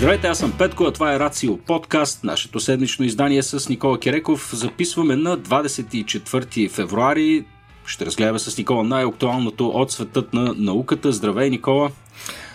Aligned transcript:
Здравейте, 0.00 0.26
аз 0.26 0.38
съм 0.38 0.52
Петко, 0.58 0.84
а 0.84 0.92
това 0.92 1.14
е 1.14 1.18
Рацио 1.18 1.56
подкаст, 1.56 2.24
нашето 2.24 2.60
седмично 2.60 3.04
издание 3.04 3.42
с 3.42 3.68
Никола 3.68 4.00
Киреков. 4.00 4.50
Записваме 4.54 5.16
на 5.16 5.38
24 5.38 6.70
февруари. 6.70 7.44
Ще 7.86 8.06
разгледаме 8.06 8.38
с 8.38 8.58
Никола 8.58 8.84
най-актуалното 8.84 9.68
от 9.68 9.92
светът 9.92 10.32
на 10.32 10.54
науката. 10.56 11.12
Здравей, 11.12 11.50
Никола! 11.50 11.90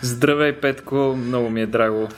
Здравей, 0.02 0.52
Петко! 0.52 1.16
Много 1.26 1.50
ми 1.50 1.60
е 1.60 1.66
драго. 1.66 2.08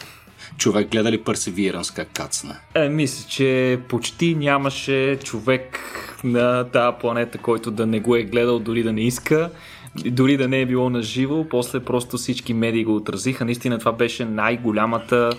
Човек 0.59 0.91
гледа 0.91 1.13
ли 1.13 1.23
Perseverance 1.23 1.97
как 1.97 2.09
кацна? 2.13 2.57
Е, 2.75 2.89
мисля, 2.89 3.29
че 3.29 3.79
почти 3.89 4.35
нямаше 4.35 5.19
човек 5.25 5.79
на 6.25 6.65
тази 6.65 6.97
планета, 7.01 7.39
който 7.39 7.71
да 7.71 7.87
не 7.87 8.01
го 8.01 8.17
е 8.17 8.23
гледал, 8.23 8.59
дори 8.59 8.83
да 8.83 8.93
не 8.93 9.01
иска 9.01 9.51
дори 9.97 10.37
да 10.37 10.49
не 10.49 10.61
е 10.61 10.67
било 10.67 10.91
на 10.91 11.03
живо, 11.03 11.45
после 11.51 11.81
просто 11.81 12.17
всички 12.17 12.55
медии 12.55 12.85
го 12.85 12.97
отразиха. 12.97 13.45
Наистина 13.45 13.79
това 13.79 13.93
беше 13.93 14.25
най-голямата 14.25 15.31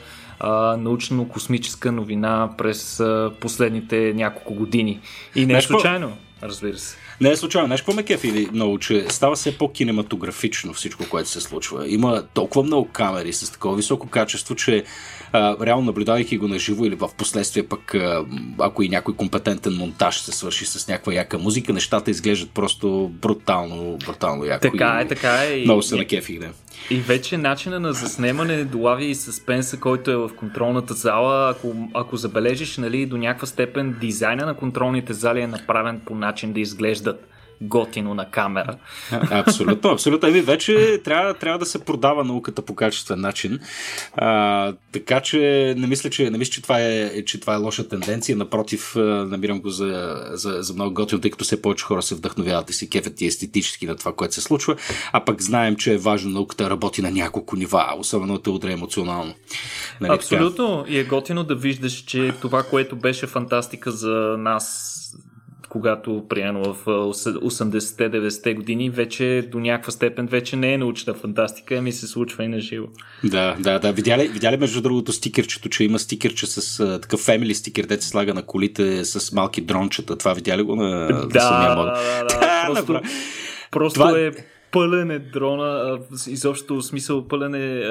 научно-космическа 0.77 1.91
новина 1.91 2.49
през 2.57 2.99
а, 2.99 3.31
последните 3.40 4.13
няколко 4.16 4.54
години. 4.54 4.99
И 5.35 5.45
не 5.45 5.57
е 5.57 5.62
случайно, 5.62 6.17
разбира 6.43 6.77
се. 6.77 6.98
Не 7.21 7.30
е 7.30 7.35
случайно. 7.35 7.66
Знаеш 7.67 7.81
какво 7.81 7.93
ме 7.93 8.04
кефи 8.04 8.48
много, 8.54 8.80
че 8.80 9.05
става 9.09 9.35
все 9.35 9.57
по-кинематографично 9.57 10.73
всичко, 10.73 11.04
което 11.09 11.29
се 11.29 11.41
случва. 11.41 11.90
Има 11.90 12.23
толкова 12.34 12.63
много 12.63 12.90
камери 12.93 13.34
с 13.34 13.52
такова 13.52 13.76
високо 13.76 14.07
качество, 14.07 14.55
че 14.55 14.84
а, 15.32 15.66
реално 15.66 15.86
наблюдавайки 15.86 16.38
го 16.38 16.48
на 16.48 16.60
живо 16.60 16.86
или 16.86 16.96
в 16.96 17.10
последствие 17.18 17.64
пък 17.64 17.96
а, 17.96 18.26
ако 18.60 18.84
и 18.84 18.90
някой 18.90 19.16
компетентен 19.16 19.74
монтаж 19.74 20.20
се 20.20 20.32
свърши 20.32 20.66
с 20.66 20.88
някаква 20.88 21.13
яка 21.13 21.38
музика, 21.38 21.74
нещата 21.74 22.12
изглеждат 22.12 22.52
просто 22.52 23.12
брутално, 23.13 23.98
брутално 24.05 24.46
яко. 24.46 24.62
Така 24.62 24.99
е, 25.02 25.08
така 25.08 25.44
е. 25.46 25.58
Много 25.58 25.82
се 25.82 25.96
накефих, 25.96 26.40
да. 26.40 26.49
И 26.90 26.96
вече 26.96 27.38
начина 27.38 27.80
на 27.80 27.94
заснемане 27.94 28.63
долави 28.63 29.05
и 29.05 29.16
съспенса, 29.16 29.77
който 29.77 30.12
е 30.12 30.16
в 30.16 30.30
контролната 30.36 30.94
зала. 30.94 31.49
Ако, 31.49 31.76
ако 31.93 32.18
забележиш, 32.18 32.77
нали, 32.77 33.05
до 33.05 33.18
някаква 33.18 33.48
степен 33.48 33.96
дизайна 34.02 34.46
на 34.46 34.54
контролните 34.54 35.14
зали 35.14 35.41
е 35.41 35.48
направен 35.48 36.02
по 36.05 36.16
начин 36.16 36.54
да 36.54 36.60
изглеждат 36.60 37.27
готино 37.62 38.13
на 38.13 38.29
камера. 38.29 38.77
Абсолютно, 39.12 39.90
абсолютно. 39.90 40.29
Еми, 40.29 40.41
вече 40.41 41.02
трябва, 41.04 41.34
трябва 41.34 41.60
да 41.60 41.65
се 41.65 41.85
продава 41.85 42.24
науката 42.24 42.62
по 42.62 42.76
качествен 42.76 43.21
начин. 43.21 43.60
А, 44.15 44.74
така 44.91 45.21
че 45.21 45.74
не 45.77 45.87
мисля, 45.87 46.10
че, 46.10 46.30
не 46.30 46.37
мисля, 46.37 46.52
че, 46.52 46.62
това 46.62 46.80
е, 46.80 47.26
че 47.26 47.40
това 47.40 47.54
е 47.54 47.57
лоша 47.57 47.87
тенденция. 47.87 48.37
Напротив, 48.37 48.93
намирам 48.96 49.62
го 49.62 49.70
за, 49.70 50.21
за, 50.32 50.57
за 50.62 50.74
много 50.74 50.93
готино, 50.93 51.21
тъй 51.21 51.32
като 51.32 51.43
все 51.43 51.62
повече 51.62 51.85
хора 51.85 52.02
се 52.02 52.15
вдъхновяват 52.15 52.70
и 52.70 52.74
се 52.74 52.90
кефят 52.90 53.21
и 53.21 53.26
естетически 53.26 53.87
на 53.87 53.96
това, 53.96 54.13
което 54.13 54.34
се 54.34 54.41
случва. 54.41 54.76
А 55.13 55.26
пък 55.26 55.41
знаем, 55.41 55.76
че 55.76 55.93
е 55.93 55.98
важно 55.98 56.32
науката 56.32 56.63
да 56.63 56.70
работи 56.70 57.02
на 57.02 57.12
няколко 57.12 57.55
нива, 57.55 57.93
особено 57.98 58.37
те 58.37 58.49
удре 58.49 58.71
емоционално. 58.71 59.34
Нали, 60.02 60.13
Абсолютно. 60.13 60.84
Така? 60.84 60.93
И 60.93 60.99
е 60.99 61.04
готино 61.04 61.43
да 61.43 61.55
виждаш, 61.55 61.93
че 61.93 62.34
това, 62.41 62.63
което 62.63 62.96
беше 62.96 63.27
фантастика 63.27 63.91
за 63.91 64.35
нас 64.38 64.96
когато 65.69 66.25
приемно 66.29 66.73
в 66.73 66.85
80-90-те 66.85 68.53
години, 68.53 68.89
вече 68.89 69.47
до 69.51 69.59
някаква 69.59 69.91
степен 69.91 70.28
вече 70.28 70.56
не 70.56 70.73
е 70.73 70.78
научна 70.78 71.13
фантастика, 71.13 71.75
ами 71.75 71.91
се 71.91 72.07
случва 72.07 72.44
и 72.44 72.47
на 72.47 72.59
живо. 72.59 72.88
Да, 73.23 73.56
да, 73.59 73.79
да. 73.79 73.91
Видя 73.91 74.17
ли, 74.17 74.28
видя 74.28 74.51
ли 74.51 74.57
между 74.57 74.81
другото 74.81 75.12
стикерчето, 75.12 75.69
че 75.69 75.84
има 75.84 76.00
стикерче 76.00 76.47
с 76.47 76.79
а, 76.79 77.01
такъв 77.01 77.19
фемили 77.19 77.56
стикер, 77.56 77.85
де 77.85 78.01
се 78.01 78.09
слага 78.09 78.34
на 78.34 78.44
колите 78.44 79.06
с 79.06 79.31
малки 79.31 79.62
дрончета. 79.62 80.16
Това 80.16 80.34
видя 80.34 80.57
ли 80.57 80.63
го 80.63 80.75
на, 80.75 81.07
да, 81.07 81.28
на 81.34 81.41
самия 81.41 81.75
мод? 81.75 81.85
Да, 81.85 82.23
да, 82.23 82.40
да. 82.40 82.66
просто, 82.74 83.02
просто 83.72 84.00
това... 84.00 84.19
е 84.19 84.31
пълен 84.72 85.12
е 85.12 85.19
дрона, 85.19 86.00
изобщо 86.28 86.81
смисъл 86.81 87.28
пълен 87.28 87.56
е 87.56 87.84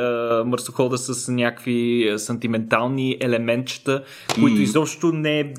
мърсохода 0.44 0.98
с 0.98 1.32
някакви 1.32 2.12
сантиментални 2.16 3.16
елементчета, 3.20 4.02
които 4.34 4.56
mm. 4.56 4.62
изобщо 4.62 5.12
не 5.12 5.40
е 5.40 5.52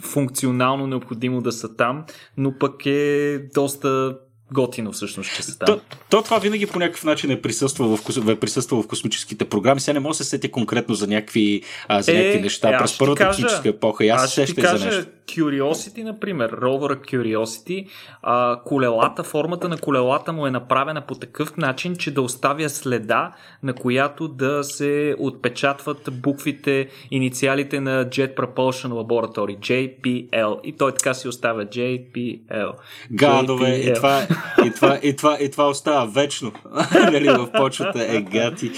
функционално 0.00 0.86
необходимо 0.86 1.40
да 1.40 1.52
са 1.52 1.76
там, 1.76 2.04
но 2.36 2.58
пък 2.58 2.86
е 2.86 3.38
доста 3.54 4.16
готино 4.52 4.92
всъщност, 4.92 5.36
че 5.36 5.42
се 5.42 5.58
там. 5.58 5.66
То, 5.66 5.80
то 6.10 6.22
това 6.22 6.38
винаги 6.38 6.66
по 6.66 6.78
някакъв 6.78 7.04
начин 7.04 7.30
е 7.30 7.42
присъствало 7.42 7.96
в, 7.96 8.30
е 8.30 8.40
присъствало 8.40 8.82
в 8.82 8.88
космическите 8.88 9.44
програми. 9.44 9.80
Сега 9.80 9.92
не 9.92 10.00
може 10.00 10.18
да 10.18 10.24
се 10.24 10.30
сети 10.30 10.50
конкретно 10.50 10.94
за 10.94 11.06
някакви, 11.06 11.62
а, 11.88 12.02
за 12.02 12.12
е, 12.12 12.14
някакви 12.14 12.40
неща 12.40 12.78
през 12.78 12.98
първата 12.98 13.28
космическа 13.28 13.68
епоха. 13.68 14.04
И 14.04 14.08
аз, 14.08 14.38
аз 14.38 14.48
ще 14.48 14.62
кажа, 14.62 14.78
за 14.78 14.96
нещо. 14.96 15.10
Curiosity, 15.32 16.02
например, 16.02 16.50
ровъра 16.62 16.96
Curiosity, 16.96 17.86
а, 18.22 18.60
колелата, 18.64 19.22
формата 19.22 19.68
на 19.68 19.78
колелата 19.78 20.32
му 20.32 20.46
е 20.46 20.50
направена 20.50 21.00
по 21.00 21.14
такъв 21.14 21.56
начин, 21.56 21.96
че 21.96 22.10
да 22.10 22.22
оставя 22.22 22.68
следа, 22.68 23.32
на 23.62 23.72
която 23.74 24.28
да 24.28 24.64
се 24.64 25.16
отпечатват 25.18 26.08
буквите, 26.12 26.88
инициалите 27.10 27.80
на 27.80 28.04
Jet 28.06 28.34
Propulsion 28.34 28.88
Laboratory, 28.88 29.58
JPL. 29.58 30.60
И 30.62 30.72
той 30.72 30.92
така 30.92 31.14
си 31.14 31.28
оставя 31.28 31.66
JPL. 31.66 32.72
Гадове, 33.12 33.66
JPL. 33.66 33.90
и 33.90 33.94
това, 33.94 34.22
и, 34.66 34.70
това, 34.70 34.98
и, 35.02 35.16
това, 35.16 35.38
и 35.40 35.50
това 35.50 35.68
остава 35.68 36.04
вечно. 36.04 36.52
нали, 36.94 37.28
в 37.28 37.52
почвата 37.52 38.16
е 38.16 38.20
гати. 38.22 38.70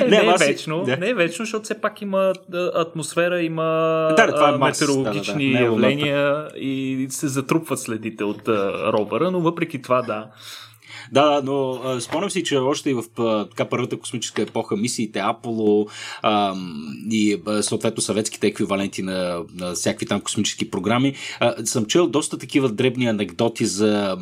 Не, 0.00 0.08
не 0.08 0.16
е 0.16 0.34
вечно, 0.38 0.82
да. 0.84 0.96
не 0.96 1.08
е 1.08 1.14
вечно, 1.14 1.44
защото 1.44 1.64
все 1.64 1.80
пак 1.80 2.02
има 2.02 2.32
атмосфера, 2.74 3.42
има 3.42 3.62
да, 4.16 4.34
това 4.34 4.48
е 4.48 4.56
метеорологични 4.56 5.52
да, 5.52 5.52
да, 5.52 5.58
да. 5.58 5.64
явления 5.64 5.89
и 6.56 7.06
се 7.10 7.28
затрупват 7.28 7.80
следите 7.80 8.24
от 8.24 8.48
робъра, 8.92 9.30
но 9.30 9.40
въпреки 9.40 9.82
това 9.82 10.02
да. 10.02 10.30
Да, 11.12 11.42
но 11.44 11.72
а, 11.72 12.00
спомням 12.00 12.30
си, 12.30 12.44
че 12.44 12.56
още 12.56 12.90
и 12.90 12.94
в 12.94 13.04
а, 13.18 13.48
така 13.48 13.64
първата 13.64 13.98
космическа 13.98 14.42
епоха 14.42 14.76
мисиите 14.76 15.18
Аполо 15.18 15.86
а, 16.22 16.54
и 17.10 17.40
а, 17.46 17.62
съответно 17.62 18.02
съветските 18.02 18.46
еквиваленти 18.46 19.02
на, 19.02 19.42
на 19.54 19.72
всякакви 19.72 20.06
там 20.06 20.20
космически 20.20 20.70
програми, 20.70 21.14
а, 21.40 21.66
съм 21.66 21.86
чел 21.86 22.06
доста 22.06 22.38
такива 22.38 22.68
дребни 22.68 23.06
анекдоти 23.06 23.66
за, 23.66 24.16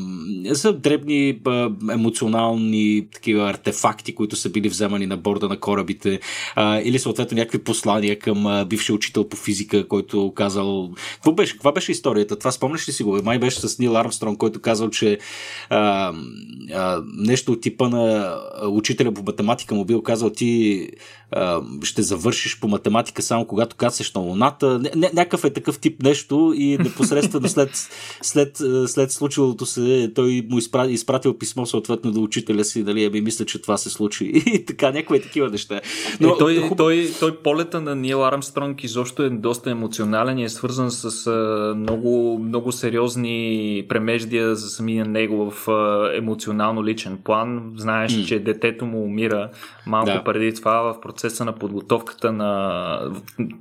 за 0.44 0.72
дребни 0.72 1.40
а, 1.46 1.70
емоционални 1.92 3.06
такива 3.12 3.50
артефакти, 3.50 4.14
които 4.14 4.36
са 4.36 4.50
били 4.50 4.68
вземани 4.68 5.06
на 5.06 5.16
борда 5.16 5.48
на 5.48 5.60
корабите 5.60 6.20
а, 6.54 6.80
или 6.80 6.98
съответно 6.98 7.38
някакви 7.38 7.58
послания 7.58 8.18
към 8.18 8.46
а, 8.46 8.64
бившия 8.64 8.96
учител 8.96 9.28
по 9.28 9.36
физика, 9.36 9.88
който 9.88 10.32
казал... 10.36 10.90
Какво 11.14 11.32
беше, 11.32 11.52
каква 11.52 11.72
беше 11.72 11.92
историята? 11.92 12.38
Това 12.38 12.52
спомняш 12.52 12.88
ли 12.88 12.92
си 12.92 13.02
го? 13.02 13.20
Май 13.24 13.38
беше 13.38 13.60
с 13.60 13.78
Нил 13.78 13.96
Армстронг, 13.96 14.38
който 14.38 14.60
казал, 14.60 14.90
че 14.90 15.18
а, 15.70 16.12
нещо 17.16 17.52
от 17.52 17.60
типа 17.60 17.88
на 17.88 18.36
учителя 18.70 19.14
по 19.14 19.22
математика 19.22 19.74
му 19.74 19.84
бил 19.84 20.02
казал 20.02 20.30
ти 20.30 20.90
а, 21.32 21.60
ще 21.82 22.02
завършиш 22.02 22.60
по 22.60 22.68
математика 22.68 23.22
само 23.22 23.44
когато 23.44 23.76
кацаш 23.76 24.12
на 24.12 24.20
Луната. 24.20 24.80
Ня- 24.80 25.14
някакъв 25.14 25.44
е 25.44 25.50
такъв 25.50 25.78
тип 25.78 26.02
нещо 26.02 26.54
и 26.56 26.78
непосредствено 26.78 27.48
след, 27.48 27.70
след, 28.22 28.60
след 28.86 29.12
случилото 29.12 29.66
се 29.66 30.12
той 30.14 30.46
му 30.50 30.58
изпра, 30.58 30.86
изпратил 30.86 31.38
писмо 31.38 31.66
съответно 31.66 32.12
до 32.12 32.22
учителя 32.22 32.64
си, 32.64 32.84
дали 32.84 33.04
ами 33.04 33.20
мисля, 33.20 33.44
че 33.44 33.62
това 33.62 33.76
се 33.76 33.90
случи. 33.90 34.24
И 34.46 34.64
така, 34.64 34.90
някои 34.90 35.22
такива 35.22 35.50
неща. 35.50 35.80
Но, 36.20 36.28
е, 36.28 36.38
той, 36.38 36.68
хуб... 36.68 36.78
той, 36.78 37.10
той 37.20 37.36
полета 37.36 37.80
на 37.80 37.96
Нил 37.96 38.26
Армстронг 38.26 38.84
изобщо 38.84 39.22
е 39.22 39.30
доста 39.30 39.70
емоционален 39.70 40.38
и 40.38 40.44
е 40.44 40.48
свързан 40.48 40.90
с 40.90 41.26
а, 41.26 41.74
много, 41.76 42.38
много 42.38 42.72
сериозни 42.72 43.84
премеждия 43.88 44.56
за 44.56 44.70
самия 44.70 45.04
него 45.04 45.50
в 45.50 45.68
а, 45.68 46.10
емоционално 46.16 46.84
личен 46.84 47.18
план. 47.24 47.72
Знаеш, 47.76 48.12
mm. 48.12 48.26
че 48.26 48.38
детето 48.38 48.86
му 48.86 49.02
умира 49.02 49.50
малко 49.86 50.10
да. 50.10 50.24
преди 50.24 50.54
това 50.54 50.80
в 50.80 51.00
процеса 51.18 51.44
на 51.44 51.52
подготовката 51.52 52.32
на... 52.32 53.00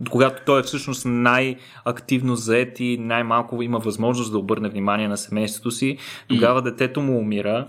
Когато 0.09 0.41
той 0.45 0.59
е 0.59 0.63
всъщност 0.63 1.05
най-активно 1.05 2.35
заед 2.35 2.79
и 2.79 2.97
най-малко 2.97 3.61
има 3.61 3.79
възможност 3.79 4.31
да 4.31 4.37
обърне 4.37 4.69
внимание 4.69 5.07
на 5.07 5.17
семейството 5.17 5.71
си, 5.71 5.97
тогава 6.29 6.61
детето 6.61 7.01
му 7.01 7.17
умира 7.19 7.67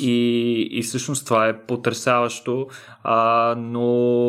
и, 0.00 0.68
и 0.70 0.82
всъщност 0.82 1.26
това 1.26 1.48
е 1.48 1.60
потрясаващо, 1.66 2.66
а, 3.02 3.54
но 3.58 3.82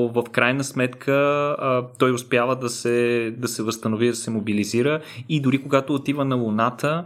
в 0.07 0.24
крайна 0.31 0.63
сметка 0.63 1.12
а, 1.59 1.88
той 2.00 2.12
успява 2.12 2.56
да 2.56 2.69
се, 2.69 3.31
да 3.38 3.47
се 3.47 3.63
възстанови, 3.63 4.07
да 4.07 4.15
се 4.15 4.31
мобилизира 4.31 5.01
и 5.30 5.41
дори 5.41 5.62
когато 5.62 5.94
отива 5.94 6.25
на 6.25 6.36
Луната, 6.36 7.06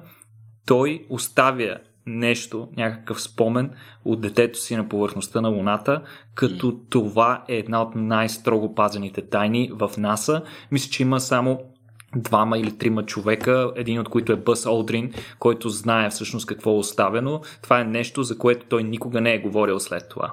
той 0.65 1.05
оставя 1.09 1.77
нещо, 2.07 2.67
някакъв 2.77 3.21
спомен 3.21 3.71
от 4.05 4.21
детето 4.21 4.59
си 4.59 4.75
на 4.75 4.89
повърхността 4.89 5.41
на 5.41 5.49
Луната, 5.49 6.01
като 6.35 6.71
mm. 6.71 6.77
това 6.89 7.43
е 7.47 7.55
една 7.55 7.81
от 7.81 7.95
най-строго 7.95 8.75
пазените 8.75 9.21
тайни 9.21 9.71
в 9.73 9.91
НАСА. 9.97 10.41
Мисля, 10.71 10.91
че 10.91 11.03
има 11.03 11.19
само 11.19 11.59
двама 12.15 12.57
или 12.57 12.77
трима 12.77 13.05
човека, 13.05 13.71
един 13.75 13.99
от 13.99 14.09
които 14.09 14.31
е 14.31 14.35
Бъс 14.35 14.65
Олдрин, 14.65 15.13
който 15.39 15.69
знае 15.69 16.09
всъщност 16.09 16.45
какво 16.45 16.71
е 16.71 16.77
оставено. 16.77 17.41
Това 17.61 17.79
е 17.79 17.83
нещо, 17.83 18.23
за 18.23 18.37
което 18.37 18.65
той 18.69 18.83
никога 18.83 19.21
не 19.21 19.33
е 19.33 19.39
говорил 19.39 19.79
след 19.79 20.09
това. 20.09 20.31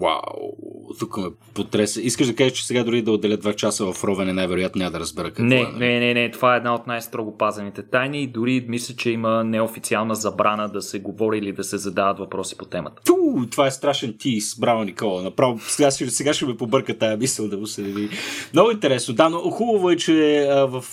Вау, 0.00 0.56
тук 0.98 1.16
ме 1.16 1.24
потреса. 1.54 2.00
Искаш 2.00 2.26
да 2.26 2.34
кажеш, 2.34 2.52
че 2.52 2.66
сега 2.66 2.84
дори 2.84 3.02
да 3.02 3.12
отделя 3.12 3.38
2 3.38 3.54
часа 3.54 3.92
в 3.92 4.04
ровене, 4.04 4.32
най-вероятно 4.32 4.78
няма 4.78 4.90
да 4.90 5.00
разбера 5.00 5.28
какво 5.28 5.42
не, 5.42 5.60
е. 5.60 5.62
нали? 5.62 5.78
Не, 5.78 6.00
не, 6.00 6.14
не, 6.14 6.30
това 6.30 6.54
е 6.54 6.56
една 6.56 6.74
от 6.74 6.86
най-строго 6.86 7.38
пазените 7.38 7.82
тайни 7.82 8.22
и 8.22 8.26
дори 8.26 8.64
мисля, 8.68 8.94
че 8.94 9.10
има 9.10 9.44
неофициална 9.44 10.14
забрана 10.14 10.68
да 10.68 10.82
се 10.82 10.98
говори 10.98 11.38
или 11.38 11.52
да 11.52 11.64
се 11.64 11.78
задават 11.78 12.18
въпроси 12.18 12.56
по 12.58 12.64
темата. 12.64 13.02
Ту, 13.04 13.14
това 13.50 13.66
е 13.66 13.70
страшен 13.70 14.14
тис, 14.18 14.58
браво 14.58 14.84
Никола. 14.84 15.22
Направо 15.22 15.60
сега, 15.68 15.90
ще, 15.90 16.10
сега 16.10 16.34
ще 16.34 16.46
ме 16.46 16.56
побърка 16.56 16.98
тая 16.98 17.16
мисъл 17.16 17.48
да 17.48 17.58
му 17.58 17.66
се 17.66 17.82
види. 17.82 18.08
Много 18.52 18.70
интересно. 18.70 19.14
Да, 19.14 19.28
но 19.28 19.38
хубаво 19.38 19.90
е, 19.90 19.96
че 19.96 20.46
а, 20.50 20.66
в 20.66 20.84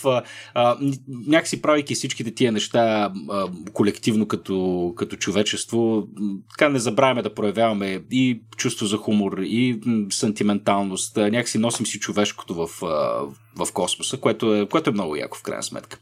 а, 0.54 0.78
някакси 1.28 1.62
правейки 1.62 1.96
всичките 1.96 2.32
тия 2.32 2.52
неща 2.52 3.12
а, 3.30 3.48
колективно 3.74 4.28
като, 4.28 4.94
като 4.98 5.16
човечество, 5.16 6.08
така 6.50 6.70
не 6.70 6.80
забравяме 6.80 7.22
да 7.22 7.34
проявяваме 7.34 8.02
и 8.12 8.42
чувство 8.58 8.86
за 8.86 8.98
хумор, 8.98 9.38
и 9.38 9.80
сантименталност. 10.12 11.18
Някакси 11.18 11.58
носим 11.58 11.86
си 11.86 12.00
човешкото 12.00 12.56
в, 12.56 12.68
в 13.56 13.72
космоса, 13.74 14.18
което 14.18 14.56
е, 14.56 14.66
което 14.66 14.90
е 14.90 14.94
много 14.94 15.16
яко 15.16 15.38
в 15.38 15.44
крайна 15.44 15.64
сметка. 15.64 15.98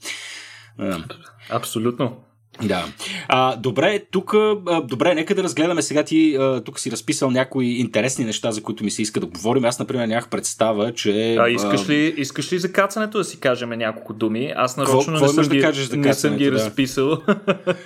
Абсолютно. 1.49 2.17
Да. 2.63 2.85
А, 3.27 3.55
добре, 3.55 4.01
тук, 4.11 4.35
добре, 4.83 5.15
нека 5.15 5.35
да 5.35 5.43
разгледаме 5.43 5.81
сега 5.81 6.03
ти, 6.03 6.37
тук 6.65 6.79
си 6.79 6.91
разписал 6.91 7.31
някои 7.31 7.65
интересни 7.65 8.25
неща, 8.25 8.51
за 8.51 8.63
които 8.63 8.83
ми 8.83 8.91
се 8.91 9.01
иска 9.01 9.19
да 9.19 9.25
говорим. 9.25 9.65
Аз, 9.65 9.79
например, 9.79 10.07
нямах 10.07 10.29
представа, 10.29 10.93
че... 10.93 11.35
А, 11.39 11.49
искаш, 11.49 11.89
ли, 11.89 12.13
искаш 12.17 12.53
ли 12.53 12.59
за 12.59 12.71
кацането 12.71 13.17
да 13.17 13.23
си 13.23 13.39
кажем 13.39 13.69
няколко 13.69 14.13
думи? 14.13 14.53
Аз 14.55 14.77
нарочно 14.77 15.13
не, 15.13 15.27
съм 15.27 15.43
да 15.43 15.55
ги, 15.55 15.61
кажеш 15.61 15.87
за 15.87 15.97
не 15.97 16.13
съм 16.13 16.35
ги 16.35 16.45
да. 16.45 16.51
разписал. 16.51 17.17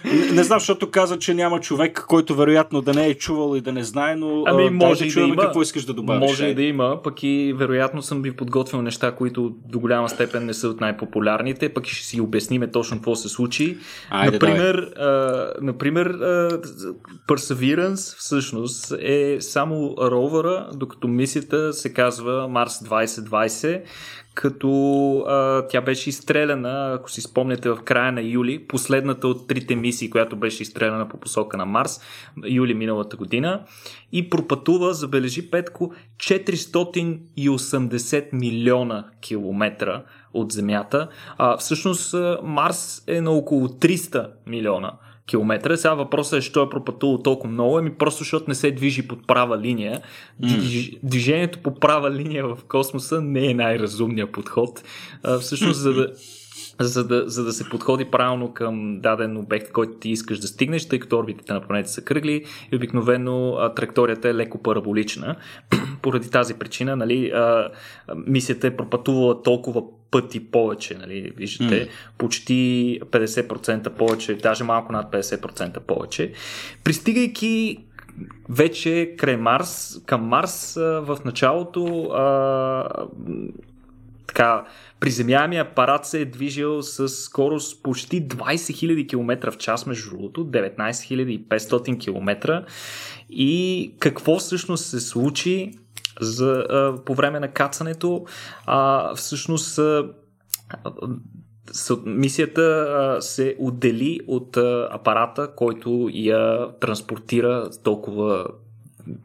Не, 0.06 0.32
не 0.32 0.44
знам, 0.44 0.60
защото 0.60 0.92
каза, 0.92 1.20
че 1.20 1.34
няма 1.34 1.60
човек, 1.60 2.06
който 2.08 2.36
вероятно 2.36 2.82
да 2.82 2.94
не 2.94 3.08
е 3.08 3.14
чувал 3.14 3.56
и 3.56 3.62
да 3.62 3.72
не 3.72 3.84
знае, 3.84 4.16
но 4.16 4.44
ами, 4.48 4.70
може 4.70 5.06
да, 5.06 5.14
да 5.14 5.22
има. 5.22 5.42
какво 5.42 5.62
искаш 5.62 5.86
да 5.86 5.94
добавиш. 5.94 6.30
Може 6.30 6.46
и 6.46 6.56
да 6.56 6.64
има, 6.64 7.02
пък 7.04 7.24
и 7.24 7.54
вероятно 7.58 8.02
съм 8.02 8.22
ви 8.22 8.32
подготвил 8.32 8.82
неща, 8.82 9.12
които 9.12 9.54
до 9.70 9.80
голяма 9.80 10.10
степен 10.10 10.46
не 10.46 10.54
са 10.54 10.68
от 10.68 10.82
най-популярните, 10.82 11.70
пък 11.70 11.88
ще 11.88 12.06
си 12.06 12.22
обясниме 12.22 12.72
точно 12.72 12.98
какво 12.98 13.16
се 13.16 13.30
случи. 13.30 13.78
Айде, 14.10 14.32
Например, 14.32 14.53
например, 15.62 16.18
Perseverance 17.28 18.18
всъщност 18.18 18.94
е 19.00 19.38
само 19.42 19.96
ровъра, 20.02 20.70
докато 20.74 21.08
мисията 21.08 21.74
се 21.74 21.94
казва 21.94 22.48
Марс 22.48 22.80
2020, 22.80 23.84
като 24.34 25.18
а, 25.28 25.68
тя 25.68 25.82
беше 25.82 26.10
изстреляна, 26.10 26.94
ако 26.94 27.12
си 27.12 27.22
спомняте, 27.22 27.70
в 27.70 27.80
края 27.86 28.12
на 28.12 28.22
юли, 28.22 28.68
последната 28.68 29.28
от 29.28 29.48
трите 29.48 29.76
мисии, 29.76 30.10
която 30.10 30.36
беше 30.36 30.64
изстреляна 30.64 31.10
по 31.10 31.18
посока 31.18 31.58
на 31.58 31.66
Марс, 31.66 32.02
юли 32.46 32.74
миналата 32.74 33.18
година, 33.18 33.64
и 34.12 34.30
пропътува, 34.30 34.94
забележи 34.94 35.52
Петко, 35.52 35.94
480 36.18 38.34
милиона 38.34 39.06
километра 39.22 40.04
от 40.34 40.52
Земята. 40.52 41.08
А, 41.38 41.58
всъщност 41.58 42.16
Марс 42.44 43.04
е 43.08 43.22
на 43.22 43.32
около 43.32 43.68
300 43.68 44.28
милиона 44.48 44.92
километра. 45.26 45.78
Сега 45.78 45.94
въпросът 45.94 46.40
е, 46.40 46.42
що 46.42 46.64
е 46.64 46.70
пропътувал 46.70 47.18
толкова 47.18 47.54
много, 47.54 47.78
ами 47.78 47.94
просто 47.94 48.20
защото 48.20 48.46
не 48.48 48.56
се 48.56 48.72
движи 48.72 49.08
под 49.08 49.28
права 49.28 49.58
линия. 49.58 50.02
Mm. 50.42 51.00
Движението 51.04 51.60
по 51.60 51.76
права 51.76 52.12
линия 52.12 52.48
в 52.48 52.58
космоса 52.68 53.22
не 53.22 53.46
е 53.46 53.54
най-разумният 53.54 54.32
подход. 54.32 54.84
А, 55.24 55.40
всъщност, 55.40 55.80
за 55.80 55.94
да, 55.94 56.08
за 56.80 57.08
да, 57.08 57.30
за 57.30 57.44
да 57.44 57.54
се 57.54 57.70
подходи 57.70 58.06
правилно 58.06 58.54
към 58.54 59.00
даден 59.00 59.38
обект, 59.38 59.72
който 59.72 59.94
ти 59.94 60.10
искаш 60.10 60.40
да 60.40 60.48
стигнеш, 60.48 60.88
тъй 60.88 61.00
като 61.00 61.18
орбитите 61.18 61.54
на 61.54 61.62
планета 61.62 61.90
са 61.90 62.02
кръгли 62.02 62.46
и 62.72 62.76
обикновено 62.76 63.56
а, 63.56 63.74
траекторията 63.74 64.30
е 64.30 64.36
леко 64.36 64.58
параболична. 64.58 65.36
Поради 66.02 66.30
тази 66.30 66.54
причина, 66.54 66.96
нали, 66.96 67.30
а, 67.30 67.70
мисията 68.28 68.68
е 68.68 68.76
пропътувала 68.76 69.44
толкова 69.44 69.84
пъти 70.12 70.52
повече, 70.52 70.98
нали, 70.98 71.34
виждате, 71.38 71.86
mm. 71.86 71.90
почти 72.18 73.00
50% 73.06 73.90
повече, 73.90 74.36
даже 74.36 74.64
малко 74.64 74.92
над 74.92 75.12
50% 75.12 75.80
повече. 75.80 76.34
Пристигайки 76.84 77.78
вече 78.50 79.16
край 79.18 79.38
Марс, 79.38 80.02
към 80.06 80.22
Марс 80.22 80.74
в 80.78 81.18
началото 81.26 82.04
а, 82.04 82.86
така, 84.28 84.66
приземяемия 85.00 85.62
апарат 85.62 86.06
се 86.06 86.22
е 86.22 86.26
движил 86.26 86.82
с 86.82 87.10
скорост 87.10 87.84
почти 87.84 88.28
20 88.28 88.56
000 88.56 89.10
км 89.10 89.52
в 89.52 89.58
час, 89.58 89.86
между 89.86 90.10
другото, 90.10 90.46
19 90.46 91.48
500 91.48 92.00
км. 92.00 92.64
И 93.30 93.94
какво 94.00 94.40
всъщност 94.40 94.86
се 94.86 95.00
случи 95.00 95.72
за, 96.22 96.66
а, 96.70 97.04
по 97.06 97.16
време 97.16 97.40
на 97.40 97.48
кацането? 97.48 98.26
А, 98.66 99.16
всъщност 99.16 99.78
а, 99.78 100.10
мисията 102.06 103.18
се 103.20 103.56
отдели 103.60 104.20
от 104.28 104.58
апарата, 104.92 105.56
който 105.56 106.10
я 106.14 106.68
транспортира 106.80 107.70
толкова 107.84 108.48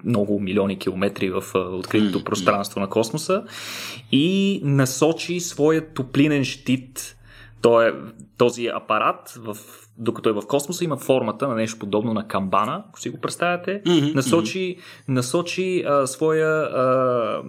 много 0.05 0.41
милиони 0.41 0.79
километри 0.79 1.31
в 1.31 1.43
откритото 1.55 2.25
пространство 2.25 2.81
на 2.81 2.89
космоса 2.89 3.45
и 4.13 4.61
насочи 4.65 5.41
своя 5.41 5.93
топлинен 5.95 6.45
щит. 6.45 7.15
Той 7.63 7.89
е, 7.89 7.93
този 8.37 8.67
апарат, 8.67 9.39
в, 9.39 9.57
докато 9.99 10.29
е 10.29 10.33
в 10.33 10.43
космоса, 10.49 10.85
има 10.85 10.97
формата 10.97 11.49
на 11.49 11.55
нещо 11.55 11.79
подобно 11.79 12.15
на 12.15 12.29
камбана, 12.29 12.85
ако 12.89 13.01
си 13.01 13.11
го 13.11 13.21
представяте. 13.21 13.83
Mm-hmm. 13.83 14.15
Насочи, 14.15 14.77
насочи 15.09 15.85
а, 15.87 16.07
своя, 16.07 16.49
а, 16.49 17.43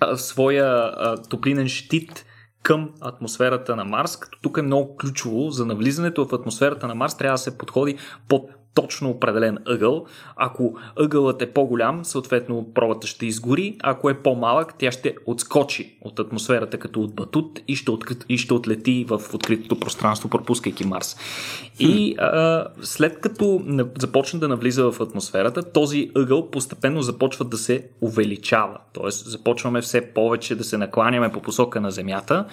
а, 0.00 0.16
своя 0.16 0.66
а, 0.66 1.22
топлинен 1.22 1.68
щит 1.68 2.24
към 2.62 2.90
атмосферата 3.00 3.76
на 3.76 3.84
Марс, 3.84 4.16
като 4.16 4.38
тук 4.42 4.56
е 4.58 4.62
много 4.62 4.96
ключово 4.96 5.50
за 5.50 5.66
навлизането 5.66 6.24
в 6.24 6.32
атмосферата 6.32 6.88
на 6.88 6.94
Марс 6.94 7.16
трябва 7.16 7.34
да 7.34 7.38
се 7.38 7.58
подходи 7.58 7.96
под 8.28 8.50
точно 8.74 9.10
определен 9.10 9.58
ъгъл. 9.66 10.06
Ако 10.36 10.78
ъгълът 10.96 11.42
е 11.42 11.52
по-голям, 11.52 12.04
съответно 12.04 12.66
пробата 12.74 13.06
ще 13.06 13.26
изгори. 13.26 13.76
Ако 13.82 14.10
е 14.10 14.22
по-малък, 14.22 14.74
тя 14.78 14.92
ще 14.92 15.14
отскочи 15.26 15.96
от 16.00 16.18
атмосферата 16.18 16.78
като 16.78 17.00
от 17.00 17.14
батут 17.14 17.60
и 17.68 17.76
ще, 17.76 17.90
от, 17.90 18.04
и 18.28 18.38
ще 18.38 18.54
отлети 18.54 19.06
в 19.08 19.20
откритото 19.34 19.80
пространство, 19.80 20.28
пропускайки 20.28 20.86
Марс. 20.86 21.16
И 21.78 22.14
а, 22.18 22.66
след 22.82 23.20
като 23.20 23.62
започне 23.98 24.40
да 24.40 24.48
навлиза 24.48 24.92
в 24.92 25.00
атмосферата, 25.00 25.72
този 25.72 26.10
ъгъл 26.16 26.50
постепенно 26.50 27.02
започва 27.02 27.44
да 27.44 27.56
се 27.56 27.88
увеличава. 28.00 28.78
Тоест 28.92 29.26
започваме 29.26 29.80
все 29.80 30.00
повече 30.00 30.54
да 30.54 30.64
се 30.64 30.78
накланяме 30.78 31.32
по 31.32 31.40
посока 31.42 31.80
на 31.80 31.90
Земята. 31.90 32.44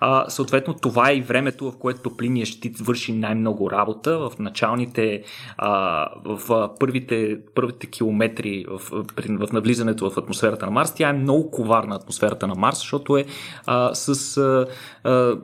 А, 0.00 0.30
съответно, 0.30 0.74
това 0.74 1.10
е 1.10 1.16
и 1.16 1.20
времето, 1.20 1.70
в 1.70 1.78
което 1.78 2.02
топлиният 2.02 2.48
щит 2.48 2.78
върши 2.78 3.12
най-много 3.12 3.70
работа. 3.70 4.18
В 4.18 4.32
началните 4.38 5.22
а, 5.64 6.08
в 6.24 6.70
първите, 6.80 7.38
първите 7.54 7.86
километри 7.86 8.64
в, 8.68 9.04
в 9.28 9.52
навлизането 9.52 10.10
в 10.10 10.18
атмосферата 10.18 10.66
на 10.66 10.72
Марс. 10.72 10.94
Тя 10.94 11.08
е 11.08 11.12
много 11.12 11.50
коварна 11.50 11.94
атмосферата 11.94 12.46
на 12.46 12.54
Марс, 12.54 12.78
защото 12.78 13.16
е 13.16 13.24
а, 13.66 13.94
с 13.94 14.36
а, 14.36 14.66
а, 15.04 15.36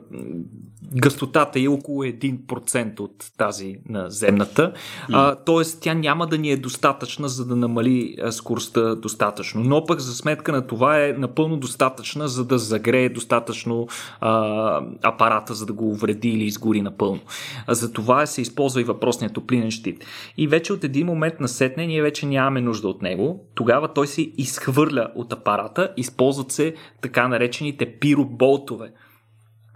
гъстотата 0.95 1.59
е 1.59 1.67
около 1.67 2.03
1% 2.03 2.99
от 2.99 3.31
тази 3.37 3.77
на 3.89 4.09
земната. 4.09 4.73
А, 5.11 5.35
тоест 5.35 5.81
тя 5.81 5.93
няма 5.93 6.27
да 6.27 6.37
ни 6.37 6.51
е 6.51 6.57
достатъчна, 6.57 7.29
за 7.29 7.45
да 7.45 7.55
намали 7.55 8.17
скоростта 8.31 8.95
достатъчно. 8.95 9.63
Но 9.63 9.85
пък 9.85 9.99
за 9.99 10.13
сметка 10.13 10.51
на 10.51 10.67
това 10.67 11.03
е 11.03 11.13
напълно 11.17 11.57
достатъчна, 11.57 12.27
за 12.27 12.45
да 12.45 12.57
загрее 12.57 13.09
достатъчно 13.09 13.87
а, 14.21 14.81
апарата, 15.03 15.53
за 15.53 15.65
да 15.65 15.73
го 15.73 15.89
увреди 15.89 16.29
или 16.29 16.43
изгори 16.43 16.81
напълно. 16.81 17.19
А, 17.67 17.73
за 17.73 17.93
това 17.93 18.25
се 18.25 18.41
използва 18.41 18.81
и 18.81 18.83
въпросният 18.83 19.33
топлинен 19.33 19.71
щит. 19.71 20.05
И 20.37 20.47
вече 20.47 20.73
от 20.73 20.83
един 20.83 21.07
момент 21.07 21.39
на 21.39 21.47
сетне 21.47 21.87
ние 21.87 22.01
вече 22.01 22.25
нямаме 22.25 22.61
нужда 22.61 22.87
от 22.87 23.01
него. 23.01 23.45
Тогава 23.55 23.93
той 23.93 24.07
се 24.07 24.21
изхвърля 24.37 25.11
от 25.15 25.33
апарата, 25.33 25.93
използват 25.97 26.51
се 26.51 26.75
така 27.01 27.27
наречените 27.27 27.85
пироболтове. 27.99 28.91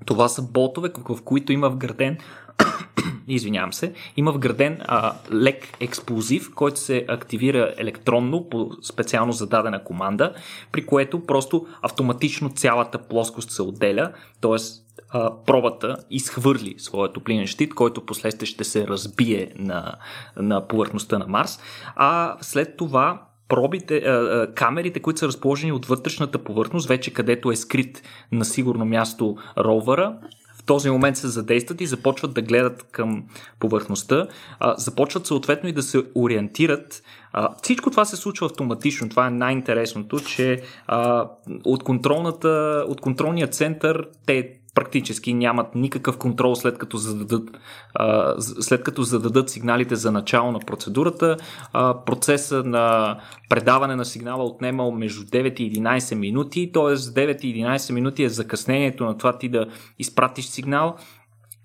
Това 0.05 0.27
са 0.27 0.41
болтове, 0.41 0.91
в 1.09 1.21
които 1.23 1.51
има 1.51 1.69
вграден 1.69 2.17
извинявам 3.27 3.73
се, 3.73 3.93
има 4.17 4.31
вграден 4.31 4.77
а, 4.81 5.13
лек 5.33 5.67
експлозив, 5.79 6.53
който 6.55 6.79
се 6.79 7.05
активира 7.07 7.73
електронно 7.77 8.49
по 8.49 8.71
специално 8.81 9.31
зададена 9.31 9.83
команда, 9.83 10.33
при 10.71 10.85
което 10.85 11.25
просто 11.25 11.67
автоматично 11.81 12.49
цялата 12.49 12.97
плоскост 12.97 13.51
се 13.51 13.61
отделя, 13.61 14.11
т.е. 14.41 14.57
пробата 15.45 15.97
изхвърли 16.09 16.75
своя 16.77 17.13
топлинен 17.13 17.47
щит, 17.47 17.73
който 17.73 18.05
последствие 18.05 18.45
ще 18.45 18.63
се 18.63 18.87
разбие 18.87 19.51
на, 19.55 19.95
на 20.37 20.67
повърхността 20.67 21.17
на 21.17 21.27
Марс, 21.27 21.59
а 21.95 22.37
след 22.41 22.77
това 22.77 23.21
пробите, 23.49 24.03
камерите, 24.55 24.99
които 24.99 25.19
са 25.19 25.27
разположени 25.27 25.71
от 25.71 25.85
вътрешната 25.85 26.43
повърхност, 26.43 26.87
вече 26.87 27.13
където 27.13 27.51
е 27.51 27.55
скрит 27.55 28.01
на 28.31 28.45
сигурно 28.45 28.85
място 28.85 29.37
ровъра, 29.57 30.17
в 30.55 30.65
този 30.65 30.89
момент 30.89 31.17
се 31.17 31.27
задействат 31.27 31.81
и 31.81 31.85
започват 31.85 32.33
да 32.33 32.41
гледат 32.41 32.83
към 32.91 33.23
повърхността, 33.59 34.27
започват 34.77 35.25
съответно 35.25 35.69
и 35.69 35.73
да 35.73 35.83
се 35.83 36.03
ориентират 36.15 37.03
Всичко 37.63 37.91
това 37.91 38.05
се 38.05 38.15
случва 38.15 38.45
автоматично. 38.45 39.09
Това 39.09 39.27
е 39.27 39.31
най-интересното, 39.31 40.19
че 40.19 40.61
а, 40.87 41.29
от, 41.65 41.83
контролната, 41.83 42.85
от 42.87 43.01
контролния 43.01 43.47
център 43.47 44.07
те 44.25 44.59
практически 44.75 45.33
нямат 45.33 45.75
никакъв 45.75 46.17
контрол 46.17 46.55
след 46.55 46.77
като 46.77 46.97
зададат, 46.97 47.49
а, 47.93 48.35
след 48.39 48.83
като 48.83 49.01
зададат 49.01 49.49
сигналите 49.49 49.95
за 49.95 50.11
начало 50.11 50.51
на 50.51 50.59
процедурата. 50.59 51.37
А, 51.73 52.03
процеса 52.05 52.63
на 52.63 53.17
предаване 53.49 53.95
на 53.95 54.05
сигнала 54.05 54.43
отнема 54.43 54.91
между 54.91 55.21
9 55.21 55.59
и 55.59 55.81
11 55.81 56.15
минути, 56.15 56.71
т.е. 56.73 56.83
9 56.83 57.41
и 57.41 57.63
11 57.63 57.93
минути 57.93 58.23
е 58.23 58.29
закъснението 58.29 59.05
на 59.05 59.17
това 59.17 59.37
ти 59.37 59.49
да 59.49 59.65
изпратиш 59.99 60.45
сигнал 60.45 60.95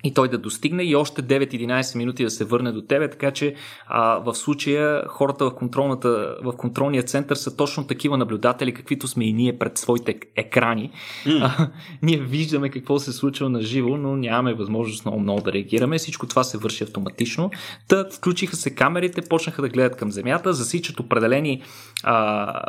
и 0.04 0.14
той 0.14 0.28
да 0.28 0.38
достигне 0.38 0.82
и 0.82 0.96
още 0.96 1.22
9-11 1.22 1.96
минути 1.96 2.24
да 2.24 2.30
се 2.30 2.44
върне 2.44 2.72
до 2.72 2.82
тебе, 2.82 3.10
така 3.10 3.30
че 3.30 3.54
а, 3.86 4.18
в 4.18 4.34
случая 4.34 5.08
хората 5.08 5.44
в, 5.44 5.54
контролната, 5.54 6.36
в 6.42 6.52
контролния 6.52 7.02
център 7.02 7.36
са 7.36 7.56
точно 7.56 7.86
такива 7.86 8.16
наблюдатели, 8.16 8.74
каквито 8.74 9.08
сме 9.08 9.24
и 9.24 9.32
ние 9.32 9.58
пред 9.58 9.78
своите 9.78 10.20
екрани. 10.36 10.90
Mm. 11.26 11.40
А, 11.42 11.70
ние 12.02 12.18
виждаме 12.18 12.68
какво 12.68 12.98
се 12.98 13.12
случва 13.12 13.48
на 13.48 13.62
живо, 13.62 13.96
но 13.96 14.16
нямаме 14.16 14.54
възможност 14.54 15.04
много 15.04 15.20
много 15.20 15.40
да 15.40 15.52
реагираме. 15.52 15.98
Всичко 15.98 16.26
това 16.26 16.44
се 16.44 16.58
върши 16.58 16.84
автоматично. 16.84 17.50
Та 17.88 18.04
включиха 18.12 18.56
се 18.56 18.74
камерите, 18.74 19.22
почнаха 19.22 19.62
да 19.62 19.68
гледат 19.68 19.96
към 19.96 20.12
земята, 20.12 20.52
засичат 20.52 21.00
определени 21.00 21.62
а, 22.02 22.62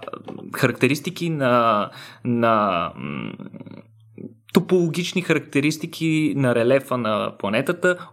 характеристики 0.54 1.30
на, 1.30 1.90
на 2.24 2.92
топологични 4.54 5.22
характеристики 5.22 6.34
на 6.36 6.56
релефа 6.56 6.98
на 6.98 7.38
планетата. 7.40 8.10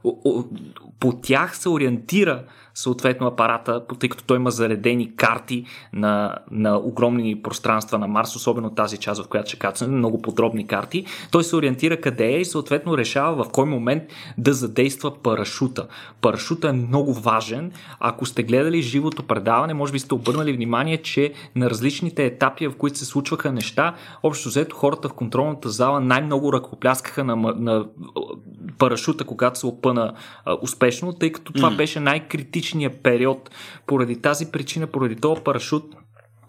По 1.00 1.12
тях 1.12 1.56
се 1.56 1.68
ориентира 1.68 2.44
съответно 2.76 3.26
апарата, 3.26 3.82
тъй 3.98 4.08
като 4.08 4.24
той 4.24 4.36
има 4.36 4.50
заредени 4.50 5.16
карти 5.16 5.64
на, 5.92 6.34
на 6.50 6.76
огромни 6.76 7.42
пространства 7.42 7.98
на 7.98 8.06
Марс, 8.06 8.36
особено 8.36 8.70
тази 8.70 8.98
част, 8.98 9.24
в 9.24 9.28
която 9.28 9.48
ще 9.48 9.58
кацаме, 9.58 9.96
много 9.96 10.22
подробни 10.22 10.66
карти. 10.66 11.04
Той 11.30 11.44
се 11.44 11.56
ориентира 11.56 12.00
къде 12.00 12.26
е 12.26 12.40
и 12.40 12.44
съответно 12.44 12.98
решава 12.98 13.44
в 13.44 13.48
кой 13.48 13.66
момент 13.66 14.02
да 14.38 14.52
задейства 14.52 15.22
парашута. 15.22 15.86
Парашута 16.20 16.68
е 16.68 16.72
много 16.72 17.14
важен. 17.14 17.72
Ако 18.00 18.26
сте 18.26 18.42
гледали 18.42 18.82
живото 18.82 19.22
предаване, 19.22 19.74
може 19.74 19.92
би 19.92 19.98
сте 19.98 20.14
обърнали 20.14 20.52
внимание, 20.52 20.96
че 20.96 21.32
на 21.54 21.70
различните 21.70 22.26
етапи, 22.26 22.68
в 22.68 22.76
които 22.76 22.98
се 22.98 23.04
случваха 23.04 23.52
неща, 23.52 23.94
общо 24.22 24.48
взето 24.48 24.76
хората 24.76 25.08
в 25.08 25.12
контролната 25.12 25.68
зала 25.68 26.00
най-много 26.00 26.52
ръкопляскаха 26.52 27.24
на, 27.24 27.36
на 27.36 27.86
парашута, 28.78 29.24
когато 29.24 29.58
се 29.58 29.66
опъна 29.66 30.12
успешно, 30.62 31.12
тъй 31.12 31.32
като 31.32 31.52
това 31.52 31.70
mm. 31.70 31.76
беше 31.76 32.00
най-критично 32.00 32.65
критичния 32.66 33.02
период. 33.02 33.50
Поради 33.86 34.20
тази 34.20 34.50
причина, 34.50 34.86
поради 34.86 35.16
този 35.16 35.40
парашут, 35.40 35.84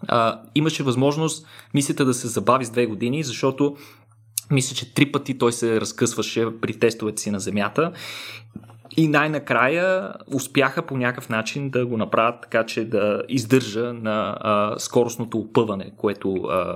а, 0.08 0.40
имаше 0.54 0.82
възможност 0.82 1.46
мисията 1.74 2.04
да 2.04 2.14
се 2.14 2.28
забави 2.28 2.64
с 2.64 2.70
две 2.70 2.86
години, 2.86 3.22
защото 3.22 3.76
мисля, 4.50 4.76
че 4.76 4.94
три 4.94 5.12
пъти 5.12 5.38
той 5.38 5.52
се 5.52 5.80
разкъсваше 5.80 6.46
при 6.60 6.78
тестовете 6.78 7.22
си 7.22 7.30
на 7.30 7.40
Земята. 7.40 7.92
И 8.96 9.08
най-накрая 9.08 10.12
успяха 10.34 10.82
по 10.82 10.96
някакъв 10.96 11.28
начин 11.28 11.70
да 11.70 11.86
го 11.86 11.96
направят 11.96 12.40
така, 12.42 12.66
че 12.66 12.84
да 12.84 13.22
издържа 13.28 13.92
на 13.92 14.36
а, 14.40 14.74
скоростното 14.78 15.38
опъване, 15.38 15.92
което 15.96 16.34
а, 16.34 16.74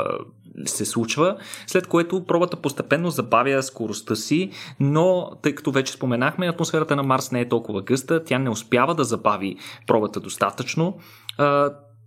се 0.64 0.84
случва, 0.84 1.36
след 1.66 1.86
което 1.86 2.24
пробата 2.24 2.56
постепенно 2.56 3.10
забавя 3.10 3.62
скоростта 3.62 4.14
си, 4.14 4.50
но 4.80 5.30
тъй 5.42 5.54
като 5.54 5.72
вече 5.72 5.92
споменахме, 5.92 6.48
атмосферата 6.48 6.96
на 6.96 7.02
Марс 7.02 7.32
не 7.32 7.40
е 7.40 7.48
толкова 7.48 7.82
гъста, 7.82 8.24
тя 8.24 8.38
не 8.38 8.50
успява 8.50 8.94
да 8.94 9.04
забави 9.04 9.56
пробата 9.86 10.20
достатъчно. 10.20 10.98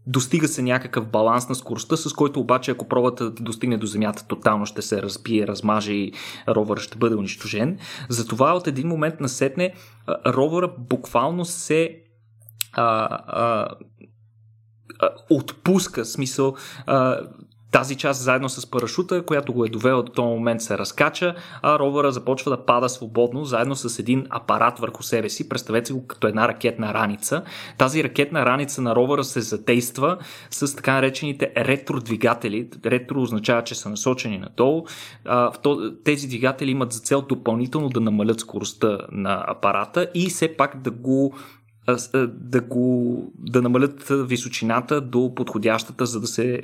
Достига 0.08 0.48
се 0.48 0.62
някакъв 0.62 1.08
баланс 1.08 1.50
на 1.50 1.56
скоростта, 1.56 1.98
с 1.98 2.14
който 2.14 2.40
обаче, 2.40 2.72
ако 2.72 2.88
пробата 2.88 3.32
достигне 3.32 3.78
до 3.78 3.86
Земята, 3.86 4.28
тотално 4.28 4.66
ще 4.66 4.82
се 4.82 5.02
разбие, 5.02 5.48
размаже 5.48 5.94
и 5.94 6.14
ровър 6.48 6.78
ще 6.78 6.98
бъде 6.98 7.16
унищожен. 7.16 7.80
Затова 8.10 8.54
от 8.54 8.68
един 8.68 8.88
момент 8.88 9.20
насетне 9.20 9.74
ровъра 10.26 10.72
буквално 10.78 11.46
се 11.46 12.02
а, 12.74 13.08
а, 13.28 13.68
отпуска, 15.30 16.06
смисъл, 16.06 16.56
а, 16.86 17.20
тази 17.76 17.96
част 17.96 18.22
заедно 18.22 18.50
с 18.50 18.72
парашута, 18.72 19.26
която 19.26 19.54
го 19.54 19.66
е 19.66 19.70
довела 19.70 20.04
до 20.04 20.12
този 20.12 20.28
момент 20.28 20.62
се 20.62 20.78
разкача, 20.78 21.36
а 21.62 21.80
ровъра 21.80 22.12
започва 22.12 22.52
да 22.52 22.66
пада 22.66 22.90
свободно, 22.90 23.46
заедно 23.46 23.76
с 23.76 24.00
един 24.00 24.28
апарат 24.30 24.80
върху 24.80 25.04
себе 25.04 25.30
си. 25.30 25.50
Представете 25.50 25.94
го 25.94 26.08
като 26.08 26.28
една 26.28 26.48
ракетна 26.48 26.94
раница. 26.94 27.44
Тази 27.78 28.04
ракетна 28.04 28.46
раница 28.46 28.82
на 28.82 28.96
ровъра 28.96 29.24
се 29.24 29.42
задейства 29.42 30.18
с 30.52 30.76
така 30.76 30.94
наречените 30.94 31.52
ретродвигатели. 31.58 32.70
Ретро 32.86 33.22
означава, 33.22 33.64
че 33.64 33.76
са 33.76 33.90
насочени 33.90 34.38
надолу. 34.38 34.86
Тези 36.04 36.28
двигатели 36.28 36.72
имат 36.72 36.94
за 36.94 37.00
цел 37.00 37.22
допълнително 37.22 37.90
да 37.90 38.00
намалят 38.00 38.40
скоростта 38.40 38.98
на 39.12 39.46
апарата 39.48 40.08
и 40.14 40.30
все 40.30 40.58
пак 40.58 40.82
да 40.82 40.92
го 40.92 41.34
да, 42.28 42.62
го, 42.62 43.34
да 43.40 43.62
намалят 43.62 44.08
височината 44.10 45.02
до 45.02 45.36
подходящата, 45.36 46.06
за 46.06 46.20
да, 46.20 46.28
се, 46.28 46.62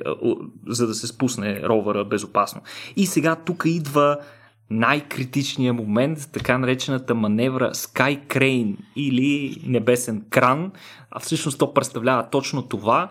за 0.68 0.86
да 0.86 0.94
се 0.94 1.06
спусне 1.06 1.62
ровъра 1.62 2.04
безопасно. 2.04 2.60
И 2.96 3.06
сега 3.06 3.36
тук 3.36 3.62
идва 3.66 4.18
най-критичният 4.70 5.76
момент, 5.76 6.28
така 6.32 6.58
наречената 6.58 7.14
маневра 7.14 7.70
Sky 7.70 8.26
Crane 8.26 8.76
или 8.96 9.62
небесен 9.66 10.24
кран. 10.30 10.72
А 11.10 11.20
всъщност 11.20 11.58
то 11.58 11.74
представлява 11.74 12.30
точно 12.30 12.62
това. 12.62 13.08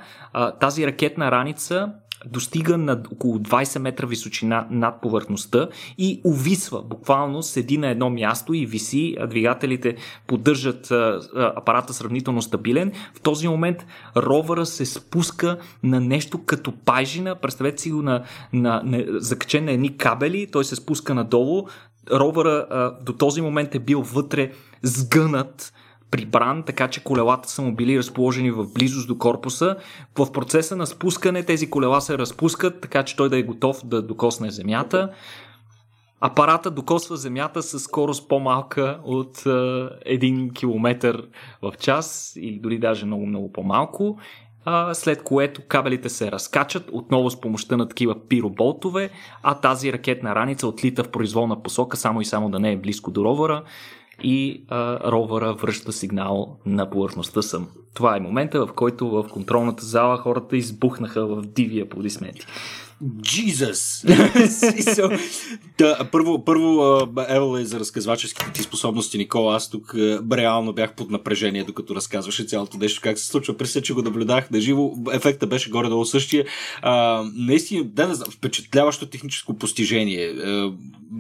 Тази 0.59 0.87
ракетна 0.87 1.31
раница 1.31 1.93
достига 2.25 2.77
на 2.77 3.03
около 3.11 3.39
20 3.39 3.79
метра 3.79 4.07
височина 4.07 4.67
над 4.71 5.01
повърхността 5.01 5.67
и 5.97 6.21
увисва, 6.23 6.81
буквално 6.81 7.43
седи 7.43 7.77
на 7.77 7.87
едно 7.87 8.09
място 8.09 8.53
и 8.53 8.65
виси, 8.65 9.15
двигателите 9.29 9.95
поддържат 10.27 10.91
апарата 11.35 11.93
сравнително 11.93 12.41
стабилен. 12.41 12.91
В 13.13 13.21
този 13.21 13.47
момент 13.47 13.85
ровъра 14.17 14.65
се 14.65 14.85
спуска 14.85 15.57
на 15.83 15.99
нещо 15.99 16.45
като 16.45 16.71
пайжина, 16.85 17.35
представете 17.35 17.81
си 17.81 17.91
го 17.91 18.01
на, 18.01 18.23
на, 18.53 18.81
на 18.85 19.05
закачен 19.07 19.65
на 19.65 19.71
едни 19.71 19.97
кабели, 19.97 20.47
той 20.51 20.65
се 20.65 20.75
спуска 20.75 21.13
надолу, 21.13 21.67
ровъра 22.11 22.67
а, 22.69 23.03
до 23.03 23.13
този 23.13 23.41
момент 23.41 23.75
е 23.75 23.79
бил 23.79 24.01
вътре 24.01 24.51
сгънат, 24.83 25.73
прибран, 26.11 26.63
така 26.63 26.87
че 26.87 27.03
колелата 27.03 27.49
са 27.49 27.61
му 27.61 27.75
били 27.75 27.97
разположени 27.97 28.51
в 28.51 28.73
близост 28.73 29.07
до 29.07 29.17
корпуса. 29.17 29.75
В 30.17 30.31
процеса 30.31 30.75
на 30.75 30.87
спускане 30.87 31.43
тези 31.43 31.69
колела 31.69 32.01
се 32.01 32.17
разпускат, 32.17 32.81
така 32.81 33.03
че 33.03 33.15
той 33.15 33.29
да 33.29 33.37
е 33.37 33.43
готов 33.43 33.85
да 33.85 34.01
докосне 34.01 34.51
земята. 34.51 35.09
Апарата 36.21 36.71
докосва 36.71 37.17
земята 37.17 37.63
с 37.63 37.79
скорост 37.79 38.27
по-малка 38.27 38.99
от 39.03 39.37
е, 39.37 39.49
1 39.49 40.53
км 40.53 41.17
в 41.61 41.73
час 41.79 42.33
или 42.35 42.59
дори 42.59 42.79
даже 42.79 43.05
много-много 43.05 43.51
по-малко 43.51 44.17
а, 44.65 44.93
след 44.93 45.23
което 45.23 45.61
кабелите 45.67 46.09
се 46.09 46.31
разкачат 46.31 46.89
отново 46.91 47.29
с 47.29 47.41
помощта 47.41 47.77
на 47.77 47.87
такива 47.87 48.27
пироболтове, 48.27 49.09
а 49.43 49.53
тази 49.55 49.93
ракетна 49.93 50.35
раница 50.35 50.67
отлита 50.67 51.03
в 51.03 51.11
произволна 51.11 51.63
посока, 51.63 51.97
само 51.97 52.21
и 52.21 52.25
само 52.25 52.49
да 52.49 52.59
не 52.59 52.71
е 52.71 52.77
близко 52.77 53.11
до 53.11 53.23
ровъра 53.23 53.63
и 54.23 54.63
а, 54.67 55.11
ровъра 55.11 55.53
връща 55.53 55.91
сигнал 55.91 56.57
на 56.65 56.89
повърхността 56.89 57.41
съм. 57.41 57.67
Това 57.93 58.17
е 58.17 58.19
момента, 58.19 58.65
в 58.65 58.73
който 58.73 59.09
в 59.09 59.25
контролната 59.31 59.85
зала 59.85 60.17
хората 60.17 60.57
избухнаха 60.57 61.25
в 61.25 61.41
диви 61.41 61.81
аплодисменти. 61.81 62.45
Jesus! 63.03 64.05
да, 65.77 66.10
първо, 66.12 66.46
първо 66.46 67.00
Евел 67.27 67.58
е 67.58 67.65
за 67.65 67.79
разказваческите 67.79 68.51
ти 68.51 68.63
способности, 68.63 69.17
Никола. 69.17 69.55
Аз 69.55 69.70
тук 69.70 69.96
реално 70.31 70.74
бях 70.74 70.96
под 70.96 71.12
напрежение, 71.12 71.63
докато 71.63 71.96
разказваше 71.96 72.43
цялото 72.43 72.77
нещо, 72.77 73.01
как 73.03 73.20
се 73.20 73.27
случва. 73.27 73.58
През 73.58 73.81
че 73.84 73.93
го 73.93 74.01
наблюдах 74.01 74.51
на 74.51 74.62
живо, 74.62 74.91
ефекта 75.13 75.48
беше 75.48 75.70
горе-долу 75.70 76.05
същия. 76.05 76.46
А, 76.81 77.24
наистина, 77.36 77.84
да 77.84 78.08
не 78.08 78.13
знам, 78.13 78.31
впечатляващо 78.31 79.05
техническо 79.05 79.58
постижение. 79.58 80.27
А, 80.27 80.72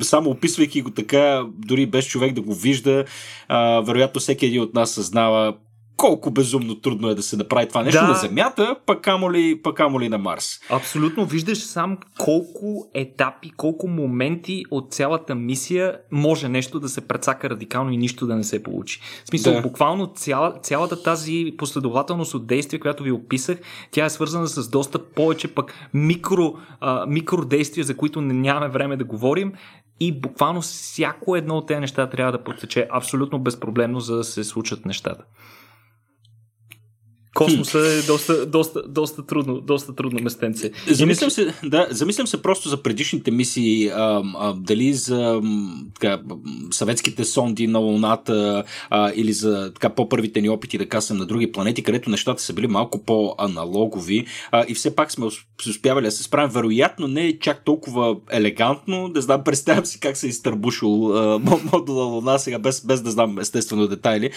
само 0.01 0.29
описвайки 0.29 0.81
го 0.81 0.91
така, 0.91 1.45
дори 1.57 1.85
без 1.85 2.07
човек 2.07 2.33
да 2.33 2.41
го 2.41 2.53
вижда, 2.53 3.05
а, 3.47 3.81
вероятно 3.81 4.21
всеки 4.21 4.45
един 4.45 4.61
от 4.61 4.73
нас 4.73 4.91
съзнава 4.91 5.57
колко 6.01 6.31
безумно 6.31 6.75
трудно 6.75 7.09
е 7.09 7.15
да 7.15 7.23
се 7.23 7.37
направи 7.37 7.67
това 7.67 7.83
нещо 7.83 8.01
да. 8.01 8.07
на 8.07 8.13
Земята, 8.13 8.75
пък 8.85 9.07
амо, 9.07 9.31
ли, 9.31 9.61
пък 9.63 9.79
амо 9.79 10.01
ли 10.01 10.09
на 10.09 10.17
Марс. 10.17 10.59
Абсолютно. 10.69 11.25
Виждаш 11.25 11.57
сам 11.57 11.97
колко 12.17 12.89
етапи, 12.93 13.51
колко 13.57 13.87
моменти 13.87 14.63
от 14.71 14.93
цялата 14.93 15.35
мисия 15.35 15.97
може 16.11 16.49
нещо 16.49 16.79
да 16.79 16.89
се 16.89 17.01
прецака 17.01 17.49
радикално 17.49 17.91
и 17.91 17.97
нищо 17.97 18.27
да 18.27 18.35
не 18.35 18.43
се 18.43 18.63
получи. 18.63 19.01
В 19.25 19.27
смисъл, 19.27 19.53
да. 19.53 19.61
буквално 19.61 20.07
цяла, 20.15 20.53
цялата 20.61 21.03
тази 21.03 21.53
последователност 21.57 22.33
от 22.33 22.47
действия, 22.47 22.79
която 22.79 23.03
ви 23.03 23.11
описах, 23.11 23.57
тя 23.91 24.05
е 24.05 24.09
свързана 24.09 24.47
с 24.47 24.69
доста 24.69 24.99
повече 24.99 25.47
пък 25.47 25.73
микро, 25.93 26.53
а, 26.79 27.05
микродействия, 27.05 27.83
за 27.83 27.97
които 27.97 28.21
не 28.21 28.33
нямаме 28.33 28.67
време 28.67 28.97
да 28.97 29.03
говорим, 29.03 29.53
и 29.99 30.11
буквално 30.11 30.61
всяко 30.61 31.35
едно 31.35 31.57
от 31.57 31.67
тези 31.67 31.79
неща 31.79 32.09
трябва 32.09 32.31
да 32.31 32.43
протече 32.43 32.87
абсолютно 32.91 33.39
безпроблемно, 33.39 33.99
за 33.99 34.15
да 34.15 34.23
се 34.23 34.43
случат 34.43 34.85
нещата. 34.85 35.23
Космоса 37.35 37.79
е 37.79 38.01
доста, 38.01 38.45
доста, 38.45 38.83
доста, 38.87 39.25
трудно, 39.25 39.61
доста 39.61 39.95
трудно 39.95 40.19
местенце. 40.19 40.71
Замислям 40.87 41.29
се, 41.29 41.53
да, 41.63 41.87
замислям 41.89 42.27
се 42.27 42.41
просто 42.41 42.69
за 42.69 42.83
предишните 42.83 43.31
мисии, 43.31 43.87
а, 43.87 44.23
а, 44.39 44.53
дали 44.53 44.93
за 44.93 45.41
така, 45.99 46.21
съветските 46.71 47.25
сонди 47.25 47.67
на 47.67 47.79
Луната 47.79 48.63
а, 48.89 49.11
или 49.15 49.33
за 49.33 49.71
така 49.73 49.89
по-първите 49.89 50.41
ни 50.41 50.49
опити 50.49 50.77
да 50.77 50.89
касам 50.89 51.17
на 51.17 51.25
други 51.25 51.51
планети, 51.51 51.83
където 51.83 52.09
нещата 52.09 52.41
са 52.41 52.53
били 52.53 52.67
малко 52.67 53.05
по-аналогови 53.05 54.25
а, 54.51 54.65
и 54.67 54.73
все 54.73 54.95
пак 54.95 55.11
сме 55.11 55.25
успявали 55.69 56.05
да 56.05 56.11
се 56.11 56.23
справим. 56.23 56.51
Вероятно 56.51 57.07
не 57.07 57.25
е 57.25 57.39
чак 57.39 57.65
толкова 57.65 58.15
елегантно, 58.31 59.09
да 59.09 59.21
знам, 59.21 59.43
представям 59.45 59.85
си 59.85 59.99
как 59.99 60.17
се 60.17 60.27
е 60.27 60.29
изтърбушил 60.29 61.17
а, 61.17 61.39
модула 61.73 62.03
Луна 62.03 62.39
сега, 62.39 62.59
без, 62.59 62.85
без 62.85 63.01
да 63.01 63.11
знам 63.11 63.39
естествено 63.39 63.87
детайли, 63.87 64.29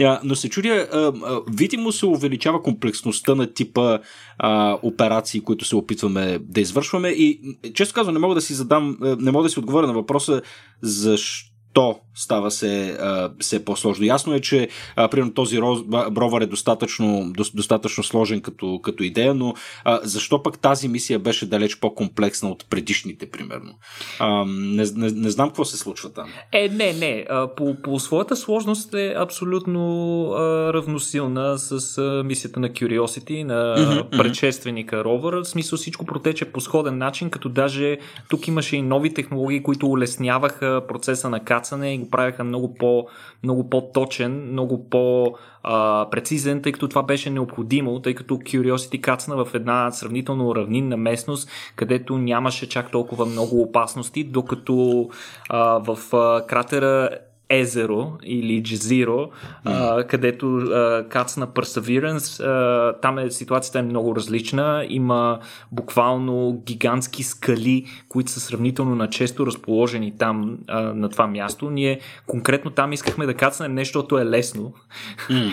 а, 0.00 0.20
но 0.24 0.34
се 0.34 0.48
чудя, 0.48 0.88
а, 0.92 0.98
а, 0.98 1.40
видимо 1.52 1.92
се 1.92 2.06
увеличава 2.42 2.62
комплексността 2.62 3.34
на 3.34 3.46
типа 3.46 3.98
а, 4.38 4.78
операции, 4.82 5.40
които 5.40 5.64
се 5.64 5.76
опитваме 5.76 6.38
да 6.38 6.60
извършваме. 6.60 7.08
И 7.08 7.40
често 7.74 7.94
казвам, 7.94 8.14
не 8.14 8.20
мога 8.20 8.34
да 8.34 8.40
си 8.40 8.54
задам, 8.54 8.96
не 9.00 9.30
мога 9.30 9.42
да 9.42 9.50
си 9.50 9.58
отговоря 9.58 9.86
на 9.86 9.92
въпроса 9.92 10.42
защо 10.82 11.51
то 11.72 11.98
става 12.14 12.50
се 12.50 12.98
все 13.40 13.64
по-сложно. 13.64 14.04
Ясно 14.04 14.34
е, 14.34 14.40
че 14.40 14.68
а, 14.96 15.08
примерно 15.08 15.34
този 15.34 15.58
бровър 16.10 16.40
е 16.40 16.46
достатъчно, 16.46 17.32
до, 17.36 17.44
достатъчно 17.54 18.04
сложен 18.04 18.40
като, 18.40 18.80
като 18.82 19.02
идея, 19.02 19.34
но 19.34 19.54
а, 19.84 20.00
защо 20.02 20.42
пък 20.42 20.58
тази 20.58 20.88
мисия 20.88 21.18
беше 21.18 21.46
далеч 21.46 21.76
по-комплексна 21.76 22.48
от 22.48 22.66
предишните, 22.70 23.30
примерно? 23.30 23.74
А, 24.18 24.44
не, 24.46 24.84
не, 24.94 25.10
не 25.10 25.30
знам 25.30 25.48
какво 25.48 25.64
се 25.64 25.76
случва 25.76 26.12
там. 26.12 26.28
Е, 26.52 26.68
не, 26.68 26.92
не. 26.92 27.26
По, 27.56 27.76
по 27.82 28.00
своята 28.00 28.36
сложност 28.36 28.94
е 28.94 29.14
абсолютно 29.18 30.24
а, 30.32 30.72
равносилна 30.72 31.58
с 31.58 31.98
а, 31.98 32.22
мисията 32.24 32.60
на 32.60 32.68
Curiosity, 32.68 33.44
на 33.44 33.76
mm-hmm, 33.76 34.18
предшественика 34.18 35.04
ровър. 35.04 35.34
В 35.34 35.44
смисъл 35.44 35.78
всичко 35.78 36.06
протече 36.06 36.44
по 36.44 36.60
сходен 36.60 36.98
начин, 36.98 37.30
като 37.30 37.48
даже 37.48 37.98
тук 38.28 38.48
имаше 38.48 38.76
и 38.76 38.82
нови 38.82 39.14
технологии, 39.14 39.62
които 39.62 39.86
улесняваха 39.86 40.82
процеса 40.88 41.30
на 41.30 41.44
кацане 41.62 41.94
и 41.94 41.98
го 41.98 42.10
правяха 42.10 42.44
много, 42.44 42.74
по, 42.74 43.06
много 43.42 43.70
по-точен, 43.70 44.52
много 44.52 44.88
по-прецизен, 44.90 46.62
тъй 46.62 46.72
като 46.72 46.88
това 46.88 47.02
беше 47.02 47.30
необходимо, 47.30 48.00
тъй 48.00 48.14
като 48.14 48.34
Curiosity 48.34 49.00
кацна 49.00 49.44
в 49.44 49.54
една 49.54 49.90
сравнително 49.90 50.54
равнинна 50.54 50.96
местност, 50.96 51.50
където 51.76 52.18
нямаше 52.18 52.68
чак 52.68 52.90
толкова 52.90 53.26
много 53.26 53.62
опасности, 53.62 54.24
докато 54.24 55.08
а, 55.48 55.78
в 55.78 56.16
а, 56.16 56.46
кратера 56.46 57.08
езеро 57.48 58.12
или 58.24 58.62
джезиро, 58.62 59.12
mm. 59.12 59.30
а, 59.64 60.06
където 60.06 60.56
а, 60.56 61.04
кацна 61.08 61.46
Perseverance. 61.46 62.44
А, 62.44 63.00
там 63.00 63.18
е, 63.18 63.30
ситуацията 63.30 63.78
е 63.78 63.82
много 63.82 64.16
различна. 64.16 64.86
Има 64.88 65.38
буквално 65.72 66.62
гигантски 66.66 67.22
скали, 67.22 67.86
които 68.08 68.30
са 68.30 68.40
сравнително 68.40 68.94
начесто 68.94 69.46
разположени 69.46 70.12
там 70.18 70.58
а, 70.68 70.80
на 70.80 71.08
това 71.08 71.26
място. 71.26 71.70
Ние 71.70 72.00
конкретно 72.26 72.70
там 72.70 72.92
искахме 72.92 73.26
да 73.26 73.34
кацнем 73.34 73.74
нещо, 73.74 73.98
защото 73.98 74.18
е 74.18 74.26
лесно. 74.26 74.72
Mm. 75.30 75.52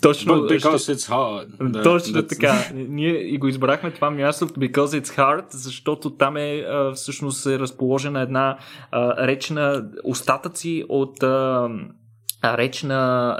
Точно. 0.00 0.34
But 0.34 0.60
because 0.60 0.82
ще... 0.82 0.94
it's 0.94 1.10
hard. 1.10 1.82
Точно 1.82 2.20
That's... 2.20 2.28
така. 2.28 2.54
Ние 2.74 3.12
и 3.12 3.38
го 3.38 3.48
избрахме 3.48 3.90
това 3.90 4.10
място 4.10 4.46
because 4.46 5.02
it's 5.02 5.18
hard, 5.18 5.44
защото 5.50 6.10
там 6.10 6.36
е 6.36 6.58
а, 6.58 6.92
всъщност 6.92 7.46
е 7.46 7.58
разположена 7.58 8.20
една 8.20 8.58
а, 8.90 9.26
речна 9.26 9.84
остатъци 10.04 10.84
от 10.88 11.06
от 11.06 11.22
речна, 12.44 13.36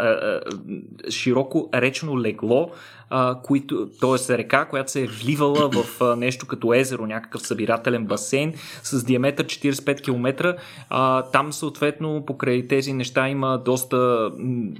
широко 1.10 1.68
речно 1.74 2.20
легло, 2.20 2.70
а, 3.10 3.38
които, 3.42 3.88
т.е. 4.00 4.38
река, 4.38 4.64
която 4.64 4.90
се 4.90 5.02
е 5.02 5.06
вливала 5.06 5.70
в 5.70 6.02
а, 6.02 6.16
нещо 6.16 6.46
като 6.46 6.74
езеро, 6.74 7.06
някакъв 7.06 7.42
събирателен 7.42 8.06
басейн 8.06 8.54
с 8.82 9.04
диаметър 9.04 9.46
45 9.46 10.02
км. 10.02 10.56
А, 10.90 11.22
там 11.22 11.52
съответно 11.52 12.24
покрай 12.26 12.68
тези 12.68 12.92
неща 12.92 13.28
има 13.28 13.62
доста 13.64 14.30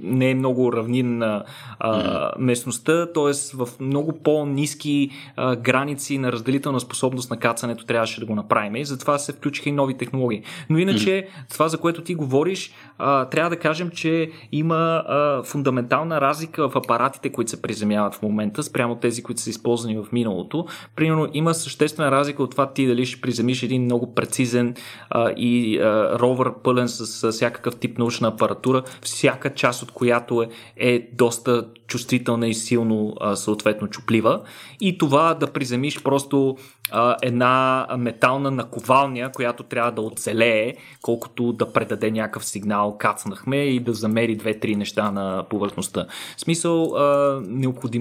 не 0.01 0.31
е 0.31 0.35
много 0.35 0.73
равнинна 0.73 1.43
а, 1.79 2.31
местността, 2.39 3.05
т.е. 3.13 3.55
в 3.55 3.69
много 3.79 4.19
по-низки 4.23 5.09
а, 5.35 5.55
граници 5.55 6.17
на 6.17 6.31
разделителна 6.31 6.79
способност 6.79 7.31
на 7.31 7.37
кацането 7.37 7.85
трябваше 7.85 8.19
да 8.19 8.25
го 8.25 8.35
направим 8.35 8.75
и 8.75 8.85
затова 8.85 9.17
се 9.17 9.33
включиха 9.33 9.69
и 9.69 9.71
нови 9.71 9.97
технологии. 9.97 10.43
Но 10.69 10.77
иначе 10.77 11.27
това, 11.49 11.67
за 11.67 11.77
което 11.77 12.01
ти 12.01 12.15
говориш, 12.15 12.73
а, 12.97 13.25
трябва 13.25 13.49
да 13.49 13.59
кажем, 13.59 13.89
че 13.89 14.31
има 14.51 15.03
а, 15.07 15.43
фундаментална 15.43 16.21
разлика 16.21 16.69
в 16.69 16.75
апаратите, 16.75 17.31
които 17.31 17.51
се 17.51 17.61
приземяват 17.61 18.16
в 18.17 18.21
момента, 18.21 18.63
спрямо 18.63 18.95
тези, 18.95 19.23
които 19.23 19.41
са 19.41 19.49
използвани 19.49 19.97
в 19.97 20.05
миналото. 20.11 20.65
Примерно 20.95 21.27
има 21.33 21.53
съществена 21.53 22.11
разлика 22.11 22.43
от 22.43 22.51
това 22.51 22.73
ти 22.73 22.87
дали 22.87 23.05
ще 23.05 23.21
приземиш 23.21 23.63
един 23.63 23.83
много 23.83 24.15
прецизен 24.15 24.75
а, 25.09 25.31
и 25.37 25.79
а, 25.79 26.19
ровър 26.19 26.53
пълен 26.63 26.87
с, 26.87 27.07
с 27.07 27.31
всякакъв 27.31 27.75
тип 27.75 27.97
научна 27.97 28.27
апаратура, 28.27 28.83
всяка 29.01 29.53
част 29.53 29.83
от 29.83 29.91
която 29.91 30.41
е, 30.41 30.49
е 30.77 31.09
доста 31.13 31.67
чувствителна 31.87 32.47
и 32.47 32.53
силно 32.53 33.13
а, 33.19 33.35
съответно 33.35 33.87
чуплива. 33.87 34.41
И 34.81 34.97
това 34.97 35.33
да 35.33 35.47
приземиш 35.47 36.03
просто 36.03 36.57
а, 36.91 37.15
една 37.21 37.87
метална 37.97 38.51
наковалня, 38.51 39.31
която 39.31 39.63
трябва 39.63 39.91
да 39.91 40.01
оцелее, 40.01 40.75
колкото 41.01 41.53
да 41.53 41.73
предаде 41.73 42.11
някакъв 42.11 42.45
сигнал, 42.45 42.97
кацнахме 42.97 43.57
и 43.57 43.79
да 43.79 43.93
замери 43.93 44.35
две-три 44.35 44.75
неща 44.75 45.11
на 45.11 45.45
повърхността. 45.49 46.05
В 46.37 46.41
смисъл, 46.41 46.95
а, 46.95 47.41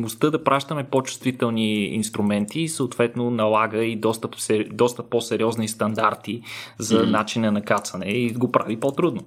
необходимостта 0.07 0.31
да 0.31 0.45
пращаме 0.45 0.85
по-чувствителни 0.85 1.85
инструменти 1.85 2.61
и 2.61 2.69
съответно 2.69 3.31
налага 3.31 3.85
и 3.85 3.97
доста, 3.97 4.29
доста 4.71 5.03
по-сериозни 5.03 5.69
стандарти 5.69 6.43
за 6.79 6.99
mm-hmm. 6.99 7.11
начина 7.11 7.53
на 7.53 7.63
кацане 7.63 8.07
и 8.07 8.31
го 8.33 8.53
прави 8.53 8.81
по-трудно. 8.81 9.23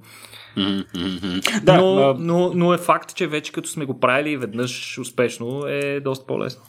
Mm-hmm. 0.58 1.64
Да, 1.64 1.82
но, 1.82 2.14
но, 2.14 2.52
но 2.56 2.74
е 2.74 2.78
факт, 2.78 3.16
че 3.16 3.28
вече 3.28 3.52
като 3.52 3.70
сме 3.70 3.86
го 3.86 4.00
правили 4.00 4.38
веднъж 4.38 4.98
успешно 4.98 5.68
е 5.68 6.00
доста 6.00 6.26
по-лесно. 6.26 6.62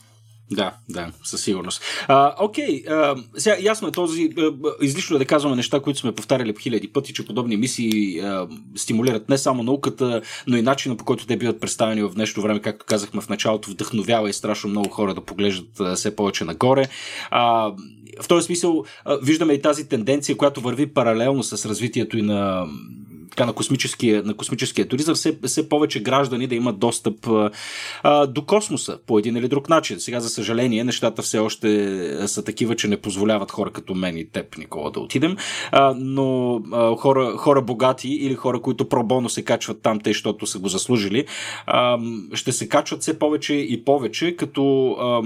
Да, 0.52 0.74
да, 0.88 1.12
със 1.24 1.42
сигурност. 1.42 1.82
А, 2.08 2.34
окей, 2.40 2.84
а, 2.88 3.16
сега 3.36 3.56
ясно 3.60 3.88
е 3.88 3.92
този, 3.92 4.30
а, 4.38 4.52
излишно 4.80 5.16
е 5.16 5.18
да 5.18 5.24
казваме 5.24 5.56
неща, 5.56 5.80
които 5.80 5.98
сме 5.98 6.12
повтаряли 6.12 6.54
хиляди 6.60 6.88
пъти, 6.88 7.14
че 7.14 7.26
подобни 7.26 7.56
мисии 7.56 8.20
а, 8.20 8.48
стимулират 8.76 9.28
не 9.28 9.38
само 9.38 9.62
науката, 9.62 10.22
но 10.46 10.56
и 10.56 10.62
начина 10.62 10.96
по 10.96 11.04
който 11.04 11.26
те 11.26 11.36
биват 11.36 11.60
представени 11.60 12.02
в 12.02 12.10
днешно 12.14 12.42
време, 12.42 12.60
както 12.60 12.86
казахме 12.86 13.20
в 13.20 13.28
началото, 13.28 13.70
вдъхновява 13.70 14.30
и 14.30 14.32
страшно 14.32 14.70
много 14.70 14.88
хора 14.88 15.14
да 15.14 15.20
поглеждат 15.20 15.80
а, 15.80 15.94
все 15.94 16.16
повече 16.16 16.44
нагоре. 16.44 16.88
А, 17.30 17.72
в 18.20 18.28
този 18.28 18.46
смисъл 18.46 18.84
а, 19.04 19.18
виждаме 19.22 19.52
и 19.52 19.62
тази 19.62 19.88
тенденция, 19.88 20.36
която 20.36 20.60
върви 20.60 20.86
паралелно 20.86 21.42
с 21.42 21.68
развитието 21.68 22.18
и 22.18 22.22
на 22.22 22.66
така, 23.40 23.46
на, 23.46 23.52
космическия, 23.52 24.22
на 24.22 24.34
космическия 24.34 24.88
туризъм, 24.88 25.14
все, 25.14 25.38
все 25.46 25.68
повече 25.68 26.02
граждани 26.02 26.46
да 26.46 26.54
имат 26.54 26.78
достъп 26.78 27.28
а, 28.02 28.26
до 28.26 28.44
космоса 28.44 28.98
по 29.06 29.18
един 29.18 29.36
или 29.36 29.48
друг 29.48 29.68
начин. 29.68 30.00
Сега, 30.00 30.20
за 30.20 30.28
съжаление, 30.28 30.84
нещата 30.84 31.22
все 31.22 31.38
още 31.38 32.28
са 32.28 32.44
такива, 32.44 32.76
че 32.76 32.88
не 32.88 32.96
позволяват 32.96 33.50
хора 33.50 33.70
като 33.70 33.94
мен 33.94 34.16
и 34.16 34.24
теб, 34.24 34.58
Никола, 34.58 34.90
да 34.90 35.00
отидем. 35.00 35.36
А, 35.72 35.94
но 35.98 36.60
а, 36.72 36.96
хора, 36.96 37.36
хора 37.36 37.62
богати 37.62 38.08
или 38.08 38.34
хора, 38.34 38.60
които 38.60 38.88
пробоно 38.88 39.28
се 39.28 39.42
качват 39.42 39.82
там, 39.82 40.00
те, 40.00 40.10
защото 40.10 40.46
са 40.46 40.58
го 40.58 40.68
заслужили, 40.68 41.26
а, 41.66 41.98
ще 42.34 42.52
се 42.52 42.68
качват 42.68 43.00
все 43.00 43.18
повече 43.18 43.54
и 43.54 43.84
повече, 43.84 44.36
като 44.36 44.90
а, 44.92 45.22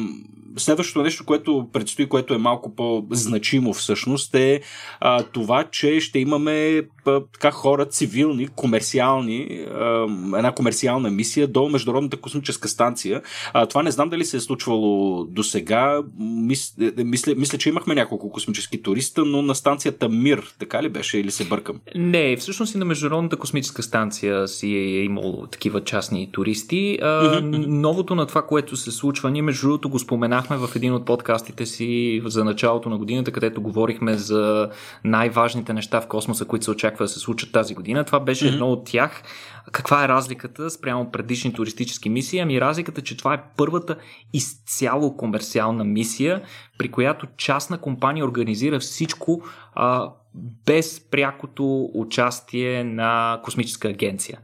следващото 0.56 1.02
нещо, 1.02 1.24
което 1.24 1.68
предстои, 1.72 2.08
което 2.08 2.34
е 2.34 2.38
малко 2.38 2.74
по-значимо 2.76 3.72
всъщност, 3.72 4.34
е 4.34 4.60
а, 5.00 5.22
това, 5.22 5.64
че 5.64 6.00
ще 6.00 6.18
имаме 6.18 6.82
а, 7.06 7.20
така 7.32 7.50
хора 7.50 7.86
цивилни, 7.86 8.48
комерциални, 8.48 9.66
а, 9.74 10.06
една 10.36 10.52
комерциална 10.52 11.10
мисия 11.10 11.48
до 11.48 11.68
Международната 11.68 12.16
космическа 12.16 12.68
станция. 12.68 13.22
А, 13.52 13.66
това 13.66 13.82
не 13.82 13.90
знам 13.90 14.08
дали 14.08 14.24
се 14.24 14.36
е 14.36 14.40
случвало 14.40 15.24
до 15.24 15.42
сега. 15.42 16.02
Мис, 16.18 16.74
е, 16.80 16.92
е, 17.00 17.04
мисля, 17.04 17.34
мисля, 17.36 17.58
че 17.58 17.68
имахме 17.68 17.94
няколко 17.94 18.30
космически 18.30 18.82
туриста, 18.82 19.24
но 19.24 19.42
на 19.42 19.54
станцията 19.54 20.08
Мир, 20.08 20.54
така 20.58 20.82
ли 20.82 20.88
беше 20.88 21.18
или 21.18 21.30
се 21.30 21.44
бъркам? 21.44 21.80
Не, 21.94 22.36
всъщност 22.36 22.74
и 22.74 22.78
на 22.78 22.84
Международната 22.84 23.36
космическа 23.36 23.82
станция 23.82 24.48
си 24.48 24.66
е 24.74 25.02
имало 25.02 25.46
такива 25.46 25.84
частни 25.84 26.32
туристи. 26.32 26.98
А, 27.02 27.40
новото 27.66 28.14
на 28.14 28.26
това, 28.26 28.42
което 28.42 28.76
се 28.76 28.90
случва, 28.90 29.30
ние 29.30 29.42
между 29.42 29.66
другото 29.66 29.88
го 29.88 29.98
споменах 29.98 30.43
споменахме 30.44 30.68
в 30.68 30.76
един 30.76 30.94
от 30.94 31.04
подкастите 31.04 31.66
си 31.66 32.22
за 32.24 32.44
началото 32.44 32.88
на 32.88 32.98
годината, 32.98 33.32
където 33.32 33.62
говорихме 33.62 34.14
за 34.14 34.70
най-важните 35.04 35.72
неща 35.72 36.00
в 36.00 36.06
космоса, 36.06 36.44
които 36.44 36.64
се 36.64 36.70
очаква 36.70 37.04
да 37.04 37.08
се 37.08 37.18
случат 37.18 37.52
тази 37.52 37.74
година. 37.74 38.04
Това 38.04 38.20
беше 38.20 38.44
mm-hmm. 38.44 38.52
едно 38.52 38.66
от 38.66 38.84
тях. 38.84 39.22
Каква 39.72 40.04
е 40.04 40.08
разликата 40.08 40.70
спрямо 40.70 41.10
предишни 41.10 41.52
туристически 41.52 42.08
мисии? 42.08 42.38
Ами 42.38 42.60
разликата, 42.60 43.02
че 43.02 43.16
това 43.16 43.34
е 43.34 43.42
първата 43.56 43.96
изцяло 44.32 45.16
комерциална 45.16 45.84
мисия, 45.84 46.42
при 46.78 46.90
която 46.90 47.26
частна 47.36 47.78
компания 47.78 48.24
организира 48.24 48.80
всичко 48.80 49.42
а, 49.74 50.10
без 50.66 51.00
прякото 51.10 51.90
участие 51.94 52.84
на 52.84 53.40
космическа 53.44 53.88
агенция. 53.88 54.38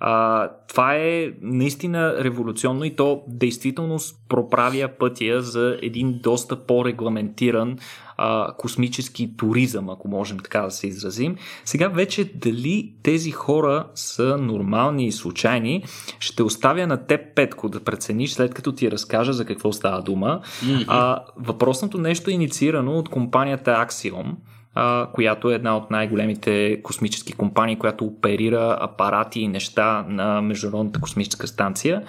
А, 0.00 0.48
това 0.68 0.94
е 0.94 1.32
наистина 1.42 2.14
революционно 2.24 2.84
и 2.84 2.96
то 2.96 3.22
действително 3.28 3.98
проправя 4.28 4.88
пътя 4.98 5.42
за 5.42 5.78
един 5.82 6.20
доста 6.22 6.66
по-регламентиран 6.66 7.78
а, 8.16 8.52
космически 8.58 9.36
туризъм, 9.36 9.90
ако 9.90 10.08
можем 10.08 10.38
така 10.38 10.60
да 10.60 10.70
се 10.70 10.86
изразим. 10.86 11.36
Сега 11.64 11.88
вече 11.88 12.24
дали 12.34 12.92
тези 13.02 13.30
хора 13.30 13.86
са 13.94 14.38
нормални 14.38 15.06
и 15.06 15.12
случайни, 15.12 15.84
ще 16.18 16.42
оставя 16.42 16.86
на 16.86 17.06
теб, 17.06 17.20
Петко, 17.34 17.68
да 17.68 17.84
прецениш 17.84 18.32
след 18.32 18.54
като 18.54 18.72
ти 18.72 18.90
разкажа 18.90 19.32
за 19.32 19.44
какво 19.44 19.72
става 19.72 20.02
дума. 20.02 20.40
Mm-hmm. 20.44 20.84
А, 20.88 21.18
въпросното 21.36 21.98
нещо 21.98 22.30
е 22.30 22.34
инициирано 22.34 22.98
от 22.98 23.08
компанията 23.08 23.70
Axiom, 23.70 24.34
а, 24.74 25.08
която 25.12 25.50
е 25.50 25.54
една 25.54 25.76
от 25.76 25.90
най-големите 25.90 26.82
космически 26.82 27.32
компании, 27.32 27.78
която 27.78 28.04
оперира 28.04 28.78
апарати 28.80 29.40
и 29.40 29.48
неща 29.48 30.04
на 30.08 30.42
Международната 30.42 31.00
космическа 31.00 31.46
станция. 31.46 32.02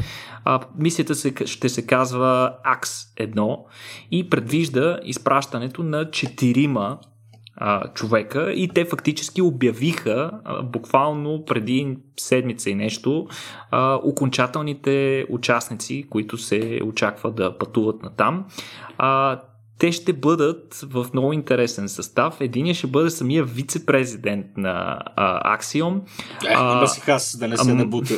А, 0.46 0.60
мисията 0.78 1.16
се, 1.16 1.34
ще 1.46 1.70
се 1.70 1.86
казва 1.86 2.54
AX-1 2.66 3.58
и 4.12 4.30
предвижда 4.30 5.00
изпращането 5.04 5.84
на 5.84 6.12
четирима 6.12 6.98
човека 7.94 8.52
и 8.52 8.68
те 8.68 8.86
фактически 8.86 9.42
обявиха 9.42 10.32
буквално 10.64 11.46
преди 11.46 11.98
седмица 12.20 12.70
и 12.70 12.76
нещо 12.76 13.28
окончателните 14.04 15.26
участници, 15.30 16.08
които 16.10 16.38
се 16.38 16.80
очаква 16.86 17.32
да 17.32 17.58
пътуват 17.58 18.04
на 18.04 18.16
там. 18.16 18.46
А, 18.98 19.40
те 19.82 19.92
ще 19.92 20.14
бъдат 20.14 20.86
в 20.90 21.06
много 21.14 21.34
интересен 21.34 21.90
състав. 21.90 22.42
Единият 22.42 22.78
ще 22.78 22.88
бъде 22.88 23.10
самия 23.10 23.44
вице-президент 23.44 24.46
на 24.58 25.00
а, 25.16 25.58
Axiom. 25.58 26.00
Е, 26.46 26.54
а, 26.56 26.88
си 26.88 27.02
хас 27.02 27.38
да 27.38 27.48
не 27.48 27.58
се 27.58 27.74
набута. 27.74 28.14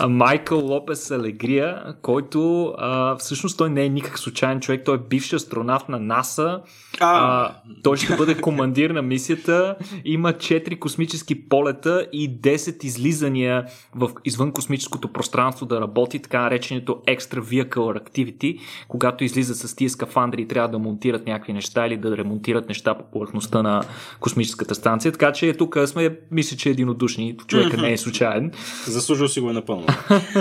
Майкъл 0.08 0.58
Лопес 0.58 1.10
Алегрия, 1.10 1.94
който 2.02 2.64
а, 2.78 3.16
всъщност 3.16 3.58
той 3.58 3.70
не 3.70 3.84
е 3.84 3.88
никак 3.88 4.18
случайен 4.18 4.60
човек, 4.60 4.82
той 4.84 4.94
е 4.94 5.00
бивш 5.10 5.32
астронавт 5.32 5.88
на 5.88 5.98
НАСА. 5.98 6.60
А. 7.00 7.44
А, 7.44 7.54
той 7.82 7.96
ще 7.96 8.16
бъде 8.16 8.40
командир 8.40 8.90
на 8.90 9.02
мисията. 9.02 9.76
Има 10.04 10.32
4 10.32 10.78
космически 10.78 11.48
полета 11.48 12.06
и 12.12 12.40
10 12.40 12.84
излизания 12.84 13.64
в 13.94 14.10
извън 14.24 14.52
космическото 14.52 15.12
пространство 15.12 15.66
да 15.66 15.80
работи, 15.80 16.18
така 16.18 16.40
нареченото 16.40 17.02
Extra 17.08 17.40
Vehicle 17.40 18.02
Activity, 18.02 18.58
когато 18.88 19.24
излиза 19.24 19.54
с 19.54 19.76
тия 19.76 19.90
скафандри 19.90 20.27
скафандри 20.28 20.42
и 20.42 20.48
трябва 20.48 20.68
да 20.68 20.78
монтират 20.78 21.26
някакви 21.26 21.52
неща 21.52 21.86
или 21.86 21.96
да 21.96 22.16
ремонтират 22.16 22.68
неща 22.68 22.94
по 22.94 23.04
повърхността 23.04 23.62
на 23.62 23.82
космическата 24.20 24.74
станция. 24.74 25.12
Така 25.12 25.32
че 25.32 25.54
тук 25.54 25.78
сме, 25.86 26.18
мисля, 26.30 26.56
че 26.56 26.70
единодушни. 26.70 27.36
Човека 27.46 27.76
не 27.76 27.92
е 27.92 27.96
случайен. 27.96 28.52
Заслужил 28.86 29.28
си 29.28 29.40
го 29.40 29.50
е 29.50 29.52
напълно. 29.52 29.86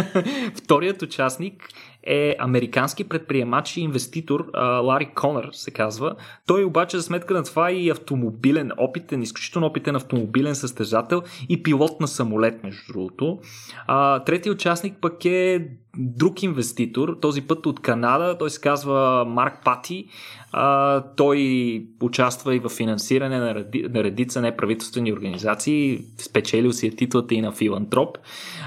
Вторият 0.55 1.01
участник 1.01 1.69
е 2.03 2.35
американски 2.39 3.03
предприемач 3.03 3.77
и 3.77 3.81
инвеститор 3.81 4.51
Лари 4.83 5.09
Конър 5.15 5.49
се 5.51 5.71
казва. 5.71 6.15
Той 6.47 6.63
обаче 6.63 6.97
за 6.97 7.03
сметка 7.03 7.33
на 7.33 7.43
това 7.43 7.69
е 7.69 7.73
и 7.73 7.89
автомобилен 7.89 8.71
опитен, 8.77 9.21
изключително 9.21 9.67
опитен 9.67 9.95
автомобилен 9.95 10.55
състезател 10.55 11.21
и 11.49 11.63
пилот 11.63 11.99
на 12.01 12.07
самолет, 12.07 12.63
между 12.63 12.93
другото. 12.93 13.39
А, 13.87 14.23
третия 14.23 14.53
участник 14.53 14.93
пък 15.01 15.25
е 15.25 15.67
друг 15.97 16.43
инвеститор, 16.43 17.17
този 17.21 17.41
път 17.41 17.65
от 17.65 17.79
Канада, 17.79 18.37
той 18.37 18.49
се 18.49 18.61
казва 18.61 19.25
Марк 19.27 19.53
Пати. 19.65 20.07
А, 20.51 21.01
той 21.15 21.87
участва 22.01 22.55
и 22.55 22.59
в 22.59 22.69
финансиране 22.69 23.37
на, 23.37 23.55
ради, 23.55 23.85
на 23.89 24.03
редица 24.03 24.41
неправителствени 24.41 25.13
организации, 25.13 25.99
спечелил 26.17 26.71
си 26.71 26.87
е 26.87 26.95
титлата 26.95 27.35
и 27.35 27.41
на 27.41 27.51
филантроп. 27.51 28.17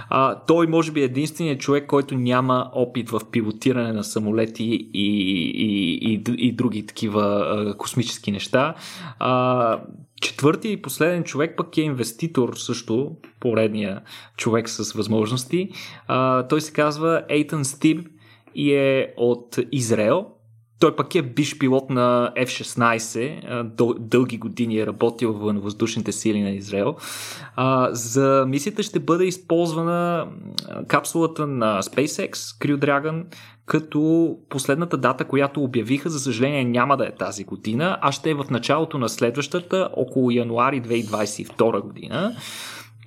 А, 0.08 0.34
той 0.34 0.66
може 0.66 0.92
би 0.92 1.00
е 1.00 1.04
единственият 1.04 1.60
човек, 1.60 1.86
който 1.86 2.14
няма 2.14 2.70
опит 2.72 3.10
в 3.10 3.20
пилотиране 3.30 3.92
на 3.92 4.04
самолети 4.04 4.64
и, 4.64 4.88
и, 4.94 6.14
и, 6.14 6.22
и 6.38 6.52
други 6.52 6.86
такива 6.86 7.22
а, 7.22 7.76
космически 7.76 8.32
неща. 8.32 8.74
А, 9.18 9.80
Четвъртия 10.20 10.72
и 10.72 10.82
последен 10.82 11.24
човек 11.24 11.54
пък 11.56 11.76
е 11.76 11.80
инвеститор 11.80 12.54
също, 12.54 13.16
поредния 13.40 14.02
човек 14.36 14.68
с 14.68 14.92
възможности. 14.92 15.68
А, 16.06 16.48
той 16.48 16.60
се 16.60 16.72
казва 16.72 17.24
Ейтън 17.28 17.64
Стиб 17.64 18.08
и 18.54 18.74
е 18.74 19.14
от 19.16 19.58
Израел. 19.72 20.26
Той 20.80 20.96
пък 20.96 21.14
е 21.14 21.22
биш 21.22 21.58
пилот 21.58 21.90
на 21.90 22.32
F-16, 22.36 23.62
дълги 23.98 24.38
години 24.38 24.78
е 24.78 24.86
работил 24.86 25.32
в 25.32 25.52
въздушните 25.52 26.12
сили 26.12 26.42
на 26.42 26.50
Израел. 26.50 26.96
За 27.90 28.44
мисията 28.48 28.82
ще 28.82 29.00
бъде 29.00 29.24
използвана 29.24 30.26
капсулата 30.86 31.46
на 31.46 31.82
SpaceX, 31.82 32.32
Crew 32.34 32.76
Dragon, 32.76 33.24
като 33.66 34.36
последната 34.48 34.96
дата, 34.96 35.24
която 35.24 35.62
обявиха, 35.62 36.10
за 36.10 36.20
съжаление 36.20 36.64
няма 36.64 36.96
да 36.96 37.06
е 37.06 37.14
тази 37.14 37.44
година, 37.44 37.98
а 38.00 38.12
ще 38.12 38.30
е 38.30 38.34
в 38.34 38.44
началото 38.50 38.98
на 38.98 39.08
следващата, 39.08 39.90
около 39.96 40.30
януари 40.30 40.82
2022 40.82 41.80
година 41.80 42.36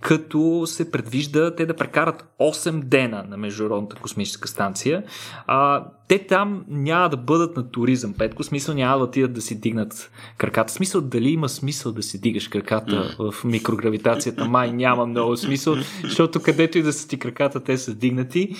като 0.03 0.63
се 0.65 0.91
предвижда 0.91 1.55
те 1.55 1.65
да 1.65 1.75
прекарат 1.75 2.25
8 2.39 2.83
дена 2.83 3.25
на 3.29 3.37
Международната 3.37 3.95
космическа 3.95 4.47
станция. 4.47 5.03
А, 5.47 5.85
те 6.07 6.27
там 6.27 6.65
няма 6.67 7.09
да 7.09 7.17
бъдат 7.17 7.57
на 7.57 7.71
туризъм, 7.71 8.13
Петко, 8.13 8.43
смисъл 8.43 8.75
няма 8.75 8.97
да 8.97 9.03
отидат 9.03 9.33
да 9.33 9.41
си 9.41 9.59
дигнат 9.59 10.11
краката. 10.37 10.73
Смисъл 10.73 11.01
дали 11.01 11.29
има 11.29 11.49
смисъл 11.49 11.91
да 11.91 12.03
си 12.03 12.21
дигаш 12.21 12.47
краката 12.47 13.15
в 13.19 13.43
микрогравитацията? 13.43 14.45
Май 14.45 14.71
няма 14.71 15.05
много 15.05 15.37
смисъл, 15.37 15.75
защото 16.03 16.41
където 16.41 16.77
и 16.77 16.81
да 16.81 16.93
са 16.93 17.07
ти 17.07 17.19
краката, 17.19 17.59
те 17.59 17.77
са 17.77 17.93
дигнати. 17.93 18.55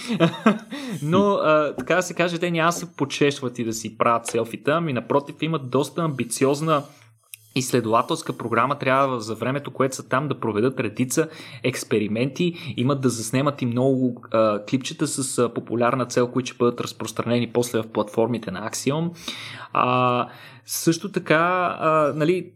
Но, 1.02 1.34
а, 1.34 1.76
така 1.76 1.96
да 1.96 2.02
се 2.02 2.14
каже, 2.14 2.38
те 2.38 2.52
няма 2.52 2.72
се 2.72 2.96
почешват 2.96 3.60
и 3.60 3.64
да 3.64 3.74
си 3.74 3.98
правят 3.98 4.28
селфита, 4.28 4.72
ами 4.72 4.94
напротив 4.94 5.36
имат 5.42 5.70
доста 5.70 6.02
амбициозна 6.02 6.84
изследователска 7.56 8.38
програма 8.38 8.80
трябва 8.80 9.22
за 9.22 9.36
времето, 9.36 9.72
което 9.72 9.96
са 9.96 10.10
там 10.10 10.28
да 10.28 10.40
проведат 10.40 10.80
редица 10.80 11.30
експерименти, 11.64 12.74
имат 12.78 13.02
да 13.02 13.10
заснемат 13.10 13.62
и 13.62 13.66
много 13.66 14.22
а, 14.32 14.66
клипчета 14.66 15.08
с 15.08 15.38
а, 15.38 15.54
популярна 15.54 16.06
цел, 16.06 16.28
които 16.28 16.48
ще 16.48 16.58
бъдат 16.58 16.82
разпространени 16.82 17.50
после 17.54 17.82
в 17.82 17.88
платформите 17.88 18.52
на 18.52 18.70
Axiom. 18.70 19.12
А, 19.74 20.28
също 20.66 21.12
така, 21.12 21.78
а, 21.80 22.14
нали, 22.16 22.52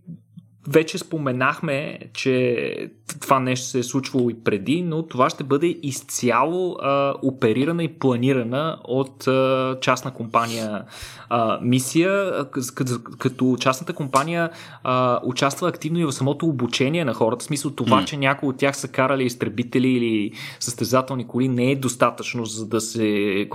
вече 0.68 0.98
споменахме, 0.98 2.00
че 2.14 2.92
това 3.22 3.40
нещо 3.40 3.68
се 3.68 3.80
е 3.80 3.84
случвало 3.84 4.30
и 4.30 4.44
преди, 4.44 4.82
но 4.82 5.04
това 5.04 5.30
ще 5.30 5.44
бъде 5.44 5.80
изцяло 5.84 6.78
а, 6.82 7.14
оперирана 7.24 7.84
и 7.84 7.88
планирана 7.88 8.78
от 8.84 9.28
а, 9.28 9.78
частна 9.82 10.14
компания 10.14 10.84
а, 11.30 11.60
мисия, 11.62 12.32
като, 12.52 13.00
като 13.18 13.58
частната 13.60 13.94
компания 13.94 14.50
а, 14.84 15.20
участва 15.24 15.70
активно 15.70 16.00
и 16.00 16.06
в 16.06 16.12
самото 16.12 16.46
обучение 16.46 17.06
на 17.06 17.14
хората. 17.14 17.44
В 17.44 17.46
смисъл 17.46 17.72
това, 17.72 18.02
mm. 18.02 18.06
че 18.06 18.18
някои 18.18 18.50
от 18.50 18.58
тях 18.58 18.78
са 18.78 18.88
карали 18.88 19.24
изтребители 19.24 19.88
или 19.88 20.32
състезателни 20.60 21.28
коли 21.28 21.48
не 21.48 21.72
е 21.72 21.76
достатъчно 21.76 22.46
за 22.46 22.68
да 22.68 22.82
се 22.82 23.50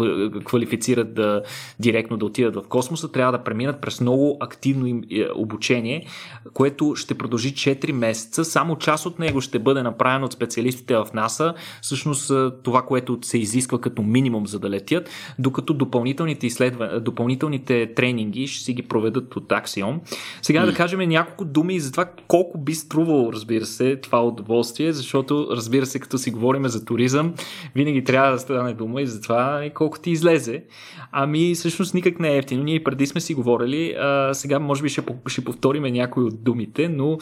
квалифицират 0.45 1.15
да 1.15 1.43
директно 1.81 2.17
да 2.17 2.25
отидат 2.25 2.55
в 2.55 2.69
космоса. 2.69 3.13
Трябва 3.13 3.33
да 3.33 3.45
преминат 3.45 3.81
през 3.81 4.01
много 4.01 4.37
активно 4.41 4.87
им, 4.87 5.03
е, 5.11 5.27
обучение, 5.35 6.07
което 6.53 6.97
ще 7.03 7.15
продължи 7.15 7.55
4 7.55 7.93
месеца. 7.93 8.45
Само 8.45 8.77
част 8.77 9.07
от 9.07 9.19
него 9.19 9.41
ще 9.41 9.59
бъде 9.59 9.83
направено 9.83 10.27
от 10.27 10.33
специалистите 10.33 10.97
в 10.97 11.07
НАСА. 11.15 11.55
Всъщност 11.83 12.33
това, 12.63 12.83
което 12.83 13.19
се 13.23 13.39
изисква 13.39 13.81
като 13.81 14.03
минимум 14.03 14.47
за 14.47 14.59
да 14.59 14.71
летят, 14.71 15.11
докато 15.39 15.75
допълнителните 15.75 16.47
изследвания, 16.47 17.01
допълнителните 17.01 17.95
тренинги 17.95 18.47
ще 18.47 18.65
си 18.65 18.73
ги 18.73 18.83
проведат 18.83 19.37
от 19.37 19.49
Axiom. 19.49 19.99
Сега 20.43 20.63
mm. 20.63 20.67
да 20.67 20.75
кажем 20.75 21.01
няколко 21.09 21.45
думи 21.45 21.81
за 21.81 21.91
това 21.91 22.07
колко 22.29 22.59
би 22.59 22.75
струвало, 22.75 23.33
разбира 23.33 23.67
се, 23.67 23.97
това 23.97 24.25
удоволствие, 24.27 24.93
защото, 24.93 25.49
разбира 25.51 25.87
се, 25.87 25.99
като 25.99 26.19
си 26.19 26.31
говорим 26.31 26.69
за 26.69 26.85
туризъм, 26.85 27.35
винаги 27.75 28.05
трябва 28.05 28.33
да 28.33 28.39
стане 28.39 28.75
дума 28.75 29.03
и 29.03 29.07
за 29.07 29.21
това 29.21 29.71
колко 29.75 29.99
ти 30.01 30.11
излезе. 30.11 30.65
Ами, 31.13 31.55
всъщност 31.55 31.95
никак 31.95 32.21
не 32.21 32.35
е 32.35 32.39
ефтино. 32.39 32.63
Ние 32.63 32.85
преди 32.85 33.07
сме 33.07 33.21
си 33.21 33.35
говорили, 33.35 33.95
а, 33.99 34.35
сега 34.35 34.59
може 34.59 34.83
би 34.83 34.89
ще, 34.89 35.03
ще 35.27 35.45
повториме 35.45 35.91
някои 35.91 36.25
от 36.25 36.45
думите, 36.45 36.82
но 36.89 37.19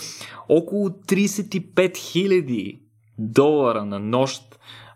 около 0.48 0.90
35 0.90 2.14
000 2.14 2.80
долара 3.16 3.84
на 3.84 3.98
нощ 3.98 4.40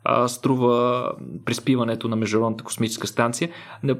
а, 0.05 0.29
струва 0.29 1.11
приспиването 1.45 2.09
на 2.09 2.17
Международната 2.17 2.64
космическа 2.64 3.07
станция. 3.07 3.49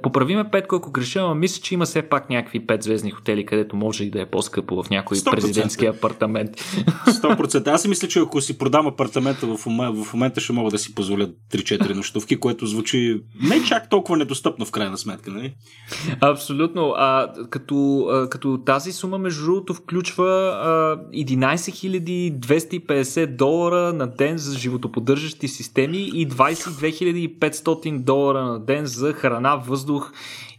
Поправиме 0.03 0.51
Петко, 0.51 0.77
ако 0.77 0.91
греша, 0.91 1.23
но 1.23 1.35
мисля, 1.35 1.63
че 1.63 1.75
има 1.75 1.85
все 1.85 2.03
пак 2.03 2.31
някакви 2.31 2.67
петзвездни 2.67 3.11
хотели, 3.11 3.47
където 3.47 3.77
може 3.77 4.05
и 4.05 4.11
да 4.11 4.21
е 4.21 4.27
по-скъпо 4.27 4.83
в 4.83 4.91
някой 4.91 5.17
100%. 5.17 5.31
президентски 5.31 5.87
апартамент. 5.87 6.51
100%. 7.07 7.69
Аз 7.69 7.83
си 7.83 7.89
мисля, 7.89 8.09
че 8.09 8.19
ако 8.21 8.41
си 8.41 8.59
продам 8.59 8.87
апартамента 8.87 9.57
в 9.57 9.67
момента, 9.67 10.05
в 10.05 10.15
момента 10.15 10.41
ще 10.41 10.53
мога 10.53 10.71
да 10.71 10.79
си 10.79 10.95
позволя 10.95 11.27
3-4 11.53 11.95
нощувки, 11.95 12.37
което 12.37 12.67
звучи 12.67 13.21
не 13.43 13.65
чак 13.65 13.91
толкова 13.91 14.19
недостъпно 14.19 14.65
в 14.65 14.71
крайна 14.71 14.99
сметка. 14.99 15.31
Нали? 15.31 15.55
Абсолютно. 16.21 16.95
А, 16.97 17.33
като, 17.51 18.07
а, 18.11 18.29
като 18.29 18.59
тази 18.67 18.93
сума, 18.93 19.19
между 19.19 19.45
другото, 19.45 19.75
включва 19.75 20.27
а, 20.27 20.97
11 21.17 22.39
250 22.41 23.27
долара 23.27 23.93
на 23.93 24.07
ден 24.07 24.39
за 24.39 24.59
животоподдържащи 24.59 25.49
системи 25.49 25.94
и 25.97 26.29
22 26.29 27.39
500 27.39 27.99
долара 27.99 28.45
на 28.45 28.61
ден 28.61 28.87
за 28.87 29.13
храна, 29.13 29.57
въздух 29.57 30.13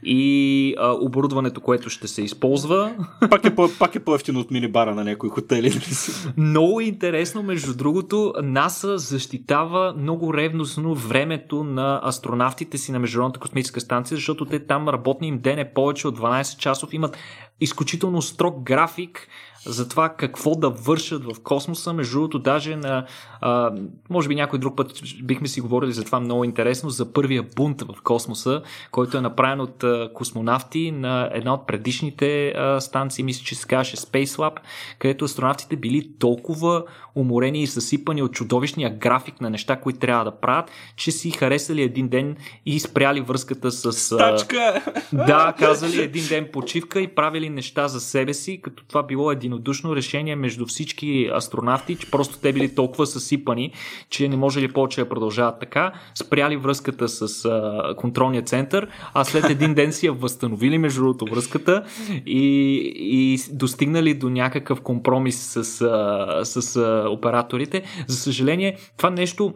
и 0.04 0.76
а, 0.80 0.91
оборудването, 0.91 1.62
което 1.62 1.89
ще 1.89 2.08
се 2.08 2.21
използва. 2.21 2.95
Пак 3.30 3.45
е, 3.45 3.56
по, 3.56 3.69
пак 3.80 3.95
е 3.95 4.00
по-ефтино 4.00 4.39
от 4.39 4.52
минибара 4.52 4.95
на 4.95 5.04
някои 5.04 5.30
хотели. 5.30 5.80
много 6.38 6.82
интересно, 6.82 7.43
между 7.43 7.76
другото, 7.76 8.34
НАСА 8.43 8.98
защитава 8.98 9.93
много 9.98 10.34
ревностно 10.34 10.95
времето 10.95 11.63
на 11.63 12.02
астронавтите 12.04 12.78
си 12.78 12.91
на 12.91 13.00
Международната 13.00 13.39
космическа 13.39 13.82
станция, 13.82 14.15
защото 14.15 14.45
те 14.45 14.60
там 14.60 14.89
работни 14.89 15.28
им 15.28 15.39
ден 15.39 15.60
е 15.60 15.74
повече 15.74 16.08
от 16.08 16.19
12 16.19 16.58
часов, 16.58 16.93
имат 16.93 17.17
изключително 17.62 18.21
строг 18.21 18.63
график 18.63 19.28
за 19.65 19.89
това 19.89 20.10
какво 20.10 20.56
да 20.56 20.69
вършат 20.69 21.23
в 21.23 21.39
космоса. 21.43 21.93
Между 21.93 22.13
другото, 22.13 22.39
даже 22.39 22.75
на, 22.75 23.06
а, 23.41 23.71
може 24.10 24.28
би 24.28 24.36
някой 24.36 24.60
друг 24.60 24.75
път 24.78 25.01
бихме 25.23 25.47
си 25.47 25.62
говорили 25.62 25.91
за 25.91 26.04
това 26.04 26.19
много 26.19 26.43
интересно, 26.43 26.89
за 26.89 27.13
първия 27.13 27.43
бунт 27.56 27.82
в 27.82 28.01
космоса, 28.04 28.62
който 28.91 29.17
е 29.17 29.21
направен 29.21 29.62
от 29.62 29.84
а, 29.84 30.10
космонавти 30.13 30.91
на 30.91 31.30
една 31.34 31.54
от 31.54 31.67
предишните 31.67 32.47
а, 32.47 32.82
станции, 32.82 33.23
мисля, 33.23 33.43
че 33.45 33.56
се 33.56 33.67
казваше 33.67 33.97
Space 33.97 34.25
Lab, 34.25 34.58
където 34.99 35.25
астронавтите 35.25 35.75
били 35.75 36.10
толкова 36.19 36.84
уморени 37.15 37.62
и 37.62 37.67
съсипани 37.67 38.21
от 38.21 38.32
чудовищния 38.32 38.97
график 38.97 39.41
на 39.41 39.49
неща, 39.49 39.75
които 39.75 39.99
трябва 39.99 40.23
да 40.25 40.32
правят, 40.32 40.71
че 40.95 41.12
си 41.12 41.32
харесали 41.32 41.82
един 41.82 42.08
ден 42.08 42.36
и 42.65 42.80
спряли 42.80 43.21
връзката 43.21 43.71
с... 43.71 43.93
Стачка! 43.93 44.84
Да, 45.13 45.54
казали 45.60 46.01
един 46.01 46.28
ден 46.28 46.47
почивка 46.54 47.01
и 47.01 47.08
правили 47.08 47.49
неща 47.49 47.88
за 47.88 47.99
себе 47.99 48.34
си, 48.34 48.62
като 48.62 48.84
това 48.86 49.04
било 49.04 49.32
единодушно 49.56 49.96
решение 49.96 50.36
между 50.36 50.65
всички 50.65 51.30
астронавти, 51.36 51.96
че 51.96 52.12
просто 52.12 52.38
те 52.38 52.54
били 52.54 52.76
толкова 52.76 53.08
съсипани, 53.08 53.72
че 54.10 54.30
не 54.30 54.38
може 54.38 54.62
ли 54.62 54.74
повече 54.74 55.02
да 55.02 55.10
продължават 55.10 55.60
така, 55.60 55.91
спряли 56.15 56.58
връзката 56.58 57.10
с 57.10 57.46
а, 57.46 57.96
контролния 57.98 58.41
център, 58.41 58.88
а 59.13 59.24
след 59.24 59.50
един 59.50 59.74
ден 59.74 59.94
си 59.94 60.06
я 60.06 60.13
възстановили 60.13 60.78
между 60.78 61.02
другото 61.02 61.26
връзката 61.26 61.84
и, 62.26 62.76
и 62.96 63.39
достигнали 63.52 64.13
до 64.13 64.30
някакъв 64.30 64.82
компромис 64.82 65.39
с, 65.39 65.82
а, 65.82 66.46
с 66.46 66.76
а, 66.76 67.10
операторите. 67.10 67.84
За 68.08 68.18
съжаление, 68.18 68.78
това 68.98 69.10
нещо 69.10 69.54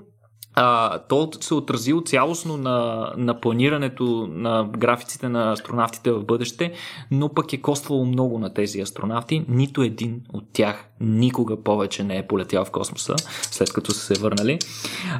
а, 0.55 0.99
то 0.99 1.31
се 1.41 1.53
отразило 1.53 2.01
цялостно 2.01 2.57
на, 2.57 3.09
на 3.17 3.39
планирането 3.39 4.29
на 4.31 4.69
графиците 4.77 5.29
на 5.29 5.51
астронавтите 5.51 6.11
в 6.11 6.23
бъдеще, 6.23 6.73
но 7.11 7.33
пък 7.33 7.53
е 7.53 7.61
коствало 7.61 8.05
много 8.05 8.39
на 8.39 8.53
тези 8.53 8.81
астронавти. 8.81 9.45
Нито 9.47 9.81
един 9.81 10.21
от 10.33 10.43
тях 10.53 10.85
никога 11.01 11.63
повече 11.63 12.03
не 12.03 12.17
е 12.17 12.27
полетял 12.27 12.65
в 12.65 12.71
космоса, 12.71 13.15
след 13.51 13.73
като 13.73 13.91
са 13.91 13.99
се 13.99 14.21
върнали. 14.21 14.59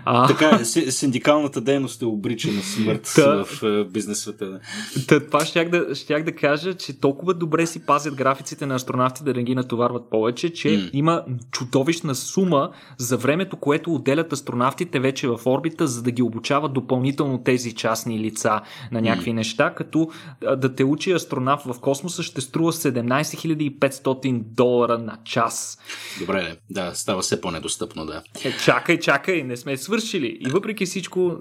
А... 0.05 0.27
Така 0.27 0.59
е, 0.61 0.65
синдикалната 0.65 1.61
дейност 1.61 2.01
е 2.01 2.05
обрича 2.05 2.51
на 2.51 2.61
смърт 2.61 3.11
Та... 3.15 3.43
в 3.43 3.63
е, 3.63 3.83
бизнес 3.83 4.19
света. 4.19 4.59
Та, 5.07 5.25
това 5.25 5.45
щях 5.45 5.69
да, 5.69 5.95
щях 5.95 6.23
да 6.23 6.35
кажа, 6.35 6.73
че 6.73 6.99
толкова 6.99 7.33
добре 7.33 7.65
си 7.65 7.85
пазят 7.85 8.15
графиците 8.15 8.65
на 8.65 8.75
астронавтите 8.75 9.25
да 9.25 9.33
не 9.33 9.43
ги 9.43 9.55
натоварват 9.55 10.09
повече, 10.09 10.53
че 10.53 10.67
mm. 10.67 10.89
има 10.93 11.23
чудовищна 11.51 12.15
сума 12.15 12.71
за 12.97 13.17
времето, 13.17 13.57
което 13.57 13.93
отделят 13.93 14.33
астронавтите 14.33 14.99
вече 14.99 15.28
в 15.37 15.45
орбита, 15.45 15.87
за 15.87 16.03
да 16.03 16.11
ги 16.11 16.21
обучават 16.21 16.73
допълнително 16.73 17.43
тези 17.43 17.75
частни 17.75 18.19
лица 18.19 18.61
на 18.91 19.01
някакви 19.01 19.31
mm. 19.31 19.35
неща, 19.35 19.73
като 19.73 20.09
да 20.57 20.75
те 20.75 20.83
учи 20.83 21.11
астронавт 21.11 21.63
в 21.63 21.79
космоса 21.79 22.23
ще 22.23 22.41
струва 22.41 22.73
17 22.73 23.79
500 23.79 24.43
долара 24.43 24.97
на 24.97 25.17
час. 25.23 25.79
Добре, 26.19 26.57
да, 26.69 26.91
става 26.93 27.21
все 27.21 27.41
по-недостъпно, 27.41 28.05
да. 28.05 28.21
Е, 28.43 28.57
чакай, 28.57 28.99
чакай, 28.99 29.43
не 29.43 29.57
сме 29.57 29.77
свършили. 29.77 30.37
И 30.41 30.49
въпреки 30.49 30.85
всичко, 30.85 31.37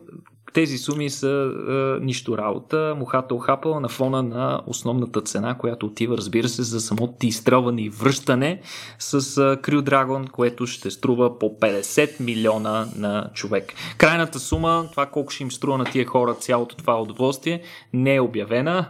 тези 0.52 0.78
суми 0.78 1.10
са 1.10 1.52
е, 1.68 2.04
нищо 2.04 2.38
работа. 2.38 2.94
Мухата 2.98 3.34
охапала 3.34 3.80
на 3.80 3.88
фона 3.88 4.22
на 4.22 4.60
основната 4.66 5.20
цена, 5.20 5.54
която 5.54 5.86
отива, 5.86 6.16
разбира 6.16 6.48
се, 6.48 6.62
за 6.62 6.80
самото 6.80 7.26
изстрелване 7.26 7.82
и 7.82 7.88
връщане 7.88 8.60
с 8.98 9.14
е, 9.14 9.18
Crew 9.40 9.80
Dragon, 9.80 10.30
което 10.30 10.66
ще 10.66 10.90
струва 10.90 11.38
по 11.38 11.46
50 11.60 12.20
милиона 12.20 12.86
на 12.96 13.30
човек. 13.34 13.72
Крайната 13.98 14.38
сума, 14.38 14.88
това 14.90 15.06
колко 15.06 15.32
ще 15.32 15.42
им 15.42 15.52
струва 15.52 15.78
на 15.78 15.84
тия 15.84 16.06
хора 16.06 16.34
цялото 16.34 16.76
това 16.76 17.02
удоволствие, 17.02 17.62
не 17.92 18.14
е 18.14 18.20
обявена. 18.20 18.86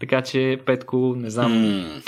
Така 0.00 0.22
че, 0.22 0.60
Петко, 0.66 1.14
не 1.16 1.30
знам. 1.30 1.52
Mm. 1.52 2.02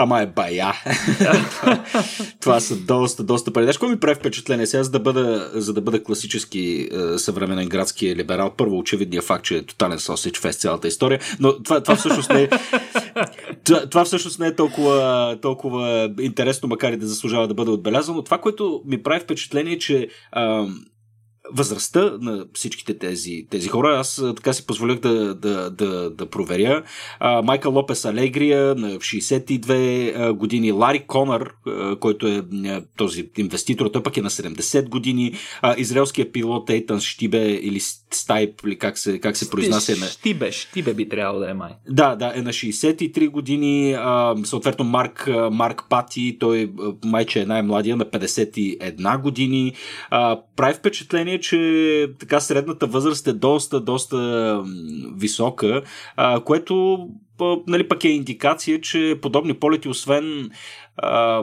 Ама 0.00 0.20
е 0.20 0.26
бая. 0.26 0.74
това 2.40 2.60
са 2.60 2.76
доста, 2.76 3.24
доста 3.24 3.52
пари. 3.52 3.66
Какво 3.66 3.88
ми 3.88 4.00
прави 4.00 4.14
впечатление 4.14 4.66
сега, 4.66 4.82
за 4.82 4.90
да 4.90 5.00
бъда, 5.00 5.50
за 5.54 5.72
да 5.72 5.80
бъда 5.80 6.02
класически 6.02 6.88
е, 6.92 7.18
съвременен 7.18 7.68
градски 7.68 8.16
либерал? 8.16 8.54
Първо, 8.56 8.78
очевидният 8.78 9.24
факт, 9.24 9.44
че 9.44 9.56
е 9.56 9.62
тотален 9.62 9.98
сосич 9.98 10.38
фест 10.38 10.60
цялата 10.60 10.88
история, 10.88 11.20
но 11.40 11.62
това, 11.62 11.80
това 11.82 11.96
всъщност 11.96 12.30
не 12.30 12.42
е 12.42 12.48
това, 13.64 13.86
това 13.86 14.04
всъщност 14.04 14.38
не 14.38 14.46
е 14.46 14.54
толкова, 14.54 15.38
толкова 15.42 16.14
интересно, 16.20 16.68
макар 16.68 16.92
и 16.92 16.96
да 16.96 17.06
заслужава 17.06 17.48
да 17.48 17.54
бъде 17.54 17.70
отбелязано. 17.70 18.22
Това, 18.22 18.38
което 18.38 18.82
ми 18.86 19.02
прави 19.02 19.20
впечатление 19.20 19.72
е, 19.72 19.78
че 19.78 20.08
а, 20.32 20.66
възрастта 21.52 22.12
на 22.20 22.46
всичките 22.54 22.98
тези, 22.98 23.46
тези 23.50 23.68
хора. 23.68 23.98
Аз 23.98 24.22
така 24.36 24.52
си 24.52 24.66
позволях 24.66 24.98
да, 24.98 25.34
да, 25.34 25.70
да, 25.70 26.10
да 26.10 26.26
проверя. 26.26 26.82
А, 27.20 27.42
Майкъл 27.42 27.72
Лопес 27.72 28.04
Алегрия 28.04 28.74
на 28.74 28.94
62 28.94 30.32
години, 30.32 30.72
Лари 30.72 31.00
Конър, 31.06 31.50
който 32.00 32.26
е 32.26 32.42
този 32.96 33.30
инвеститор, 33.36 33.86
той 33.86 34.02
пък 34.02 34.16
е 34.16 34.22
на 34.22 34.30
70 34.30 34.88
години, 34.88 35.34
а, 35.62 35.74
израелския 35.78 36.32
пилот 36.32 36.70
Ейтан 36.70 37.00
Штибе 37.00 37.50
или 37.50 37.80
Стайп, 38.10 38.60
или 38.66 38.78
как 38.78 38.98
се, 38.98 39.18
как 39.18 39.36
се 39.36 39.50
произнася. 39.50 39.96
На... 39.96 40.06
Штибе, 40.06 40.52
Штибе 40.52 40.94
би 40.94 41.08
трябвало 41.08 41.40
да 41.40 41.50
е 41.50 41.54
май. 41.54 41.70
Да, 41.88 42.16
да, 42.16 42.32
е 42.34 42.42
на 42.42 42.50
63 42.50 43.28
години, 43.28 43.92
а, 43.98 44.34
съответно 44.44 44.84
Марк, 44.84 45.30
Марк 45.52 45.82
Пати, 45.90 46.36
той 46.40 46.72
майче 47.04 47.40
е 47.40 47.46
най-младия 47.46 47.96
на 47.96 48.04
51 48.04 49.20
години. 49.22 49.74
А, 50.10 50.40
прави 50.56 50.74
впечатление, 50.74 51.37
че 51.40 52.06
така 52.18 52.40
средната 52.40 52.86
възраст 52.86 53.26
е 53.26 53.32
доста, 53.32 53.80
доста 53.80 54.62
висока, 55.16 55.82
а, 56.16 56.40
което 56.40 57.06
нали, 57.66 57.88
пък 57.88 58.04
е 58.04 58.08
индикация, 58.08 58.80
че 58.80 59.18
подобни 59.22 59.54
полети, 59.54 59.88
освен 59.88 60.50
а, 60.96 61.38
е, 61.38 61.42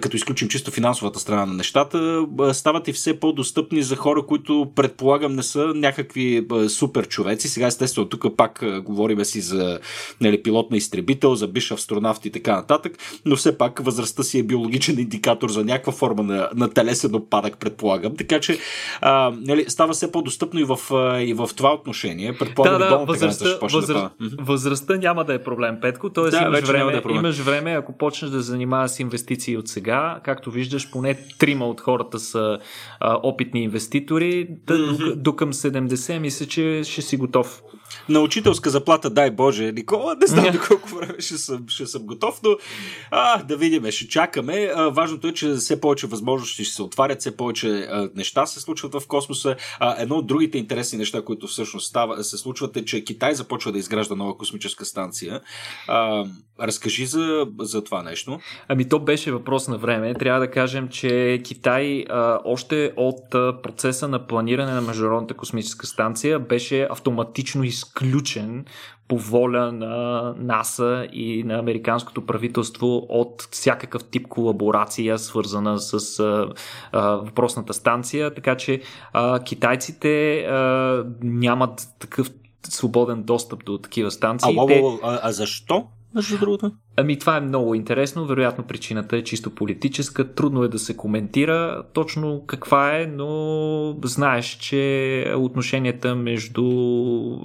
като 0.00 0.16
изключим 0.16 0.48
чисто 0.48 0.70
финансовата 0.70 1.18
страна 1.18 1.46
на 1.46 1.54
нещата, 1.54 2.26
стават 2.52 2.88
и 2.88 2.92
все 2.92 3.20
по-достъпни 3.20 3.82
за 3.82 3.96
хора, 3.96 4.22
които 4.26 4.72
предполагам 4.74 5.34
не 5.34 5.42
са 5.42 5.72
някакви 5.74 6.46
супер 6.68 7.08
човеци. 7.08 7.48
Сега 7.48 7.66
естествено 7.66 8.08
тук 8.08 8.36
пак 8.36 8.64
говориме 8.84 9.24
си 9.24 9.40
за 9.40 9.78
нали, 10.20 10.42
пилот 10.42 10.70
на 10.70 10.76
изтребител, 10.76 11.34
за 11.34 11.48
биш 11.48 11.70
астронавт 11.70 12.26
и 12.26 12.30
така 12.30 12.56
нататък, 12.56 12.98
но 13.24 13.36
все 13.36 13.58
пак 13.58 13.84
възрастта 13.84 14.22
си 14.22 14.38
е 14.38 14.42
биологичен 14.42 14.98
индикатор 14.98 15.50
за 15.50 15.64
някаква 15.64 15.92
форма 15.92 16.22
на, 16.22 16.48
на 16.54 16.70
телесен 16.70 17.14
опадък, 17.14 17.58
предполагам. 17.58 18.16
Така 18.16 18.40
че 18.40 18.58
а, 19.00 19.32
нали, 19.40 19.64
става 19.68 19.92
все 19.92 20.12
по-достъпно 20.12 20.60
и 20.60 20.64
в, 20.64 20.78
и 21.20 21.34
в 21.34 21.50
това 21.56 21.74
отношение. 21.74 22.38
Предполагам, 22.38 22.78
да, 22.78 22.88
да, 22.88 22.96
възрастта, 22.96 23.58
възраст, 23.62 23.86
да 23.88 24.10
възрастта 24.38 24.96
няма 24.96 25.24
да 25.24 25.34
е 25.34 25.42
проблем, 25.42 25.78
Петко. 25.80 26.10
Тоест 26.10 26.38
да, 26.38 26.42
имаш, 26.42 26.64
време, 26.64 26.92
да 26.92 26.98
е 26.98 27.16
имаш 27.16 27.38
време, 27.38 27.70
ако 27.70 27.98
почнеш 27.98 28.30
да 28.30 28.42
занимаваш 28.42 28.90
с 28.90 29.00
инвестиции 29.00 29.56
от 29.56 29.68
сега, 29.78 30.20
както 30.24 30.50
виждаш, 30.50 30.90
поне 30.90 31.18
трима 31.38 31.66
от 31.66 31.80
хората 31.80 32.18
са 32.18 32.58
а, 33.00 33.18
опитни 33.22 33.62
инвеститори. 33.62 34.48
Mm-hmm. 34.48 35.14
до, 35.14 35.16
до 35.16 35.36
към 35.36 35.52
70 35.52 36.18
мисля, 36.18 36.46
че 36.46 36.82
ще 36.84 37.02
си 37.02 37.16
готов. 37.16 37.62
На 38.08 38.20
учителска 38.20 38.70
заплата, 38.70 39.10
дай 39.10 39.30
Боже, 39.30 39.72
Никола. 39.72 40.16
Не 40.20 40.26
знам 40.26 40.52
до 40.52 40.58
колко 40.68 40.88
време 40.88 41.14
ще 41.18 41.38
съм, 41.38 41.64
ще 41.68 41.86
съм 41.86 42.02
готов, 42.02 42.40
но 42.42 42.56
а, 43.10 43.42
да 43.42 43.56
видим, 43.56 43.90
ще 43.90 44.08
чакаме. 44.08 44.72
А, 44.74 44.88
важното 44.88 45.28
е, 45.28 45.32
че 45.32 45.52
все 45.52 45.80
повече 45.80 46.06
възможности 46.06 46.64
ще 46.64 46.74
се 46.74 46.82
отварят, 46.82 47.20
все 47.20 47.36
повече 47.36 47.68
а, 47.68 48.10
неща 48.14 48.46
се 48.46 48.60
случват 48.60 48.94
в 48.94 49.06
космоса. 49.08 49.56
А, 49.80 50.02
едно 50.02 50.14
от 50.14 50.26
другите 50.26 50.58
интересни 50.58 50.98
неща, 50.98 51.22
които 51.22 51.46
всъщност 51.46 51.88
става, 51.88 52.24
се 52.24 52.36
случват 52.36 52.76
е, 52.76 52.84
че 52.84 53.04
Китай 53.04 53.34
започва 53.34 53.72
да 53.72 53.78
изгражда 53.78 54.14
нова 54.14 54.38
космическа 54.38 54.84
станция. 54.84 55.40
А, 55.88 56.24
разкажи 56.60 57.06
за, 57.06 57.46
за 57.60 57.84
това 57.84 58.02
нещо. 58.02 58.40
Ами 58.68 58.88
то 58.88 58.98
беше 58.98 59.32
въпрос 59.32 59.68
на 59.68 59.78
време. 59.78 60.14
Трябва 60.14 60.40
да 60.40 60.50
кажем, 60.50 60.88
че 60.88 61.40
Китай 61.44 62.04
а, 62.08 62.40
още 62.44 62.92
от 62.96 63.30
процеса 63.62 64.08
на 64.08 64.26
планиране 64.26 64.72
на 64.72 64.80
Международната 64.80 65.34
космическа 65.34 65.86
станция 65.86 66.38
беше 66.38 66.88
автоматично 66.90 67.64
изключен 67.64 67.97
по 69.08 69.18
воля 69.18 69.72
на 69.72 70.34
НАСА 70.38 71.08
и 71.12 71.42
на 71.44 71.58
американското 71.58 72.26
правителство 72.26 73.06
от 73.08 73.48
всякакъв 73.50 74.04
тип 74.04 74.28
колаборация, 74.28 75.18
свързана 75.18 75.78
с 75.78 76.20
а, 76.20 76.48
а, 76.92 77.10
въпросната 77.10 77.74
станция. 77.74 78.34
Така 78.34 78.56
че 78.56 78.80
а, 79.12 79.40
китайците 79.44 80.38
а, 80.38 81.04
нямат 81.22 81.88
такъв 81.98 82.30
свободен 82.66 83.22
достъп 83.22 83.64
до 83.64 83.78
такива 83.78 84.10
станции. 84.10 84.56
А, 84.60 84.66
Те... 84.66 84.82
а, 85.02 85.20
а 85.22 85.32
защо? 85.32 85.86
Между 86.14 86.38
другото? 86.38 86.72
Ами 86.96 87.18
това 87.18 87.36
е 87.36 87.40
много 87.40 87.74
интересно. 87.74 88.26
Вероятно 88.26 88.64
причината 88.64 89.16
е 89.16 89.24
чисто 89.24 89.54
политическа. 89.54 90.34
Трудно 90.34 90.62
е 90.62 90.68
да 90.68 90.78
се 90.78 90.96
коментира 90.96 91.82
точно 91.92 92.44
каква 92.46 92.98
е, 92.98 93.06
но 93.06 93.96
знаеш, 94.04 94.46
че 94.46 95.34
отношенията 95.36 96.14
между 96.14 96.64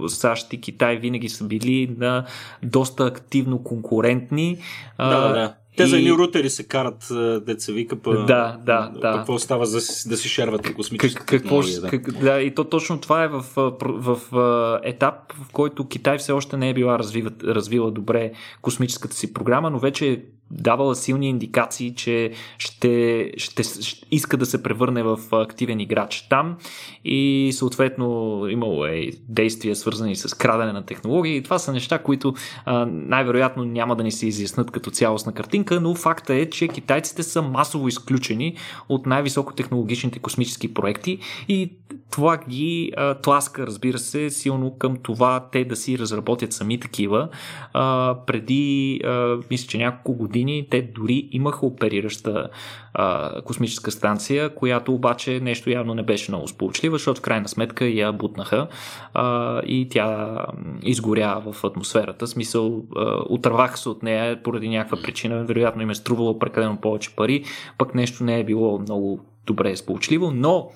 САЩ 0.08 0.54
и 0.54 0.62
Китай 0.62 0.98
винаги 0.98 1.30
са 1.30 1.44
били 1.44 1.96
на 1.98 2.26
доста 2.64 3.06
активно 3.06 3.64
конкурентни. 3.64 4.58
Да, 4.98 5.34
да, 5.34 5.56
Те 5.78 5.84
и... 5.84 5.88
за 5.88 5.98
едни 5.98 6.12
рутери 6.12 6.50
се 6.50 6.64
карат, 6.64 7.08
деца 7.46 7.72
вика, 7.72 7.96
па, 7.96 8.26
да, 8.26 8.58
да, 8.66 8.92
да. 9.02 9.14
какво 9.14 9.40
става 9.40 9.66
за 9.66 10.10
да 10.10 10.18
си 10.18 10.30
шерват 10.30 10.74
космическа 10.74 11.26
как, 11.26 11.42
какво, 11.42 11.62
да. 11.62 11.90
Как, 11.90 12.12
да. 12.12 12.42
И 12.42 12.56
то 12.56 12.64
точно 12.64 13.00
това 13.00 13.24
е 13.24 13.28
в, 13.28 13.46
в, 13.56 14.18
в 14.30 14.80
етап, 14.84 15.34
в 15.34 15.52
който 15.52 15.88
Китай 15.88 16.18
все 16.18 16.32
още 16.32 16.58
не 16.58 16.70
е 16.70 16.74
била 16.74 17.00
развива, 17.00 17.32
развила 17.44 17.92
добре 17.92 18.32
космическата 18.62 19.16
си 19.16 19.34
програма, 19.34 19.70
но 19.70 19.80
вече 19.80 20.26
давала 20.52 20.96
силни 20.96 21.30
индикации, 21.30 21.96
че 21.96 22.32
ще, 22.58 23.32
ще, 23.38 23.64
ще 23.64 24.06
иска 24.12 24.38
да 24.38 24.46
се 24.46 24.64
превърне 24.64 25.04
в 25.04 25.20
активен 25.32 25.80
играч 25.80 26.28
там 26.30 26.58
и 27.06 27.52
съответно 27.54 28.40
имало 28.50 28.86
е 28.86 29.10
действия 29.30 29.76
свързани 29.76 30.16
с 30.16 30.38
крадене 30.38 30.74
на 30.74 30.86
технологии. 30.86 31.36
И 31.36 31.44
това 31.44 31.60
са 31.60 31.74
неща, 31.74 32.00
които 32.00 32.34
а, 32.66 32.86
най-вероятно 32.86 33.64
няма 33.64 33.96
да 33.96 34.04
ни 34.04 34.12
се 34.12 34.28
изяснат 34.28 34.72
като 34.72 34.92
цялостна 34.92 35.34
картинка, 35.34 35.82
но 35.82 35.96
факта 35.96 36.34
е, 36.34 36.50
че 36.50 36.68
китайците 36.68 37.24
са 37.24 37.42
масово 37.42 37.88
изключени 37.88 38.58
от 38.90 39.06
най-високотехнологичните 39.06 40.20
космически 40.20 40.74
проекти 40.74 41.20
и 41.48 41.72
това 42.12 42.38
ги 42.38 42.92
а, 42.98 43.14
тласка, 43.16 43.68
разбира 43.68 43.98
се, 43.98 44.30
силно 44.30 44.78
към 44.78 44.98
това 45.04 45.50
те 45.52 45.66
да 45.66 45.76
си 45.76 46.00
разработят 46.00 46.54
сами 46.54 46.80
такива. 46.80 47.30
А, 47.74 48.16
преди, 48.28 49.00
а, 49.04 49.38
мисля, 49.52 49.68
че 49.68 49.78
няколко 49.78 50.14
години 50.14 50.33
те 50.70 50.82
дори 50.82 51.30
имаха 51.32 51.66
оперираща 51.66 52.50
а, 52.94 53.42
космическа 53.42 53.92
станция, 53.92 54.56
която 54.56 54.94
обаче 54.94 55.40
нещо 55.40 55.70
явно 55.70 55.94
не 55.94 56.04
беше 56.04 56.32
много 56.32 56.48
сполучлива, 56.48 56.98
защото 56.98 57.20
в 57.20 57.24
крайна 57.24 57.48
сметка 57.48 57.86
я 57.86 58.12
бутнаха 58.12 58.68
а, 59.14 59.62
и 59.66 59.88
тя 59.90 60.38
изгоря 60.84 61.44
в 61.46 61.64
атмосферата. 61.64 62.28
Смисъл, 62.28 62.84
а, 62.96 63.78
се 63.78 63.90
от 63.90 64.04
нея 64.04 64.44
поради 64.44 64.70
някаква 64.70 64.98
причина, 65.04 65.44
вероятно 65.44 65.82
им 65.82 65.90
е 65.90 65.96
струвало 65.96 66.40
прекалено 66.40 66.78
повече 66.78 67.16
пари, 67.16 67.44
пък 67.78 67.96
нещо 67.96 68.24
не 68.24 68.40
е 68.40 68.44
било 68.44 68.80
много 68.80 69.20
добре 69.46 69.76
сполучливо, 69.76 70.32
но 70.32 70.70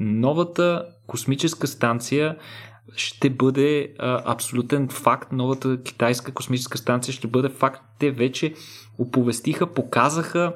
новата 0.00 0.86
космическа 1.06 1.66
станция 1.66 2.36
ще 2.96 3.30
бъде 3.30 3.94
а, 3.98 4.32
абсолютен 4.32 4.88
факт. 4.88 5.32
Новата 5.32 5.82
китайска 5.82 6.32
космическа 6.32 6.78
станция 6.78 7.14
ще 7.14 7.26
бъде 7.26 7.48
факт. 7.48 7.82
Те 7.98 8.10
вече 8.10 8.54
оповестиха, 8.98 9.74
показаха 9.74 10.52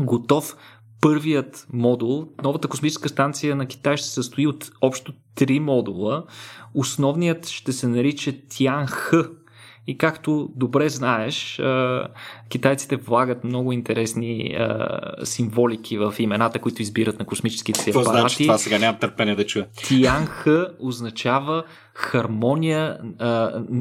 готов 0.00 0.56
първият 1.00 1.66
модул. 1.72 2.28
Новата 2.42 2.68
космическа 2.68 3.08
станция 3.08 3.56
на 3.56 3.66
Китай 3.66 3.96
ще 3.96 4.06
се 4.06 4.14
състои 4.14 4.46
от 4.46 4.70
общо 4.80 5.12
три 5.34 5.60
модула. 5.60 6.24
Основният 6.74 7.46
ще 7.46 7.72
се 7.72 7.88
нарича 7.88 8.32
Тянх 8.48 9.12
и 9.86 9.98
както 9.98 10.48
добре 10.56 10.88
знаеш, 10.88 11.62
китайците 12.48 12.96
влагат 12.96 13.44
много 13.44 13.72
интересни 13.72 14.56
символики 15.24 15.98
в 15.98 16.14
имената, 16.18 16.58
които 16.58 16.82
избират 16.82 17.18
на 17.18 17.24
космическите 17.24 17.80
си 17.80 17.90
апарати. 17.90 18.10
Значи 18.10 18.42
това 18.42 18.58
сега 18.58 18.78
нямам 18.78 19.00
търпение 19.00 19.34
да 19.34 19.46
чуя. 19.46 19.66
Тианх 19.86 20.46
означава 20.80 21.64
хармония, 21.94 22.98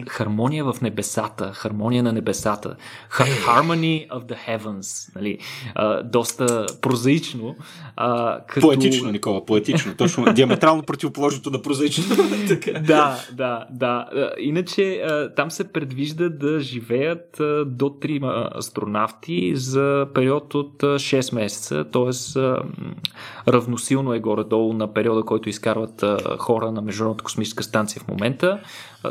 хармония 0.08 0.66
в 0.66 0.82
небесата, 0.82 1.52
хармония 1.54 2.04
на 2.04 2.14
небесата. 2.14 2.76
Harmony 3.12 4.10
of 4.10 4.26
the 4.26 4.36
heavens. 4.48 5.16
Нали? 5.16 5.38
доста 6.04 6.66
прозаично. 6.82 7.56
като... 8.48 8.62
Поетично, 8.62 9.12
Никола, 9.12 9.46
поетично. 9.46 9.96
Точно 9.96 10.34
диаметрално 10.34 10.84
противоположното 10.84 11.50
на 11.50 11.62
прозаично. 11.62 12.16
да, 12.88 13.20
да, 13.34 13.66
да. 13.72 14.10
Иначе 14.40 15.04
там 15.36 15.52
се 15.52 15.72
предвижда 15.72 16.30
да 16.30 16.60
живеят 16.60 17.42
до 17.66 17.90
трима 17.90 18.50
астронавти 18.56 19.56
за 19.56 20.08
период 20.14 20.56
от 20.56 20.82
6 20.82 21.36
месеца, 21.36 21.86
т.е. 21.92 22.12
равносилно 23.52 24.14
е 24.14 24.20
горе-долу 24.20 24.74
на 24.74 24.94
периода, 24.94 25.24
който 25.24 25.50
изкарват 25.50 26.04
хора 26.38 26.72
на 26.72 26.82
Международната 26.82 27.24
космическа 27.24 27.64
станция 27.64 28.03
момента. 28.08 28.60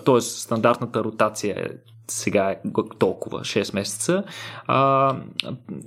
Т.е. 0.04 0.20
стандартната 0.20 1.04
ротация 1.04 1.54
е 1.58 1.68
сега 2.12 2.50
е 2.50 2.60
толкова, 2.98 3.40
6 3.40 3.74
месеца. 3.74 4.24
А, 4.66 5.16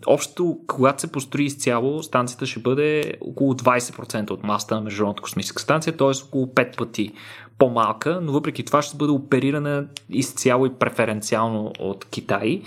общо, 0.07 0.59
когато 0.67 1.01
се 1.01 1.11
построи 1.11 1.45
изцяло, 1.45 2.03
станцията 2.03 2.45
ще 2.45 2.59
бъде 2.59 3.13
около 3.21 3.53
20% 3.53 4.31
от 4.31 4.43
масата 4.43 4.75
на 4.75 4.81
Международната 4.81 5.21
космическа 5.21 5.61
станция, 5.61 5.97
т.е. 5.97 6.25
около 6.27 6.45
5 6.45 6.77
пъти 6.77 7.13
по-малка, 7.57 8.19
но 8.21 8.31
въпреки 8.31 8.65
това 8.65 8.81
ще 8.81 8.97
бъде 8.97 9.11
оперирана 9.11 9.87
изцяло 10.09 10.65
и 10.65 10.73
преференциално 10.79 11.71
от 11.79 12.05
Китай. 12.05 12.61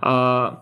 А, 0.00 0.56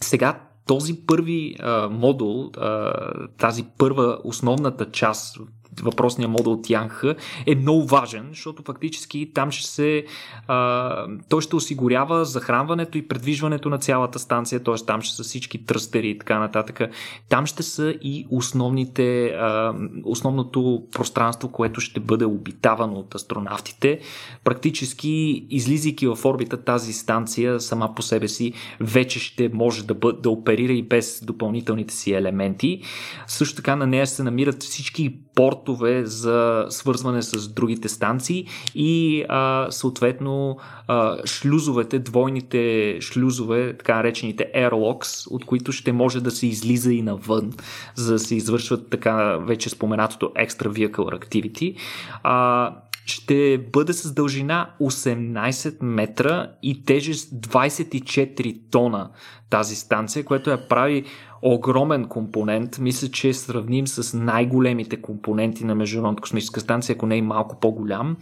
сега 0.00 0.40
този 0.66 1.06
първи 1.06 1.56
а, 1.60 1.88
модул, 1.88 2.50
а, 2.56 2.92
тази 3.38 3.64
първа 3.78 4.18
основната 4.24 4.90
част 4.90 5.38
въпросния 5.82 6.28
модул 6.28 6.60
Тянх 6.62 7.02
е 7.46 7.54
много 7.54 7.86
важен, 7.86 8.26
защото 8.30 8.62
фактически 8.62 9.30
там 9.34 9.50
ще 9.50 9.66
се 9.66 10.04
а, 10.48 11.06
той 11.28 11.40
ще 11.40 11.56
осигурява 11.56 12.24
захранването 12.24 12.98
и 12.98 13.08
предвижването 13.08 13.68
на 13.68 13.78
цялата 13.78 14.18
станция, 14.18 14.62
т.е. 14.62 14.74
там 14.86 15.02
ще 15.02 15.16
са 15.16 15.22
всички 15.22 15.66
тръстери 15.66 16.08
и 16.08 16.18
така 16.18 16.38
нататък. 16.38 16.80
Там 17.28 17.46
ще 17.46 17.62
са 17.62 17.94
и 18.02 18.26
основните 18.30 19.26
а, 19.26 19.74
основното 20.04 20.82
пространство, 20.92 21.48
което 21.52 21.80
ще 21.80 22.00
бъде 22.00 22.24
обитавано 22.24 22.94
от 22.94 23.14
астронавтите. 23.14 24.00
Практически 24.44 25.46
излизайки 25.50 26.06
в 26.06 26.18
орбита 26.24 26.64
тази 26.64 26.92
станция 26.92 27.60
сама 27.60 27.94
по 27.94 28.02
себе 28.02 28.28
си 28.28 28.52
вече 28.80 29.20
ще 29.20 29.48
може 29.48 29.84
да, 29.84 29.94
бъде, 29.94 30.18
да 30.20 30.30
оперира 30.30 30.72
и 30.72 30.82
без 30.82 31.24
допълнителните 31.24 31.94
си 31.94 32.12
елементи. 32.12 32.80
Също 33.26 33.56
така 33.56 33.76
на 33.76 33.86
нея 33.86 34.06
се 34.06 34.22
намират 34.22 34.62
всички 34.62 35.18
портове 35.64 36.06
за 36.06 36.66
свързване 36.68 37.22
с 37.22 37.48
другите 37.48 37.88
станции 37.88 38.46
и 38.74 39.24
а, 39.28 39.66
съответно 39.70 40.56
а, 40.88 41.26
шлюзовете, 41.26 41.98
двойните 41.98 42.96
шлюзове, 43.00 43.76
така 43.76 43.96
наречените 43.96 44.50
airlocks, 44.56 45.30
от 45.30 45.44
които 45.44 45.72
ще 45.72 45.92
може 45.92 46.20
да 46.20 46.30
се 46.30 46.46
излиза 46.46 46.92
и 46.92 47.02
навън, 47.02 47.52
за 47.94 48.12
да 48.12 48.18
се 48.18 48.34
извършват 48.34 48.90
така 48.90 49.36
вече 49.36 49.70
споменатото 49.70 50.26
Extra 50.26 50.68
Vehicle 50.68 51.24
Activity. 51.24 51.76
А, 52.22 52.70
ще 53.06 53.58
бъде 53.72 53.92
с 53.92 54.14
дължина 54.14 54.70
18 54.80 55.82
метра 55.82 56.50
и 56.62 56.84
тежест 56.84 57.34
24 57.34 58.60
тона 58.70 59.10
тази 59.50 59.76
станция, 59.76 60.24
което 60.24 60.50
я 60.50 60.68
прави 60.68 61.04
огромен 61.42 62.04
компонент. 62.04 62.78
Мисля, 62.78 63.08
че 63.08 63.28
е 63.28 63.34
сравним 63.34 63.86
с 63.86 64.18
най-големите 64.18 65.02
компоненти 65.02 65.64
на 65.64 65.74
Международната 65.74 66.20
космическа 66.20 66.60
станция, 66.60 66.94
ако 66.94 67.06
не 67.06 67.16
и 67.16 67.22
малко 67.22 67.60
по-голям. 67.60 68.16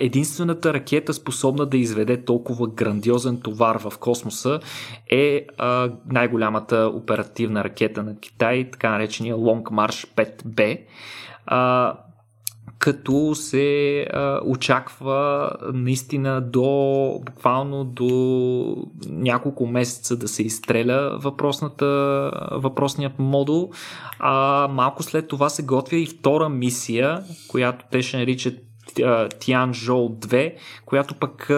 Единствената 0.00 0.74
ракета, 0.74 1.14
способна 1.14 1.66
да 1.66 1.76
изведе 1.76 2.24
толкова 2.24 2.66
грандиозен 2.68 3.40
товар 3.40 3.78
в 3.78 3.98
космоса, 3.98 4.60
е 5.10 5.46
най-голямата 6.10 6.90
оперативна 6.94 7.64
ракета 7.64 8.02
на 8.02 8.16
Китай, 8.20 8.70
така 8.70 8.90
наречения 8.90 9.36
Long 9.36 9.62
March 9.62 10.08
5B 10.16 10.80
като 12.82 13.34
се 13.34 14.00
а, 14.00 14.40
очаква 14.44 15.50
наистина 15.72 16.40
до 16.40 17.20
буквално 17.26 17.84
до 17.84 18.76
няколко 19.08 19.66
месеца 19.66 20.16
да 20.16 20.28
се 20.28 20.42
изстреля 20.42 21.18
въпросната, 21.18 21.86
въпросният 22.52 23.18
модул. 23.18 23.70
А 24.18 24.68
малко 24.70 25.02
след 25.02 25.28
това 25.28 25.48
се 25.48 25.62
готвя 25.62 25.96
и 25.96 26.06
втора 26.06 26.48
мисия, 26.48 27.22
която 27.48 27.84
те 27.90 28.02
ще 28.02 28.16
наричат 28.16 28.54
Tianzhou 28.94 30.26
2, 30.26 30.54
която 30.86 31.14
пък 31.14 31.50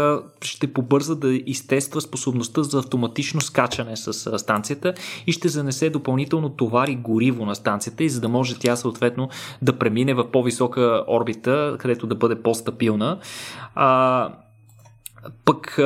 ще 0.43 0.73
побърза 0.73 1.15
да 1.15 1.35
изтества 1.47 2.01
способността 2.01 2.63
за 2.63 2.79
автоматично 2.79 3.41
скачане 3.41 3.97
с 3.97 4.39
станцията 4.39 4.95
и 5.27 5.33
ще 5.33 5.49
занесе 5.49 5.91
допълнително 5.91 6.49
товар 6.49 6.89
и 6.89 6.97
гориво 6.97 7.47
на 7.47 7.55
станцията 7.55 8.05
и 8.05 8.09
за 8.09 8.21
да 8.21 8.29
може 8.29 8.59
тя 8.59 8.77
съответно 8.77 9.29
да 9.63 9.79
премине 9.79 10.15
в 10.15 10.31
по-висока 10.31 11.05
орбита, 11.09 11.77
където 11.79 12.07
да 12.07 12.15
бъде 12.15 12.43
по-стабилна. 12.43 13.19
А, 13.75 14.29
пък 15.45 15.79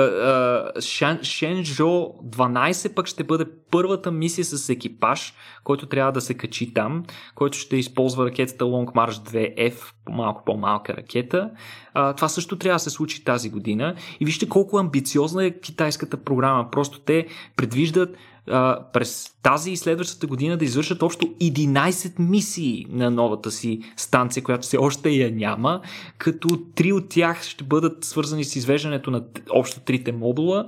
Шенжо 1.22 2.14
12 2.24 2.94
пък 2.94 3.06
ще 3.06 3.24
бъде 3.24 3.44
първата 3.70 4.10
мисия 4.10 4.44
с 4.44 4.68
екипаж, 4.68 5.34
който 5.64 5.86
трябва 5.86 6.12
да 6.12 6.20
се 6.20 6.34
качи 6.34 6.74
там, 6.74 7.04
който 7.34 7.58
ще 7.58 7.76
използва 7.76 8.26
ракетата 8.26 8.64
Long 8.64 8.92
March 8.92 9.10
2F, 9.10 9.92
малко 10.10 10.42
по-малка 10.46 10.96
ракета. 10.96 11.50
А, 11.94 12.12
това 12.12 12.28
също 12.28 12.58
трябва 12.58 12.76
да 12.76 12.80
се 12.80 12.90
случи 12.90 13.24
тази 13.24 13.50
година. 13.50 13.94
И 14.20 14.24
вижте 14.24 14.48
колко 14.48 14.78
амбициозна 14.78 15.44
е 15.44 15.58
китайската 15.60 16.16
програма. 16.16 16.70
Просто 16.70 17.00
те 17.00 17.26
предвиждат 17.56 18.16
а, 18.50 18.78
през 18.92 19.30
тази 19.42 19.70
и 19.70 19.76
следващата 19.76 20.26
година 20.26 20.56
да 20.56 20.64
извършат 20.64 21.02
общо 21.02 21.26
11 21.26 22.18
мисии 22.18 22.86
на 22.90 23.10
новата 23.10 23.50
си 23.50 23.80
станция, 23.96 24.42
която 24.42 24.62
все 24.62 24.76
още 24.76 25.10
я 25.10 25.32
няма, 25.32 25.80
като 26.18 26.48
три 26.74 26.92
от 26.92 27.08
тях 27.08 27.42
ще 27.42 27.64
бъдат 27.64 28.04
свързани 28.04 28.44
с 28.44 28.56
извеждането 28.56 29.10
на 29.10 29.22
общо 29.50 29.80
трите 29.80 30.12
модула 30.12 30.66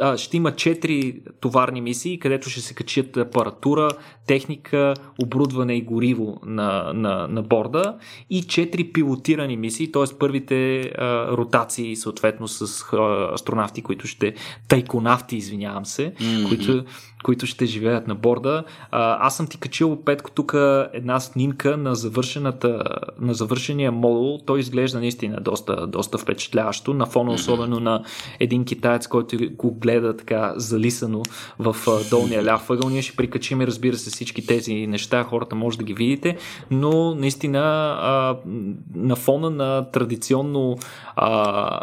а, 0.00 0.16
ще 0.16 0.36
има 0.36 0.52
4 0.52 1.20
товарни 1.40 1.80
мисии, 1.80 2.18
където 2.18 2.50
ще 2.50 2.60
се 2.60 2.74
качат 2.74 3.16
апаратура, 3.16 3.90
техника, 4.26 4.94
оборудване 5.22 5.76
и 5.76 5.82
гориво 5.82 6.40
на, 6.46 6.92
на, 6.94 7.28
на 7.28 7.42
борда 7.42 7.98
и 8.30 8.42
4 8.42 8.92
пилотирани 8.92 9.56
мисии, 9.56 9.92
т.е. 9.92 10.18
първите 10.18 10.80
а, 10.80 11.28
ротации 11.36 11.96
съответно 11.96 12.48
с 12.48 12.84
а, 12.92 13.30
астронавти, 13.34 13.82
които 13.82 14.06
ще 14.06 14.34
тайконавти, 14.68 15.36
извинявам 15.36 15.86
се, 15.86 16.14
mm-hmm. 16.14 16.48
които, 16.48 16.84
които 17.24 17.46
ще 17.46 17.66
живеят 17.66 18.08
на 18.08 18.14
борда. 18.14 18.64
А, 18.90 19.26
аз 19.26 19.36
съм 19.36 19.46
ти 19.46 19.58
качил, 19.58 20.02
Петко, 20.04 20.30
тук 20.30 20.54
една 20.92 21.20
снимка 21.20 21.76
на, 21.76 21.94
завършената, 21.94 22.82
на 23.20 23.34
завършения 23.34 23.92
модул. 23.92 24.38
Той 24.46 24.60
изглежда 24.60 24.98
наистина 24.98 25.40
доста, 25.40 25.86
доста 25.86 26.18
впечатляващо, 26.18 26.94
на 26.94 27.06
фона 27.06 27.32
особено 27.32 27.80
на 27.80 28.02
един 28.40 28.64
китаец, 28.64 29.06
който 29.06 29.36
го 29.52 29.74
гледа 29.74 30.16
така 30.16 30.52
залисано 30.56 31.22
в 31.58 31.76
долния 32.10 32.44
ляв 32.44 32.70
ъгъл. 32.70 32.88
Ние 32.90 33.02
ще 33.02 33.16
прикачим, 33.16 33.60
разбира 33.60 33.96
се, 33.96 34.10
всички 34.10 34.46
тези 34.46 34.86
неща, 34.86 35.24
хората 35.24 35.54
може 35.54 35.78
да 35.78 35.84
ги 35.84 35.94
видите, 35.94 36.36
но 36.70 37.14
наистина 37.14 37.58
а, 38.00 38.36
на 38.94 39.16
фона 39.16 39.50
на 39.50 39.90
традиционно 39.90 40.78
а, 41.16 41.80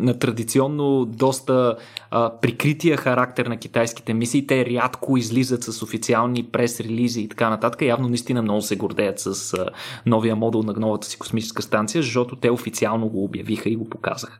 на 0.00 0.18
традиционно 0.18 1.04
доста 1.04 1.76
а, 2.10 2.30
прикрития 2.40 2.96
характер 2.96 3.46
на 3.46 3.56
китайските 3.56 4.14
мисии. 4.14 4.46
Те 4.46 4.66
рядко 4.70 5.16
излизат 5.16 5.64
с 5.64 5.82
официални 5.82 6.44
прес-релизи 6.44 7.20
и 7.20 7.28
така 7.28 7.50
нататък. 7.50 7.82
Явно 7.82 8.08
наистина 8.08 8.42
много 8.42 8.62
се 8.62 8.76
гордеят 8.76 9.20
с 9.20 9.54
новия 10.06 10.36
модул 10.36 10.62
на 10.62 10.72
новата 10.72 11.06
си 11.06 11.18
космическа 11.18 11.62
станция, 11.62 12.02
защото 12.02 12.36
те 12.36 12.50
официално 12.50 13.08
го 13.08 13.24
обявиха 13.24 13.68
и 13.68 13.76
го 13.76 13.88
показаха. 13.88 14.38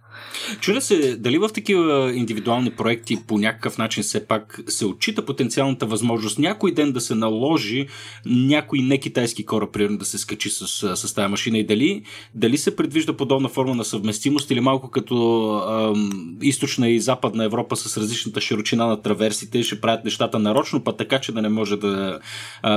Чудя 0.60 0.80
се, 0.80 1.16
дали 1.16 1.38
в 1.38 1.48
такива 1.48 2.12
индивидуални 2.14 2.70
проекти 2.70 3.18
по 3.26 3.38
някакъв 3.38 3.78
начин 3.78 4.02
все 4.02 4.26
пак 4.26 4.60
се 4.68 4.86
отчита 4.86 5.24
потенциалната 5.24 5.86
възможност 5.86 6.38
някой 6.38 6.74
ден 6.74 6.92
да 6.92 7.00
се 7.00 7.14
наложи 7.14 7.86
някой 8.26 8.78
не 8.78 8.98
китайски 8.98 9.46
кораб, 9.46 9.72
примерно 9.72 9.98
да 9.98 10.04
се 10.04 10.18
скачи 10.18 10.50
с, 10.50 10.96
с 10.96 11.14
тази 11.14 11.30
машина 11.30 11.58
и 11.58 11.66
дали, 11.66 12.02
дали 12.34 12.58
се 12.58 12.76
предвижда 12.76 13.12
подобна 13.12 13.48
форма 13.48 13.74
на 13.74 13.84
съвместимост 13.84 14.50
или 14.50 14.60
малко 14.60 14.90
като 14.90 15.48
ам, 15.68 16.36
източна 16.42 16.88
и 16.88 17.00
западна 17.00 17.44
Европа 17.44 17.76
с 17.76 17.96
различната 17.96 18.40
широчина 18.40 18.86
на 18.86 19.02
траверсите 19.02 19.62
ще 19.62 19.80
правят 19.80 20.04
нещата 20.18 20.38
нарочно, 20.38 20.84
па 20.84 20.96
така, 20.96 21.18
че 21.18 21.32
да 21.32 21.42
не 21.42 21.48
може 21.48 21.76
да, 21.76 22.18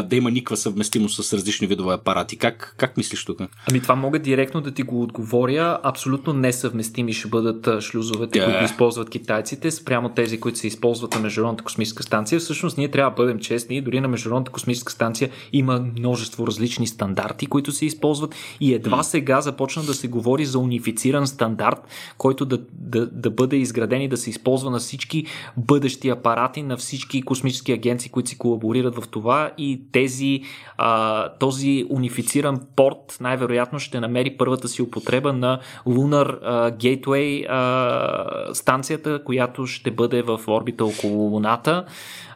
да 0.03 0.15
има 0.15 0.31
никаква 0.31 0.57
съвместимост 0.57 1.23
с 1.23 1.33
различни 1.33 1.67
видове 1.67 1.93
апарати. 1.93 2.37
Как, 2.37 2.75
как 2.77 2.97
мислиш 2.97 3.25
тук? 3.25 3.39
Ами 3.69 3.81
това 3.81 3.95
мога 3.95 4.19
директно 4.19 4.61
да 4.61 4.71
ти 4.71 4.83
го 4.83 5.01
отговоря. 5.01 5.79
Абсолютно 5.83 6.33
несъвместими 6.33 7.13
ще 7.13 7.27
бъдат 7.27 7.81
шлюзовете, 7.83 8.39
yeah. 8.39 8.45
които 8.45 8.63
използват 8.63 9.09
китайците, 9.09 9.71
спрямо 9.71 10.09
тези, 10.09 10.39
които 10.39 10.57
се 10.57 10.67
използват 10.67 11.13
на 11.15 11.19
Международната 11.19 11.63
космическа 11.63 12.03
станция. 12.03 12.39
Всъщност 12.39 12.77
ние 12.77 12.91
трябва 12.91 13.11
да 13.11 13.15
бъдем 13.15 13.39
честни. 13.39 13.81
Дори 13.81 13.99
на 13.99 14.07
Международната 14.07 14.51
космическа 14.51 14.91
станция 14.91 15.29
има 15.53 15.79
множество 15.97 16.47
различни 16.47 16.87
стандарти, 16.87 17.45
които 17.45 17.71
се 17.71 17.85
използват 17.85 18.35
и 18.59 18.73
едва 18.73 18.97
mm. 18.97 19.01
сега 19.01 19.41
започна 19.41 19.83
да 19.83 19.93
се 19.93 20.07
говори 20.07 20.45
за 20.45 20.59
унифициран 20.59 21.27
стандарт, 21.27 21.87
който 22.17 22.45
да, 22.45 22.59
да, 22.73 23.05
да 23.07 23.29
бъде 23.29 23.55
изграден 23.55 24.01
и 24.01 24.07
да 24.07 24.17
се 24.17 24.29
използва 24.29 24.71
на 24.71 24.79
всички 24.79 25.25
бъдещи 25.57 26.09
апарати, 26.09 26.63
на 26.63 26.77
всички 26.77 27.21
космически 27.31 27.71
агенции, 27.71 28.11
които 28.11 28.29
си 28.29 28.37
колаборират 28.37 28.95
в 28.95 29.07
това 29.07 29.51
и 29.57 29.81
тези, 29.91 30.41
а, 30.77 31.29
този 31.29 31.85
унифициран 31.89 32.61
порт 32.75 33.17
най-вероятно 33.21 33.79
ще 33.79 33.99
намери 33.99 34.37
първата 34.37 34.67
си 34.67 34.81
употреба 34.81 35.33
на 35.33 35.59
Lunar 35.87 36.39
а, 36.43 36.71
Gateway 36.71 37.45
а, 37.49 38.53
станцията, 38.53 39.23
която 39.23 39.67
ще 39.67 39.91
бъде 39.91 40.21
в 40.21 40.39
орбита 40.47 40.85
около 40.85 41.29
Луната 41.29 41.85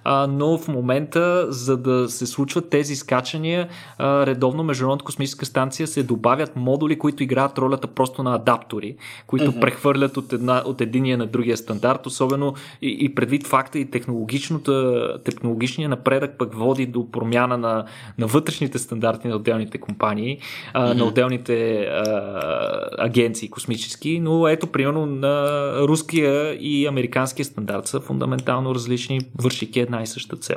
а, 0.06 0.28
но 0.28 0.58
в 0.58 0.68
момента, 0.68 1.46
за 1.50 1.78
да 1.78 2.10
се 2.10 2.26
случват 2.26 2.70
тези 2.70 2.96
скачания, 2.96 3.68
а, 3.98 4.26
редовно 4.26 4.64
Международната 4.64 5.06
космическа 5.06 5.46
станция 5.46 5.88
се 5.88 6.04
добавят 6.04 6.56
модули, 6.56 7.00
които 7.00 7.24
играят 7.24 7.58
ролята 7.58 7.88
просто 7.88 8.24
на 8.24 8.36
адаптори, 8.36 8.96
които 9.28 9.52
uh-huh. 9.52 9.60
прехвърлят 9.60 10.18
от, 10.18 10.34
една, 10.34 10.64
от 10.66 10.82
единия 10.82 11.18
на 11.18 11.28
другия 11.28 11.58
стандарт, 11.58 12.06
особено 12.06 12.54
и, 12.82 12.98
и 13.00 13.16
предвид 13.16 13.48
факта 13.48 13.80
и 13.80 13.92
технологичния 13.92 15.90
напредък 15.90 16.38
пък 16.38 16.54
води 16.54 16.86
до 16.86 17.12
промяна 17.12 17.58
на, 17.58 17.86
на 18.18 18.28
вътрешните 18.28 18.80
стандарти 18.80 19.28
на 19.28 19.36
отделните 19.36 19.78
компании, 19.78 20.38
а, 20.74 20.88
uh-huh. 20.88 20.98
на 20.98 21.06
отделните 21.06 21.82
а, 21.82 22.90
агенции 22.98 23.50
космически, 23.50 24.20
но 24.20 24.48
ето, 24.48 24.68
примерно 24.68 25.06
на 25.06 25.72
руския 25.80 26.54
и 26.54 26.88
американския 26.88 27.46
стандарт 27.46 27.88
са 27.88 28.00
фундаментално 28.00 28.76
различни, 28.76 29.20
вършики 29.42 29.80
една 29.80 29.95
една 29.96 30.04
и 30.04 30.08
съща 30.08 30.36
цел. 30.36 30.56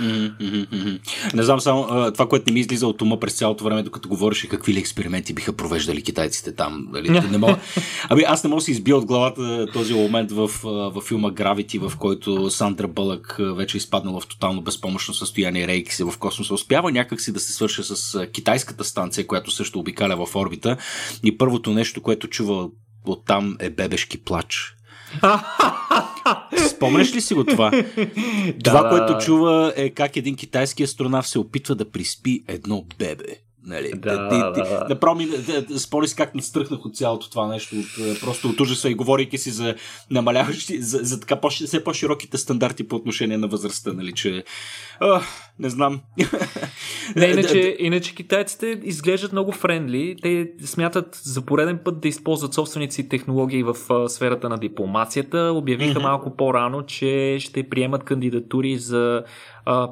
Mm-hmm. 0.00 1.34
Не 1.34 1.42
знам 1.42 1.60
само 1.60 2.12
това, 2.12 2.28
което 2.28 2.44
не 2.46 2.52
ми 2.52 2.60
излиза 2.60 2.86
от 2.86 3.02
ума 3.02 3.20
през 3.20 3.34
цялото 3.34 3.64
време, 3.64 3.82
докато 3.82 4.08
говореше 4.08 4.48
какви 4.48 4.74
ли 4.74 4.78
експерименти 4.78 5.34
биха 5.34 5.52
провеждали 5.52 6.02
китайците 6.02 6.54
там. 6.54 6.88
Дали? 6.92 7.20
не 7.30 7.38
мога... 7.38 7.58
Ами 8.08 8.22
аз 8.26 8.44
не 8.44 8.50
мога 8.50 8.60
да 8.60 8.64
си 8.64 8.70
избия 8.70 8.96
от 8.96 9.04
главата 9.04 9.66
този 9.72 9.94
момент 9.94 10.32
в, 10.32 10.50
в 10.64 11.00
филма 11.00 11.30
Gravity, 11.30 11.88
в 11.88 11.96
който 11.96 12.50
Сандра 12.50 12.88
Бълък 12.88 13.36
вече 13.38 13.76
е 13.76 13.78
изпаднала 13.78 14.20
в 14.20 14.26
тотално 14.26 14.62
безпомощно 14.62 15.14
състояние, 15.14 15.66
рейки 15.66 15.94
се 15.94 16.04
в 16.04 16.18
космоса. 16.18 16.54
Успява 16.54 16.92
някакси 16.92 17.32
да 17.32 17.40
се 17.40 17.52
свърши 17.52 17.82
с 17.82 18.26
китайската 18.26 18.84
станция, 18.84 19.26
която 19.26 19.50
също 19.50 19.78
обикаля 19.78 20.26
в 20.26 20.36
орбита. 20.36 20.76
И 21.24 21.38
първото 21.38 21.70
нещо, 21.70 22.02
което 22.02 22.28
чува 22.28 22.68
оттам 23.06 23.56
е 23.60 23.70
бебешки 23.70 24.24
плач. 24.24 24.74
Спомняш 26.68 27.14
ли 27.14 27.20
си 27.20 27.34
го 27.34 27.44
това? 27.44 27.70
това, 28.64 28.88
което 28.88 29.24
чува 29.24 29.72
е 29.76 29.90
как 29.90 30.16
един 30.16 30.36
китайски 30.36 30.82
астронавт 30.82 31.26
се 31.26 31.38
опитва 31.38 31.74
да 31.74 31.90
приспи 31.90 32.44
едно 32.48 32.84
бебе. 32.98 33.47
Нали? 33.66 33.90
Да, 33.96 34.28
да, 34.28 34.50
да, 34.50 34.86
да. 34.88 34.96
да, 35.00 35.14
ми, 35.14 35.26
да, 35.26 35.80
спори 35.80 36.06
как 36.16 36.34
настръхнах 36.34 36.86
от 36.86 36.96
цялото 36.96 37.30
това 37.30 37.46
нещо, 37.46 37.76
от, 37.76 38.06
е, 38.06 38.20
просто 38.20 38.48
от 38.48 38.60
ужаса 38.60 38.90
и 38.90 38.94
говорейки 38.94 39.38
си 39.38 39.50
за 39.50 39.74
намаляващи, 40.10 40.82
за, 40.82 40.98
за 40.98 41.20
така 41.20 41.36
по, 41.36 41.50
все 41.50 41.84
по-широките 41.84 42.38
стандарти 42.38 42.88
по 42.88 42.96
отношение 42.96 43.38
на 43.38 43.48
възрастта, 43.48 43.92
нали, 43.92 44.12
че 44.12 44.44
а, 45.00 45.20
не 45.58 45.70
знам. 45.70 46.00
Не, 47.16 47.26
иначе, 47.26 47.76
иначе 47.78 48.14
китайците 48.14 48.80
изглеждат 48.84 49.32
много 49.32 49.52
френдли. 49.52 50.16
Те 50.22 50.50
смятат 50.64 51.20
за 51.22 51.42
пореден 51.42 51.78
път 51.84 52.00
да 52.00 52.08
използват 52.08 52.54
собствените 52.54 52.94
си 52.94 53.08
технологии 53.08 53.62
в 53.62 53.76
а, 53.90 54.08
сферата 54.08 54.48
на 54.48 54.58
дипломацията. 54.58 55.52
Обявиха 55.54 55.98
mm-hmm. 55.98 56.02
малко 56.02 56.36
по-рано, 56.36 56.82
че 56.82 57.36
ще 57.40 57.68
приемат 57.68 58.04
кандидатури 58.04 58.78
за 58.78 59.22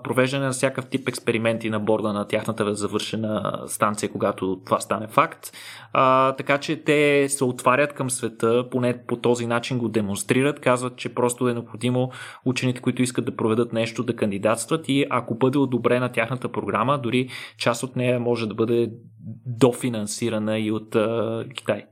провеждане 0.05 0.47
на 0.47 0.53
всякакъв 0.53 0.87
тип 0.87 1.09
експерименти 1.09 1.71
на 1.71 1.81
борда 1.81 2.13
на 2.13 2.27
тяхната 2.27 2.75
завършена 2.75 3.56
станция, 3.67 4.09
когато 4.09 4.61
това 4.65 4.81
стане 4.81 5.07
факт. 5.07 5.53
А, 5.93 6.33
така 6.33 6.59
че 6.59 6.85
те 6.85 7.29
се 7.29 7.45
отварят 7.45 7.93
към 7.93 8.11
света, 8.11 8.65
поне 8.71 9.05
по 9.07 9.17
този 9.17 9.47
начин 9.47 9.79
го 9.79 9.89
демонстрират, 9.89 10.61
казват, 10.61 10.97
че 10.97 11.15
просто 11.15 11.49
е 11.49 11.55
необходимо 11.55 12.11
учените, 12.45 12.81
които 12.81 13.03
искат 13.03 13.25
да 13.25 13.37
проведат 13.37 13.73
нещо, 13.73 14.03
да 14.03 14.17
кандидатстват 14.17 14.89
и 14.89 15.07
ако 15.11 15.35
бъде 15.35 15.59
одобрена 15.59 16.13
тяхната 16.13 16.49
програма, 16.53 16.99
дори 16.99 17.29
част 17.59 17.83
от 17.83 17.97
нея 17.97 18.21
може 18.21 18.49
да 18.49 18.55
бъде 18.55 18.91
дофинансирана 19.47 20.59
и 20.59 20.71
от 20.71 20.97
а, 20.97 21.45
Китай. 21.55 21.85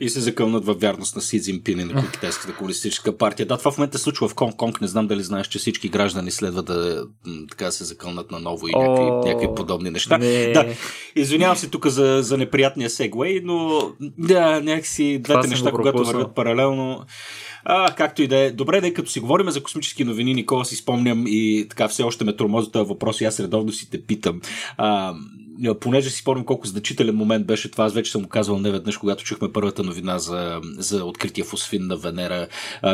И 0.00 0.08
се 0.08 0.20
закълнат 0.20 0.64
във 0.64 0.80
вярност 0.80 1.16
на 1.16 1.22
Си 1.22 1.40
Цзинпин 1.40 1.80
и 1.80 1.84
на 1.84 2.10
Китайската 2.12 2.54
комунистическа 2.54 3.16
партия. 3.16 3.46
Да, 3.46 3.58
това 3.58 3.70
в 3.70 3.78
момента 3.78 3.98
се 3.98 4.04
случва 4.04 4.28
в 4.28 4.34
Конг 4.34 4.56
Конг. 4.56 4.80
Не 4.80 4.86
знам 4.86 5.06
дали 5.06 5.22
знаеш, 5.22 5.46
че 5.46 5.58
всички 5.58 5.88
граждани 5.88 6.30
следва 6.30 6.62
да 6.62 7.06
така 7.50 7.70
се 7.70 7.84
закълнат 7.84 8.30
на 8.30 8.40
ново 8.40 8.68
и 8.68 8.72
някакви, 8.72 9.10
О, 9.10 9.22
някакви 9.26 9.48
подобни 9.56 9.90
неща. 9.90 10.18
Не. 10.18 10.52
Да, 10.52 10.66
извинявам 11.16 11.56
се 11.56 11.68
тук 11.68 11.86
за, 11.86 12.18
за 12.22 12.38
неприятния 12.38 12.90
сегвей, 12.90 13.40
но 13.44 13.82
да, 14.00 14.60
някакси 14.60 15.18
двете 15.22 15.48
неща, 15.48 15.70
когато 15.70 16.04
вървят 16.04 16.34
паралелно. 16.34 17.04
А, 17.64 17.94
както 17.94 18.22
и 18.22 18.26
да 18.26 18.36
е. 18.36 18.50
Добре, 18.50 18.80
да 18.80 18.94
като 18.94 19.10
си 19.10 19.20
говорим 19.20 19.50
за 19.50 19.62
космически 19.62 20.04
новини, 20.04 20.34
Никола 20.34 20.64
си 20.64 20.76
спомням 20.76 21.24
и 21.26 21.66
така 21.70 21.88
все 21.88 22.02
още 22.02 22.24
ме 22.24 22.36
тормози 22.36 22.70
този 22.70 22.88
въпрос 22.88 23.20
и 23.20 23.24
аз 23.24 23.40
редовно 23.40 23.72
си 23.72 23.90
те 23.90 24.02
питам. 24.02 24.40
А, 24.76 25.14
понеже 25.80 26.10
си 26.10 26.18
спомням 26.18 26.44
колко 26.44 26.66
значителен 26.66 27.16
момент 27.16 27.46
беше 27.46 27.70
това, 27.70 27.84
аз 27.84 27.94
вече 27.94 28.12
съм 28.12 28.22
го 28.22 28.28
казвал 28.28 28.58
не 28.58 28.70
веднъж, 28.70 28.96
когато 28.96 29.24
чухме 29.24 29.52
първата 29.52 29.82
новина 29.82 30.18
за, 30.18 30.60
за 30.78 31.04
открития 31.04 31.44
фосфин 31.44 31.86
на 31.86 31.96
Венера, 31.96 32.46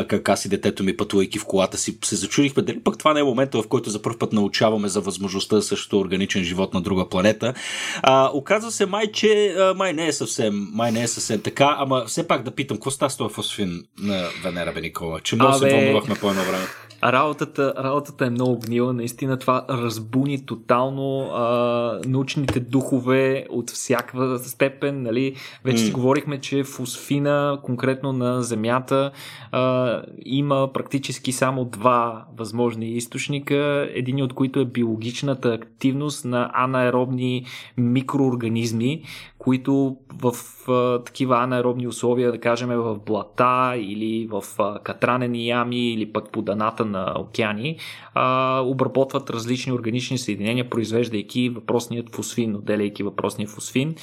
как 0.07 0.29
аз 0.29 0.45
и 0.45 0.49
детето 0.49 0.83
ми 0.83 0.97
пътувайки 0.97 1.39
в 1.39 1.45
колата 1.45 1.77
си, 1.77 1.97
се 2.03 2.15
зачудихме 2.15 2.63
дали 2.63 2.79
пък 2.79 2.97
това 2.97 3.13
не 3.13 3.19
е 3.19 3.23
момента, 3.23 3.61
в 3.61 3.67
който 3.67 3.89
за 3.89 4.01
първ 4.01 4.17
път 4.17 4.33
научаваме 4.33 4.87
за 4.87 5.01
възможността 5.01 5.61
също 5.61 5.99
органичен 5.99 6.43
живот 6.43 6.73
на 6.73 6.81
друга 6.81 7.09
планета. 7.09 7.53
А, 8.01 8.29
оказва 8.33 8.71
се 8.71 8.85
май, 8.85 9.11
че 9.11 9.55
май 9.75 9.93
не 9.93 10.07
е 10.07 10.13
съвсем, 10.13 10.67
май 10.71 10.91
не 10.91 11.03
е 11.03 11.07
съвсем 11.07 11.41
така, 11.41 11.75
ама 11.79 12.05
все 12.07 12.27
пак 12.27 12.43
да 12.43 12.51
питам, 12.51 12.77
какво 12.77 12.91
става 12.91 13.09
с 13.09 13.17
този 13.17 13.33
фосфин 13.33 13.83
на 13.99 14.27
Венера, 14.43 14.73
бе, 14.73 14.81
Никола? 14.81 15.19
Че 15.19 15.35
много 15.35 15.53
се 15.53 15.69
вълнувахме 15.69 16.15
по 16.15 16.29
едно 16.29 16.43
време. 16.43 16.65
Работата, 17.03 17.73
работата 17.77 18.25
е 18.25 18.29
много 18.29 18.59
гнила. 18.59 18.93
Наистина 18.93 19.37
това 19.37 19.65
разбуни 19.69 20.45
тотално 20.45 21.19
а, 21.21 21.99
научните 22.07 22.59
духове 22.59 23.45
от 23.49 23.69
всяка 23.69 24.39
степен. 24.39 25.01
Нали? 25.01 25.35
Вече 25.63 25.83
mm. 25.83 25.85
си 25.85 25.91
говорихме, 25.91 26.39
че 26.39 26.63
фосфина, 26.63 27.59
конкретно 27.63 28.13
на 28.13 28.41
Земята, 28.41 29.11
а, 29.51 30.01
има 30.25 30.69
практически 30.73 31.31
само 31.31 31.65
два 31.65 32.25
възможни 32.37 32.89
източника. 32.89 33.89
Един 33.93 34.23
от 34.23 34.33
които 34.33 34.59
е 34.59 34.65
биологичната 34.65 35.53
активност 35.53 36.25
на 36.25 36.51
анаеробни 36.53 37.45
микроорганизми, 37.77 39.03
които 39.37 39.97
в 40.13 40.33
а, 40.71 41.03
такива 41.03 41.43
анаеробни 41.43 41.87
условия, 41.87 42.31
да 42.31 42.39
кажем 42.39 42.69
в 42.69 42.99
блата 43.05 43.73
или 43.77 44.27
в 44.27 44.43
а, 44.59 44.79
катранени 44.79 45.47
ями 45.47 45.93
или 45.93 46.13
пък 46.13 46.31
по 46.31 46.41
даната 46.41 46.84
на 46.85 47.13
океани, 47.17 47.77
а, 48.13 48.59
обработват 48.65 49.29
различни 49.29 49.73
органични 49.73 50.17
съединения, 50.17 50.69
произвеждайки 50.69 51.49
въпросният 51.49 52.15
фосфин, 52.15 52.55
отделяйки 52.55 53.03
въпросния 53.03 53.47
фосфин. 53.47 53.95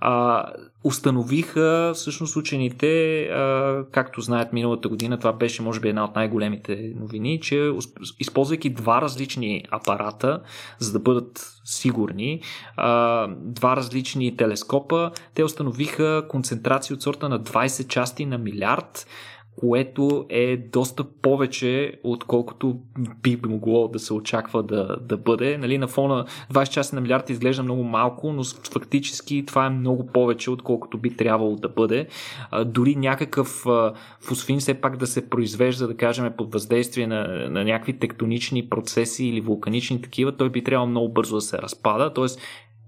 А, 0.00 0.44
установиха 0.84 1.92
всъщност 1.94 2.36
учените, 2.36 3.22
а, 3.22 3.84
както 3.92 4.20
знаят 4.20 4.52
миналата 4.52 4.88
година, 4.88 5.18
това 5.18 5.32
беше 5.32 5.62
може 5.62 5.80
би 5.80 5.88
една 5.88 6.04
от 6.04 6.14
най-големите 6.14 6.92
новини, 7.00 7.40
че 7.40 7.72
използвайки 8.18 8.70
два 8.70 9.02
различни 9.02 9.64
апарата, 9.70 10.40
за 10.78 10.92
да 10.92 10.98
бъдат 10.98 11.52
сигурни, 11.64 12.40
а, 12.76 13.28
два 13.36 13.76
различни 13.76 14.36
телескопа, 14.36 15.10
те 15.34 15.44
установиха 15.44 16.24
концентрация 16.28 16.94
от 16.94 17.02
сорта 17.02 17.28
на 17.28 17.40
20 17.40 17.88
части 17.88 18.26
на 18.26 18.38
милиард, 18.38 19.06
което 19.60 20.26
е 20.28 20.56
доста 20.56 21.04
повече, 21.04 21.92
отколкото 22.04 22.78
би 23.22 23.40
могло 23.46 23.88
да 23.88 23.98
се 23.98 24.14
очаква 24.14 24.62
да, 24.62 24.96
да 25.00 25.16
бъде. 25.16 25.58
Нали, 25.58 25.78
на 25.78 25.88
фона 25.88 26.24
20 26.52 26.68
часа 26.68 26.94
на 26.94 27.00
милиард 27.00 27.30
изглежда 27.30 27.62
много 27.62 27.82
малко, 27.82 28.32
но 28.32 28.44
фактически 28.44 29.44
това 29.46 29.66
е 29.66 29.70
много 29.70 30.06
повече, 30.06 30.50
отколкото 30.50 30.98
би 30.98 31.16
трябвало 31.16 31.56
да 31.56 31.68
бъде. 31.68 32.06
А, 32.50 32.64
дори 32.64 32.96
някакъв 32.96 33.66
а, 33.66 33.92
фосфин 34.20 34.58
все 34.58 34.74
пак 34.74 34.96
да 34.96 35.06
се 35.06 35.30
произвежда, 35.30 35.86
да 35.86 35.96
кажем, 35.96 36.32
под 36.36 36.52
въздействие 36.52 37.06
на, 37.06 37.48
на 37.50 37.64
някакви 37.64 37.98
тектонични 37.98 38.68
процеси 38.68 39.24
или 39.24 39.40
вулканични 39.40 40.02
такива, 40.02 40.36
той 40.36 40.50
би 40.50 40.64
трябвало 40.64 40.90
много 40.90 41.08
бързо 41.08 41.34
да 41.34 41.40
се 41.40 41.58
разпада. 41.58 42.12
Тоест, 42.14 42.40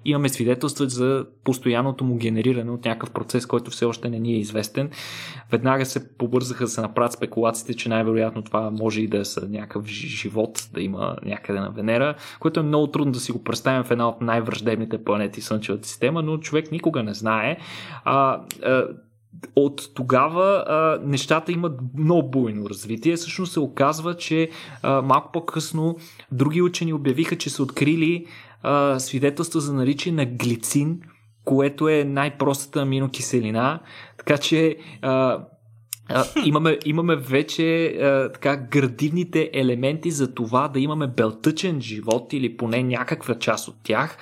имаме 0.05 0.29
свидетелства 0.29 0.89
за 0.89 1.27
постоянното 1.45 2.05
му 2.05 2.17
генериране 2.17 2.71
от 2.71 2.85
някакъв 2.85 3.11
процес, 3.11 3.47
който 3.47 3.71
все 3.71 3.85
още 3.85 4.11
не 4.11 4.19
ни 4.19 4.33
е 4.33 4.39
известен. 4.39 4.91
Веднага 5.51 5.87
се 5.87 6.09
побързаха 6.09 6.65
да 6.65 6.71
се 6.71 6.81
направят 6.81 7.13
спекулациите, 7.13 7.75
че 7.75 7.89
най-вероятно 7.89 8.43
това 8.43 8.71
може 8.71 9.01
и 9.01 9.09
да 9.09 9.19
е 9.19 9.47
някакъв 9.49 9.87
живот, 9.87 10.69
да 10.73 10.83
има 10.83 11.17
някъде 11.25 11.61
на 11.61 11.71
Венера, 11.71 12.15
което 12.41 12.61
е 12.61 12.63
много 12.63 12.87
трудно 12.87 13.13
да 13.13 13.21
си 13.21 13.33
го 13.33 13.45
представим 13.45 13.85
в 13.85 13.91
една 13.91 14.09
от 14.09 14.21
най-враждебните 14.21 15.05
планети 15.05 15.41
Слънчевата 15.41 15.89
система, 15.89 16.23
но 16.23 16.39
човек 16.39 16.73
никога 16.73 17.03
не 17.03 17.15
знае. 17.15 17.57
А, 18.05 18.41
а, 18.65 18.85
от 19.57 19.95
тогава 19.95 20.65
а, 20.67 20.99
нещата 21.07 21.53
имат 21.53 21.81
много 21.99 22.31
буйно 22.31 22.69
развитие. 22.71 23.17
Всъщност 23.17 23.53
се 23.53 23.61
оказва, 23.61 24.17
че 24.17 24.51
а, 24.83 25.03
малко 25.03 25.33
по-късно 25.33 25.97
други 26.33 26.63
учени 26.63 26.93
обявиха, 26.93 27.39
че 27.39 27.51
са 27.51 27.63
открили 27.63 28.27
а, 28.63 29.01
свидетелства 29.01 29.61
за 29.61 29.75
наличие 29.75 30.13
на 30.13 30.27
глицин, 30.27 31.01
което 31.45 31.89
е 31.89 32.05
най-простата 32.05 32.81
аминокиселина. 32.81 33.81
Така 34.19 34.39
че 34.39 34.77
а, 35.03 35.39
а, 36.09 36.25
имаме, 36.45 36.79
имаме 36.85 37.17
вече 37.17 37.87
а, 37.87 38.33
така 38.33 38.57
градивните 38.57 39.51
елементи 39.53 40.11
за 40.11 40.35
това 40.35 40.69
да 40.69 40.81
имаме 40.81 41.07
белтъчен 41.07 41.81
живот 41.81 42.33
или 42.33 42.57
поне 42.57 42.83
някаква 42.83 43.39
част 43.39 43.69
от 43.69 43.77
тях. 43.83 44.19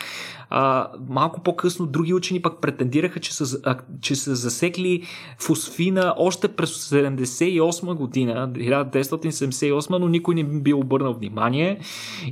А, 0.51 0.89
малко 1.09 1.41
по-късно 1.41 1.87
други 1.87 2.15
учени 2.15 2.43
пък 2.43 2.61
претендираха, 2.61 3.21
че 3.21 3.35
са, 3.35 3.61
а, 3.65 3.79
че 4.01 4.15
са 4.15 4.35
засекли 4.35 5.03
фосфина 5.39 6.15
още 6.19 6.49
през 6.49 6.91
78 6.91 7.95
година, 7.95 8.51
1978, 8.53 9.99
но 9.99 10.09
никой 10.09 10.35
не 10.35 10.45
би 10.45 10.73
обърнал 10.73 11.15
внимание. 11.15 11.81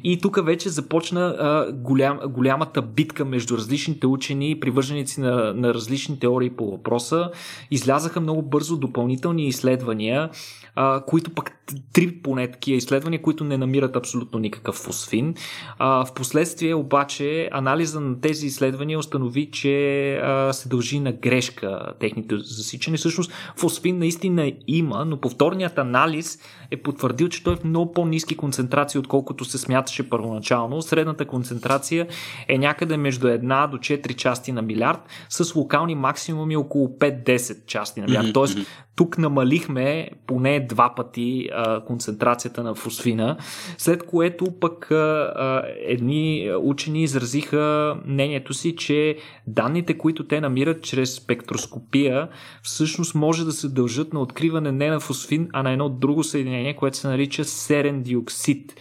И 0.04 0.20
тук 0.20 0.44
вече 0.44 0.68
започна 0.68 1.20
а, 1.20 1.72
голям, 1.72 2.18
голямата 2.26 2.82
битка 2.82 3.24
между 3.24 3.56
различните 3.56 4.06
учени 4.06 4.60
привърженици 4.60 5.20
на, 5.20 5.54
на 5.54 5.74
различни 5.74 6.18
теории 6.18 6.50
по 6.50 6.70
въпроса. 6.70 7.30
Излязаха 7.70 8.20
много 8.20 8.42
бързо 8.42 8.76
допълнителни 8.76 9.46
изследвания, 9.46 10.30
а, 10.74 11.00
които 11.06 11.30
пък 11.30 11.52
три 11.92 12.22
поне 12.22 12.50
такива 12.50 12.76
изследвания, 12.76 13.22
които 13.22 13.44
не 13.44 13.58
намират 13.58 13.96
абсолютно 13.96 14.38
никакъв 14.38 14.74
фосфин. 14.74 15.34
А, 15.78 16.04
впоследствие 16.04 16.74
обаче 16.74 17.48
анализа 17.52 18.00
на 18.07 18.20
тези 18.20 18.46
изследвания 18.46 18.98
установи, 18.98 19.50
че 19.50 20.14
а, 20.16 20.52
се 20.52 20.68
дължи 20.68 21.00
на 21.00 21.12
грешка 21.12 21.92
техните 22.00 22.38
засичане. 22.38 22.96
Всъщност 22.96 23.32
фосфин 23.57 23.98
наистина 23.98 24.52
има, 24.66 25.04
но 25.04 25.20
повторният 25.20 25.78
анализ 25.78 26.38
е 26.70 26.76
потвърдил, 26.76 27.28
че 27.28 27.44
той 27.44 27.52
е 27.52 27.57
в 27.57 27.64
много 27.64 27.92
по-низки 27.92 28.36
концентрации, 28.36 28.98
отколкото 28.98 29.44
се 29.44 29.59
смяташе 29.59 30.11
първоначално. 30.11 30.82
Средната 30.82 31.24
концентрация 31.24 32.07
е 32.48 32.59
някъде 32.59 32.96
между 32.96 33.26
1 33.26 33.70
до 33.70 33.76
4 33.76 34.14
части 34.14 34.52
на 34.52 34.62
милиард, 34.62 35.00
с 35.28 35.54
локални 35.54 35.94
максимуми 35.94 36.57
около 36.57 36.88
5-10 36.88 37.66
части 37.66 38.00
на 38.00 38.07
милиард. 38.07 38.32
Тоест, 38.34 38.59
тук 38.97 39.18
намалихме 39.18 40.11
поне 40.26 40.66
два 40.68 40.94
пъти 40.94 41.49
а, 41.53 41.84
концентрацията 41.84 42.62
на 42.62 42.74
фосфина, 42.74 43.36
след 43.78 44.07
което 44.07 44.47
пък 44.61 44.90
а, 44.90 45.62
едни 45.86 46.51
учени 46.61 47.03
изразиха 47.03 47.97
мнението 48.07 48.55
си, 48.55 48.76
че 48.76 49.16
данните, 49.47 49.99
които 49.99 50.26
те 50.26 50.40
намират 50.40 50.82
чрез 50.82 51.14
спектроскопия, 51.14 52.28
всъщност 52.62 53.14
може 53.14 53.44
да 53.44 53.53
се 53.53 53.68
дължат 53.68 54.12
на 54.12 54.20
откриване 54.20 54.72
не 54.72 54.90
на 54.90 55.01
фосфин, 55.01 55.49
а 55.53 55.62
на 55.62 55.72
едно 55.72 55.88
друго 55.88 56.24
съединение, 56.24 56.76
което 56.76 56.97
се 56.97 57.09
нарича 57.09 57.44
серен 57.44 58.03
диоксид. 58.03 58.74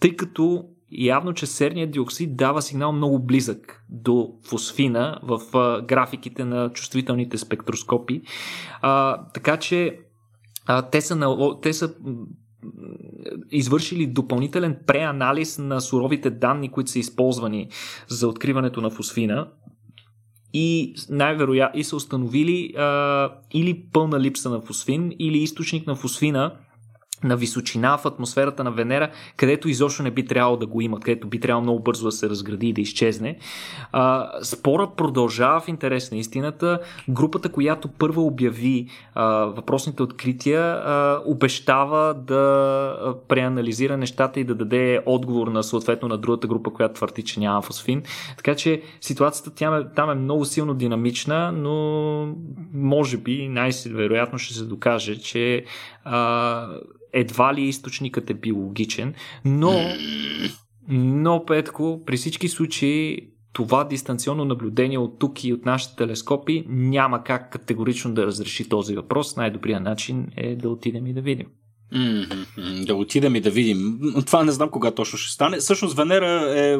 Тъй 0.00 0.16
като 0.16 0.64
явно, 0.94 1.34
че 1.34 1.46
серният 1.46 1.90
диоксид 1.90 2.36
дава 2.36 2.62
сигнал 2.62 2.92
много 2.92 3.18
близък 3.18 3.84
до 3.88 4.34
фосфина 4.48 5.18
в 5.22 5.40
графиките 5.82 6.44
на 6.44 6.72
чувствителните 6.72 7.38
спектроскопи. 7.38 8.22
А, 8.82 9.24
така 9.34 9.56
че 9.56 9.98
а, 10.66 10.82
те 10.82 11.00
са, 11.00 11.36
те 11.62 11.72
са 11.72 11.94
извършили 13.50 14.06
допълнителен 14.06 14.76
преанализ 14.86 15.58
на 15.58 15.80
суровите 15.80 16.30
данни, 16.30 16.70
които 16.70 16.90
са 16.90 16.98
използвани 16.98 17.68
за 18.08 18.28
откриването 18.28 18.80
на 18.80 18.90
фосфина 18.90 19.48
и 20.52 20.94
най-вероятно 21.10 21.80
и 21.80 21.84
са 21.84 21.96
установили 21.96 22.74
а, 22.76 23.30
или 23.52 23.84
пълна 23.92 24.20
липса 24.20 24.50
на 24.50 24.60
фосфин, 24.60 25.12
или 25.18 25.38
източник 25.38 25.86
на 25.86 25.94
фосфина, 25.94 26.52
на 27.24 27.36
височина 27.36 27.98
в 27.98 28.06
атмосферата 28.06 28.64
на 28.64 28.70
Венера, 28.70 29.10
където 29.36 29.68
изобщо 29.68 30.02
не 30.02 30.10
би 30.10 30.26
трябвало 30.26 30.56
да 30.56 30.66
го 30.66 30.80
имат, 30.80 31.04
където 31.04 31.26
би 31.26 31.40
трябвало 31.40 31.62
много 31.62 31.80
бързо 31.80 32.04
да 32.04 32.12
се 32.12 32.28
разгради 32.28 32.68
и 32.68 32.72
да 32.72 32.80
изчезне. 32.80 33.36
А, 33.92 34.30
спора 34.42 34.90
продължава 34.96 35.60
в 35.60 35.68
интерес 35.68 36.10
на 36.10 36.16
истината. 36.16 36.78
Групата, 37.08 37.48
която 37.48 37.88
първа 37.88 38.22
обяви 38.22 38.86
а, 39.14 39.24
въпросните 39.44 40.02
открития, 40.02 40.62
а, 40.62 41.22
обещава 41.26 42.14
да 42.14 43.14
преанализира 43.28 43.96
нещата 43.96 44.40
и 44.40 44.44
да 44.44 44.54
даде 44.54 45.00
отговор 45.06 45.48
на 45.48 45.62
съответно 45.62 46.08
на 46.08 46.18
другата 46.18 46.46
група, 46.46 46.70
която 46.70 46.94
твърди, 46.94 47.22
че 47.22 47.40
няма 47.40 47.62
фосфин. 47.62 48.02
Така 48.36 48.54
че 48.54 48.82
ситуацията 49.00 49.50
там 49.50 49.74
е, 49.74 49.86
там 49.96 50.10
е 50.10 50.14
много 50.14 50.44
силно 50.44 50.74
динамична, 50.74 51.52
но 51.52 51.74
може 52.74 53.16
би 53.16 53.48
най-вероятно 53.48 54.38
ще 54.38 54.54
се 54.54 54.64
докаже, 54.64 55.18
че 55.20 55.64
а, 56.04 56.68
едва 57.14 57.54
ли 57.54 57.62
източникът 57.62 58.30
е 58.30 58.34
биологичен, 58.34 59.14
но, 59.44 59.80
но 60.88 61.44
Петко, 61.46 62.02
при 62.06 62.16
всички 62.16 62.48
случаи 62.48 63.30
това 63.52 63.84
дистанционно 63.84 64.44
наблюдение 64.44 64.98
от 64.98 65.18
тук 65.18 65.44
и 65.44 65.52
от 65.52 65.64
нашите 65.64 65.96
телескопи 65.96 66.64
няма 66.68 67.24
как 67.24 67.52
категорично 67.52 68.14
да 68.14 68.26
разреши 68.26 68.68
този 68.68 68.96
въпрос. 68.96 69.36
Най-добрият 69.36 69.82
начин 69.82 70.26
е 70.36 70.56
да 70.56 70.68
отидем 70.68 71.06
и 71.06 71.12
да 71.12 71.20
видим. 71.20 71.46
Mm-hmm. 71.92 72.86
Да 72.86 72.94
отидем 72.94 73.34
и 73.34 73.40
да 73.40 73.50
видим. 73.50 74.00
Това 74.26 74.44
не 74.44 74.52
знам 74.52 74.70
кога 74.70 74.90
точно 74.90 75.18
ще 75.18 75.32
стане. 75.32 75.56
Всъщност 75.56 75.96
Венера 75.96 76.58
е 76.58 76.78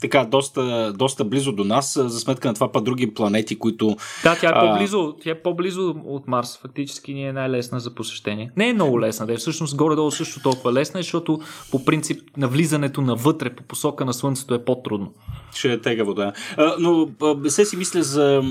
така 0.00 0.24
доста, 0.24 0.92
доста 0.92 1.24
близо 1.24 1.52
до 1.52 1.64
нас, 1.64 1.98
за 2.06 2.20
сметка 2.20 2.48
на 2.48 2.54
това 2.54 2.72
па 2.72 2.80
други 2.80 3.14
планети, 3.14 3.58
които... 3.58 3.96
Да, 4.22 4.36
тя 4.40 4.48
е 4.48 4.52
по-близо, 4.52 5.14
тя 5.22 5.30
е 5.30 5.34
по-близо 5.34 5.94
от 6.04 6.28
Марс, 6.28 6.58
фактически 6.62 7.14
ни 7.14 7.28
е 7.28 7.32
най-лесна 7.32 7.80
за 7.80 7.94
посещение. 7.94 8.50
Не 8.56 8.68
е 8.68 8.74
много 8.74 9.00
лесна, 9.00 9.26
да 9.26 9.32
е 9.32 9.36
всъщност 9.36 9.76
горе-долу 9.76 10.10
също 10.10 10.42
толкова 10.42 10.72
лесна, 10.72 11.00
защото 11.00 11.40
по 11.70 11.84
принцип 11.84 12.20
навлизането 12.36 13.00
навътре 13.00 13.50
по 13.50 13.62
посока 13.62 14.04
на 14.04 14.14
Слънцето 14.14 14.54
е 14.54 14.64
по-трудно. 14.64 15.12
Ще 15.54 15.72
е 15.72 15.80
тегаво, 15.80 16.14
да. 16.14 16.32
А, 16.56 16.74
но 16.78 17.08
се 17.48 17.64
си 17.64 17.76
мисля 17.76 18.02
за 18.02 18.42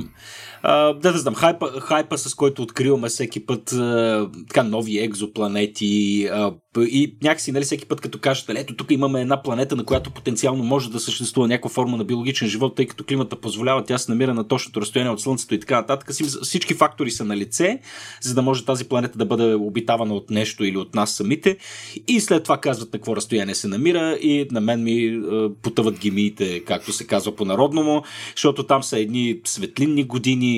да, 0.63 1.11
да 1.11 1.17
знам, 1.17 1.35
хайпа, 1.35 1.81
хайпа, 1.81 2.17
с 2.17 2.35
който 2.35 2.61
откриваме 2.61 3.09
всеки 3.09 3.45
път 3.45 3.71
а, 3.71 4.29
така 4.47 4.63
нови 4.63 4.99
екзопланети 4.99 6.25
а, 6.31 6.53
и 6.79 7.17
някакси, 7.23 7.51
нали, 7.51 7.63
всеки 7.63 7.85
път 7.85 8.01
като 8.01 8.19
кажете, 8.19 8.53
ето 8.57 8.75
тук 8.75 8.91
имаме 8.91 9.21
една 9.21 9.41
планета, 9.41 9.75
на 9.75 9.85
която 9.85 10.11
потенциално 10.11 10.63
може 10.63 10.91
да 10.91 10.99
съществува 10.99 11.47
някаква 11.47 11.69
форма 11.69 11.97
на 11.97 12.03
биологичен 12.03 12.47
живот, 12.47 12.75
тъй 12.75 12.85
като 12.85 13.03
климата 13.03 13.35
позволява, 13.35 13.83
тя 13.83 13.97
се 13.97 14.11
намира 14.11 14.33
на 14.33 14.47
точното 14.47 14.81
разстояние 14.81 15.13
от 15.13 15.21
Слънцето 15.21 15.55
и 15.55 15.59
така 15.59 15.75
нататък. 15.75 16.09
Всички 16.41 16.73
фактори 16.73 17.11
са 17.11 17.25
на 17.25 17.37
лице, 17.37 17.79
за 18.21 18.33
да 18.33 18.41
може 18.41 18.65
тази 18.65 18.85
планета 18.85 19.17
да 19.17 19.25
бъде 19.25 19.55
обитавана 19.55 20.13
от 20.13 20.29
нещо 20.29 20.65
или 20.65 20.77
от 20.77 20.95
нас 20.95 21.11
самите. 21.11 21.57
И 22.07 22.19
след 22.19 22.43
това 22.43 22.57
казват 22.57 22.93
на 22.93 22.99
какво 22.99 23.15
разстояние 23.15 23.55
се 23.55 23.67
намира 23.67 24.17
и 24.21 24.47
на 24.51 24.61
мен 24.61 24.83
ми 24.83 25.21
потъват 25.61 25.99
гимиите, 25.99 26.63
както 26.63 26.93
се 26.93 27.07
казва 27.07 27.35
по 27.35 27.45
народному, 27.45 28.03
защото 28.35 28.63
там 28.63 28.83
са 28.83 28.99
едни 28.99 29.39
светлинни 29.45 30.03
години, 30.03 30.56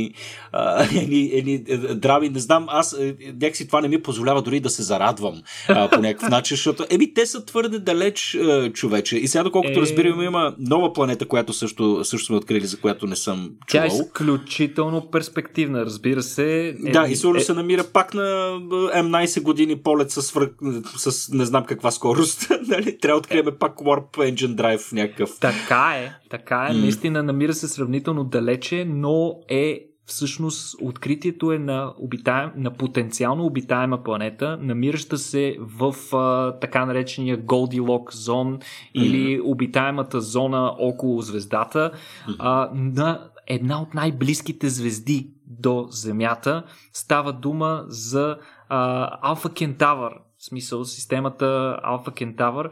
едни, 0.96 1.30
едни, 1.34 1.64
е, 1.68 1.78
драви, 1.78 2.30
не 2.30 2.40
знам, 2.40 2.66
аз 2.70 2.94
е, 2.94 3.16
някакси 3.42 3.68
това 3.68 3.82
не 3.82 3.88
ми 3.88 4.02
позволява 4.02 4.42
дори 4.42 4.60
да 4.60 4.70
се 4.70 4.84
зарадвам 4.84 5.42
а, 5.68 5.90
по 5.90 6.00
някакъв 6.02 6.30
начин, 6.38 6.56
защото 6.56 6.86
еми 6.90 7.14
те 7.14 7.26
са 7.26 7.46
твърде 7.46 7.80
далеч 7.80 8.36
а, 8.36 8.72
човече. 8.72 9.18
И 9.18 9.28
сега, 9.28 9.44
доколкото 9.44 9.80
е... 9.80 9.82
разбираме, 9.82 10.26
има 10.26 10.56
нова 10.60 10.94
планета, 10.94 11.26
която 11.26 11.54
също, 11.54 12.04
също 12.04 12.26
сме 12.26 12.36
открили, 12.36 12.66
за 12.66 12.80
която 12.80 13.08
не 13.08 13.16
съм 13.16 13.52
чувал. 13.68 13.88
Тя 13.90 13.96
е 13.96 14.00
изключително 14.02 15.12
перспективна, 15.12 15.86
разбира 15.86 16.24
се. 16.24 16.68
Е, 16.68 16.92
да, 16.92 17.08
и 17.08 17.16
сигурно 17.16 17.40
е... 17.40 17.44
се 17.44 17.54
намира 17.54 17.84
пак 17.84 18.14
на 18.14 18.22
М11 18.22 19.42
години 19.42 19.76
полет 19.76 20.12
с, 20.12 20.22
свър... 20.22 20.52
с 20.98 21.30
не 21.34 21.46
знам 21.46 21.66
каква 21.66 21.92
скорост. 21.92 22.52
нали? 22.68 22.98
Трябва 22.98 23.20
да 23.20 23.20
открием 23.20 23.46
пак 23.60 23.78
Warp 23.78 24.18
Engine 24.18 24.56
Drive 24.56 24.94
някакъв. 24.94 25.30
Така 25.40 25.94
е, 25.98 26.14
така 26.30 26.68
е. 26.72 26.74
Mm. 26.74 26.82
Наистина 26.82 27.24
намира 27.24 27.54
се 27.54 27.68
сравнително 27.68 28.24
далече, 28.24 28.86
но 28.86 29.36
е 29.50 29.89
всъщност 30.10 30.76
откритието 30.82 31.52
е 31.52 31.60
на, 31.60 31.94
обитаем, 31.98 32.52
на 32.56 32.74
потенциално 32.74 33.46
обитаема 33.46 34.04
планета, 34.04 34.58
намираща 34.62 35.18
се 35.18 35.58
в 35.60 36.16
а, 36.16 36.60
така 36.60 36.86
наречения 36.86 37.38
Goldilocks 37.38 38.14
зон 38.14 38.58
mm-hmm. 38.58 38.90
или 38.94 39.42
обитаемата 39.42 40.22
зона 40.22 40.76
около 40.80 41.22
звездата 41.22 41.92
mm-hmm. 41.92 42.36
а, 42.40 42.70
на 42.74 43.30
една 43.48 43.82
от 43.82 43.94
най-близките 43.94 44.70
звезди 44.70 45.30
до 45.48 45.88
Земята. 45.90 46.64
Става 46.94 47.34
дума 47.34 47.84
за 47.88 48.38
Алфа 48.70 49.50
Кентавър, 49.50 50.14
в 50.38 50.46
смисъл 50.46 50.86
системата 50.86 51.80
Алфа 51.84 52.12
Кентавър. 52.12 52.70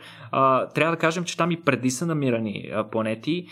трябва 0.76 0.92
да 0.92 0.98
кажем, 0.98 1.24
че 1.24 1.38
там 1.38 1.52
и 1.52 1.62
преди 1.62 1.92
са 1.92 2.06
намирани 2.06 2.70
а, 2.74 2.90
планети. 2.90 3.48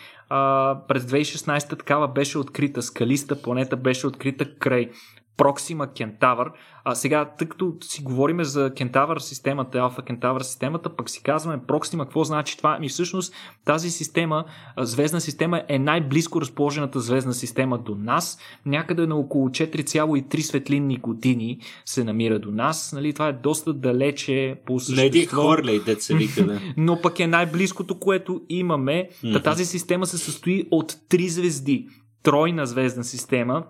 През 0.87 1.03
2016 1.03 1.69
такава 1.69 2.07
беше 2.07 2.37
открита, 2.37 2.81
скалиста 2.81 3.41
планета 3.41 3.77
беше 3.77 4.07
открита 4.07 4.55
край 4.55 4.89
Проксима 5.37 5.93
Кентавър. 5.93 6.51
А 6.83 6.95
сега, 6.95 7.25
тъй 7.37 7.47
като 7.47 7.73
си 7.83 8.03
говориме 8.03 8.43
за 8.43 8.73
Кентавър 8.77 9.19
системата, 9.19 9.79
Алфа 9.79 10.01
Кентавър 10.01 10.41
системата, 10.41 10.95
пък 10.95 11.09
си 11.09 11.23
казваме 11.23 11.61
Проксима, 11.67 12.05
какво 12.05 12.23
значи 12.23 12.57
това? 12.57 12.79
Ми 12.79 12.89
всъщност 12.89 13.33
тази 13.65 13.89
система, 13.89 14.45
звездна 14.77 15.21
система 15.21 15.63
е 15.67 15.79
най-близко 15.79 16.41
разположената 16.41 16.99
звездна 16.99 17.33
система 17.33 17.77
до 17.77 17.95
нас. 17.95 18.39
Някъде 18.65 19.07
на 19.07 19.15
около 19.15 19.49
4,3 19.49 20.39
светлинни 20.39 20.97
години 20.97 21.59
се 21.85 22.03
намира 22.03 22.39
до 22.39 22.51
нас. 22.51 22.93
Нали, 22.93 23.13
това 23.13 23.27
е 23.27 23.33
доста 23.33 23.73
далече 23.73 24.61
по 24.65 24.79
същество. 24.79 25.41
Хвърляй, 25.41 25.79
деца 25.79 26.15
вика, 26.15 26.61
Но 26.77 27.01
пък 27.01 27.19
е 27.19 27.27
най-близкото, 27.27 27.99
което 27.99 28.41
имаме. 28.49 29.09
Mm-hmm. 29.23 29.43
Тази 29.43 29.65
система 29.65 30.05
се 30.05 30.17
състои 30.17 30.67
от 30.71 30.95
три 31.09 31.29
звезди. 31.29 31.87
Тройна 32.23 32.65
звездна 32.65 33.03
система, 33.03 33.63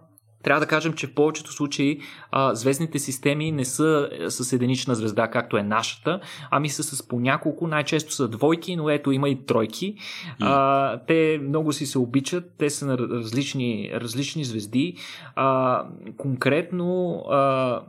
трябва 0.45 0.59
да 0.59 0.67
кажем, 0.67 0.93
че 0.93 1.07
в 1.07 1.13
повечето 1.13 1.51
случаи 1.51 1.99
а, 2.31 2.55
звездните 2.55 2.99
системи 2.99 3.51
не 3.51 3.65
са 3.65 4.09
е, 4.11 4.29
с 4.29 4.53
единична 4.53 4.95
звезда, 4.95 5.27
както 5.27 5.57
е 5.57 5.63
нашата, 5.63 6.19
ами 6.51 6.69
са 6.69 6.83
с 6.83 7.07
по 7.07 7.19
няколко, 7.19 7.67
най-често 7.67 8.13
са 8.13 8.27
двойки, 8.27 8.75
но 8.75 8.89
ето 8.89 9.11
има 9.11 9.29
и 9.29 9.45
тройки. 9.45 9.95
А, 10.41 10.99
те 11.07 11.39
много 11.43 11.73
си 11.73 11.85
се 11.85 11.99
обичат, 11.99 12.43
те 12.57 12.69
са 12.69 12.85
на 12.85 12.97
различни, 12.97 13.91
различни 13.93 14.43
звезди. 14.43 14.97
А, 15.35 15.83
конкретно 16.17 17.23
а, 17.29 17.81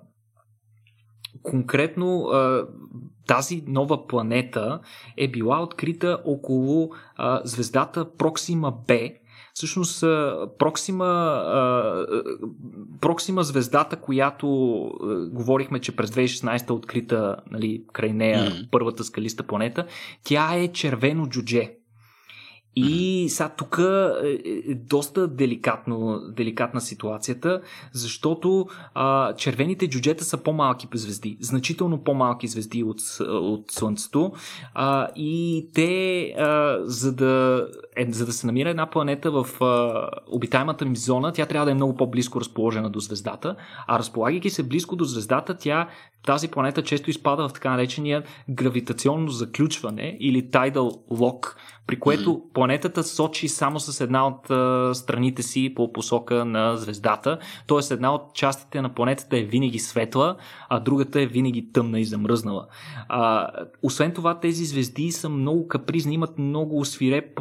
конкретно 1.42 2.20
а, 2.20 2.66
тази 3.26 3.64
нова 3.66 4.06
планета 4.06 4.80
е 5.16 5.28
била 5.28 5.62
открита 5.62 6.18
около 6.24 6.90
а, 7.16 7.40
звездата 7.44 8.16
Проксима 8.16 8.72
Б, 8.88 8.94
Всъщност 9.56 10.00
Проксима, 10.58 12.06
Проксима 13.00 13.42
звездата, 13.42 13.96
която 13.96 14.48
говорихме, 15.32 15.80
че 15.80 15.96
през 15.96 16.10
2016 16.10 16.70
е 16.70 16.72
открита 16.72 17.36
нали, 17.50 17.84
край 17.92 18.12
нея 18.12 18.38
mm-hmm. 18.38 18.68
първата 18.70 19.04
скалиста 19.04 19.42
планета, 19.42 19.86
тя 20.24 20.54
е 20.54 20.68
червено 20.68 21.26
джудже. 21.26 21.74
И 22.76 23.26
сега 23.28 23.48
тук 23.48 23.80
е, 24.24 24.38
е 24.68 24.74
доста 24.74 25.28
деликатно, 25.28 26.20
деликатна 26.28 26.80
ситуацията, 26.80 27.60
защото 27.92 28.66
а, 28.94 29.34
червените 29.34 29.88
джуджета 29.88 30.24
са 30.24 30.36
по-малки 30.36 30.88
звезди, 30.94 31.38
значително 31.40 32.04
по-малки 32.04 32.48
звезди 32.48 32.82
от, 32.82 33.00
от 33.20 33.70
Слънцето 33.70 34.32
а, 34.74 35.08
и 35.16 35.66
те, 35.74 36.22
а, 36.38 36.78
за, 36.84 37.14
да, 37.14 37.66
е, 37.96 38.12
за 38.12 38.26
да 38.26 38.32
се 38.32 38.46
намира 38.46 38.70
една 38.70 38.90
планета 38.90 39.30
в 39.30 39.64
а, 39.64 40.08
обитаемата 40.26 40.84
ми 40.84 40.96
зона, 40.96 41.32
тя 41.32 41.46
трябва 41.46 41.64
да 41.64 41.70
е 41.70 41.74
много 41.74 41.96
по-близко 41.96 42.40
разположена 42.40 42.90
до 42.90 43.00
звездата, 43.00 43.56
а 43.86 43.98
разполагайки 43.98 44.50
се 44.50 44.62
близко 44.62 44.96
до 44.96 45.04
звездата, 45.04 45.56
тя 45.56 45.88
тази 46.26 46.48
планета 46.48 46.82
често 46.82 47.10
изпада 47.10 47.48
в 47.48 47.52
така 47.52 47.70
наречения 47.70 48.22
гравитационно 48.50 49.28
заключване 49.28 50.16
или 50.20 50.50
tidal 50.50 50.90
lock, 51.10 51.56
при 51.86 52.00
което 52.00 52.30
mm-hmm. 52.30 52.52
Планетата 52.66 53.02
сочи 53.02 53.48
само 53.48 53.80
с 53.80 54.00
една 54.00 54.26
от 54.26 54.46
страните 54.96 55.42
си 55.42 55.72
по 55.76 55.92
посока 55.92 56.44
на 56.44 56.76
звездата. 56.76 57.38
Тоест 57.66 57.90
една 57.90 58.14
от 58.14 58.34
частите 58.34 58.82
на 58.82 58.94
планетата 58.94 59.38
е 59.38 59.42
винаги 59.42 59.78
светла, 59.78 60.36
а 60.68 60.80
другата 60.80 61.20
е 61.20 61.26
винаги 61.26 61.72
тъмна 61.72 62.00
и 62.00 62.04
замръзнала. 62.04 62.66
А, 63.08 63.48
освен 63.82 64.12
това, 64.12 64.40
тези 64.40 64.64
звезди 64.64 65.12
са 65.12 65.28
много 65.28 65.68
капризни, 65.68 66.14
имат 66.14 66.38
много 66.38 66.84
свиреп, 66.84 67.40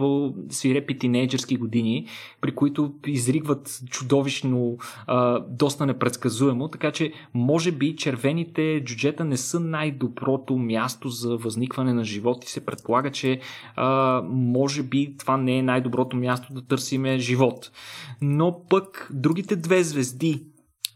свирепи 0.49 0.97
тинейджърски 0.97 1.57
години, 1.57 2.07
при 2.41 2.55
които 2.55 2.93
изригват 3.07 3.82
чудовищно, 3.89 4.78
а, 5.07 5.39
доста 5.39 5.86
непредсказуемо, 5.86 6.67
така 6.67 6.91
че 6.91 7.13
може 7.34 7.71
би 7.71 7.95
червените 7.95 8.82
джуджета 8.84 9.26
не 9.26 9.38
са 9.38 9.59
най-доброто 9.59 10.57
място 10.57 11.09
за 11.09 11.38
възникване 11.38 11.93
на 11.93 12.03
живот 12.03 12.45
и 12.45 12.49
се 12.49 12.65
предполага, 12.65 13.11
че 13.11 13.39
а, 13.76 14.21
може 14.30 14.84
би 14.84 15.14
това 15.18 15.38
не 15.38 15.57
е 15.57 15.63
най-доброто 15.63 16.18
място 16.18 16.53
да 16.53 16.68
търсиме 16.68 17.20
живот. 17.20 17.72
Но 18.22 18.66
пък 18.70 19.09
другите 19.13 19.55
две 19.55 19.84
звезди 19.84 20.45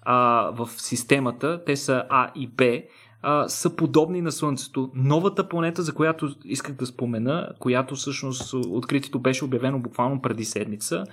а, 0.02 0.50
в 0.56 0.70
системата, 0.78 1.64
те 1.66 1.76
са 1.76 2.04
А 2.10 2.32
и 2.36 2.48
Б, 2.48 2.82
а, 3.22 3.48
са 3.48 3.76
подобни 3.76 4.22
на 4.22 4.32
Слънцето. 4.32 4.92
Новата 4.96 5.50
планета, 5.50 5.82
за 5.82 5.94
която 5.94 6.36
исках 6.46 6.76
да 6.76 6.86
спомена, 6.86 7.50
която 7.60 7.96
всъщност 7.96 8.54
откритието 8.54 9.20
беше 9.20 9.46
обявено 9.46 9.80
буквално 9.80 10.22
преди 10.22 10.46
седмица, 10.46 11.04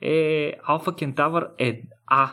е 0.00 0.52
Алфа 0.64 0.92
Кентавър 0.92 1.48
е 1.58 1.82
А 2.06 2.30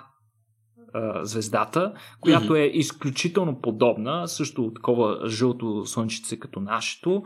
звездата, 1.21 1.93
която 2.21 2.55
е 2.55 2.71
изключително 2.73 3.61
подобна, 3.61 4.27
също 4.27 4.73
такова 4.73 5.29
жълто 5.29 5.85
слънчице 5.85 6.39
като 6.39 6.59
нашето 6.59 7.23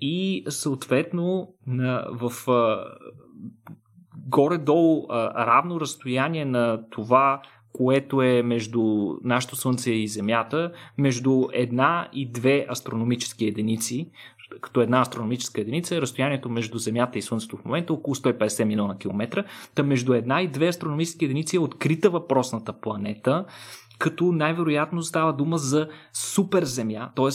и 0.00 0.44
съответно 0.48 1.54
на, 1.66 2.06
в 2.10 2.50
а, 2.50 2.84
горе-долу 4.26 5.06
а, 5.10 5.46
равно 5.46 5.80
разстояние 5.80 6.44
на 6.44 6.80
това 6.90 7.42
което 7.72 8.22
е 8.22 8.42
между 8.42 9.14
нашето 9.24 9.56
Слънце 9.56 9.90
и 9.90 10.08
Земята, 10.08 10.72
между 10.98 11.48
една 11.52 12.08
и 12.12 12.30
две 12.32 12.66
астрономически 12.70 13.44
единици, 13.44 14.10
като 14.60 14.80
една 14.80 15.00
астрономическа 15.00 15.60
единица 15.60 15.96
е 15.96 16.00
разстоянието 16.00 16.50
между 16.50 16.78
Земята 16.78 17.18
и 17.18 17.22
Слънцето 17.22 17.56
в 17.56 17.64
момента 17.64 17.92
около 17.92 18.14
150 18.14 18.64
милиона 18.64 18.98
километра. 18.98 19.44
Та 19.74 19.82
между 19.82 20.14
една 20.14 20.42
и 20.42 20.48
две 20.48 20.68
астрономически 20.68 21.24
единици 21.24 21.56
е 21.56 21.60
открита 21.60 22.10
въпросната 22.10 22.72
планета, 22.72 23.44
като 23.98 24.32
най-вероятно 24.32 25.02
става 25.02 25.32
дума 25.32 25.58
за 25.58 25.88
суперземя, 26.12 27.10
т.е. 27.16 27.30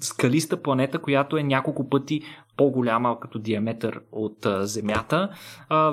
скалиста 0.00 0.62
планета, 0.62 0.98
която 0.98 1.36
е 1.36 1.42
няколко 1.42 1.88
пъти 1.88 2.22
по-голяма 2.56 3.20
като 3.20 3.38
диаметър 3.38 4.00
от 4.12 4.46
а, 4.46 4.66
Земята, 4.66 5.28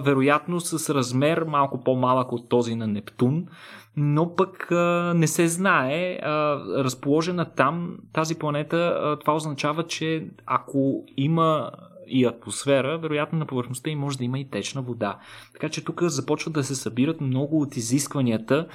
вероятно 0.03 0.59
с 0.59 0.95
размер 0.95 1.43
малко 1.47 1.83
по-малък 1.83 2.31
от 2.31 2.49
този 2.49 2.75
на 2.75 2.87
Нептун, 2.87 3.45
но 3.97 4.35
пък 4.35 4.71
а, 4.71 5.13
не 5.15 5.27
се 5.27 5.47
знае. 5.47 6.19
А, 6.21 6.59
разположена 6.83 7.45
там 7.45 7.97
тази 8.13 8.35
планета, 8.35 8.77
а, 8.77 9.19
това 9.19 9.35
означава, 9.35 9.87
че 9.87 10.27
ако 10.45 11.03
има 11.17 11.71
и 12.07 12.25
атмосфера, 12.25 12.97
вероятно 12.97 13.39
на 13.39 13.45
повърхността 13.45 13.89
и 13.89 13.95
може 13.95 14.17
да 14.17 14.23
има 14.23 14.39
и 14.39 14.49
течна 14.49 14.81
вода. 14.81 15.17
Така 15.53 15.69
че 15.69 15.83
тук 15.83 16.01
започват 16.03 16.53
да 16.53 16.63
се 16.63 16.75
събират 16.75 17.21
много 17.21 17.61
от 17.61 17.77
изискванията 17.77 18.67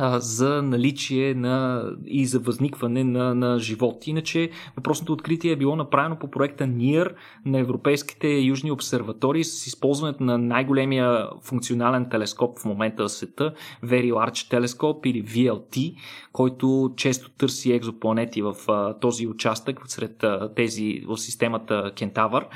за 0.00 0.62
наличие 0.62 1.34
на 1.34 1.84
и 2.06 2.26
за 2.26 2.38
възникване 2.38 3.04
на, 3.04 3.34
на 3.34 3.58
живот. 3.58 4.06
Иначе 4.06 4.50
въпросното 4.76 5.12
откритие 5.12 5.52
е 5.52 5.56
било 5.56 5.76
направено 5.76 6.18
по 6.18 6.30
проекта 6.30 6.64
NIR 6.64 7.14
на 7.46 7.58
европейските 7.58 8.28
южни 8.28 8.70
обсерватории 8.70 9.44
с 9.44 9.66
използването 9.66 10.22
на 10.22 10.38
най-големия 10.38 11.28
функционален 11.42 12.08
телескоп 12.10 12.58
в 12.58 12.64
момента 12.64 13.04
в 13.04 13.08
света, 13.08 13.54
Very 13.84 14.12
Large 14.12 14.60
Telescope 14.60 15.06
или 15.06 15.24
VLT, 15.24 15.94
който 16.32 16.92
често 16.96 17.30
търси 17.30 17.72
екзопланети 17.72 18.42
в 18.42 18.54
а, 18.68 18.98
този 18.98 19.26
участък 19.26 19.80
сред 19.86 20.24
а, 20.24 20.54
тези 20.56 21.02
в 21.06 21.16
системата 21.16 21.92
Кентавър. 21.96 22.46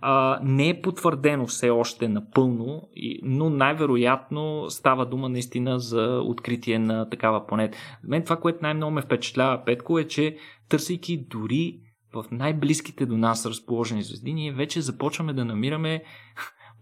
А, 0.00 0.40
не 0.42 0.68
е 0.68 0.82
потвърдено 0.82 1.46
все 1.46 1.70
още 1.70 2.08
напълно, 2.08 2.88
но 3.22 3.50
най-вероятно 3.50 4.66
става 4.68 5.06
дума 5.06 5.28
наистина 5.28 5.78
за 5.78 6.22
откритие 6.24 6.78
на 6.82 7.10
такава 7.10 7.46
планета. 7.46 7.78
Мен 8.04 8.24
това, 8.24 8.36
което 8.36 8.58
най-много 8.62 8.92
ме 8.92 9.02
впечатлява, 9.02 9.64
Петко, 9.64 9.98
е, 9.98 10.08
че 10.08 10.36
търсейки 10.68 11.26
дори 11.30 11.78
в 12.14 12.24
най-близките 12.30 13.06
до 13.06 13.16
нас 13.16 13.46
разположени 13.46 14.02
звезди, 14.02 14.34
ние 14.34 14.52
вече 14.52 14.80
започваме 14.80 15.32
да 15.32 15.44
намираме 15.44 16.02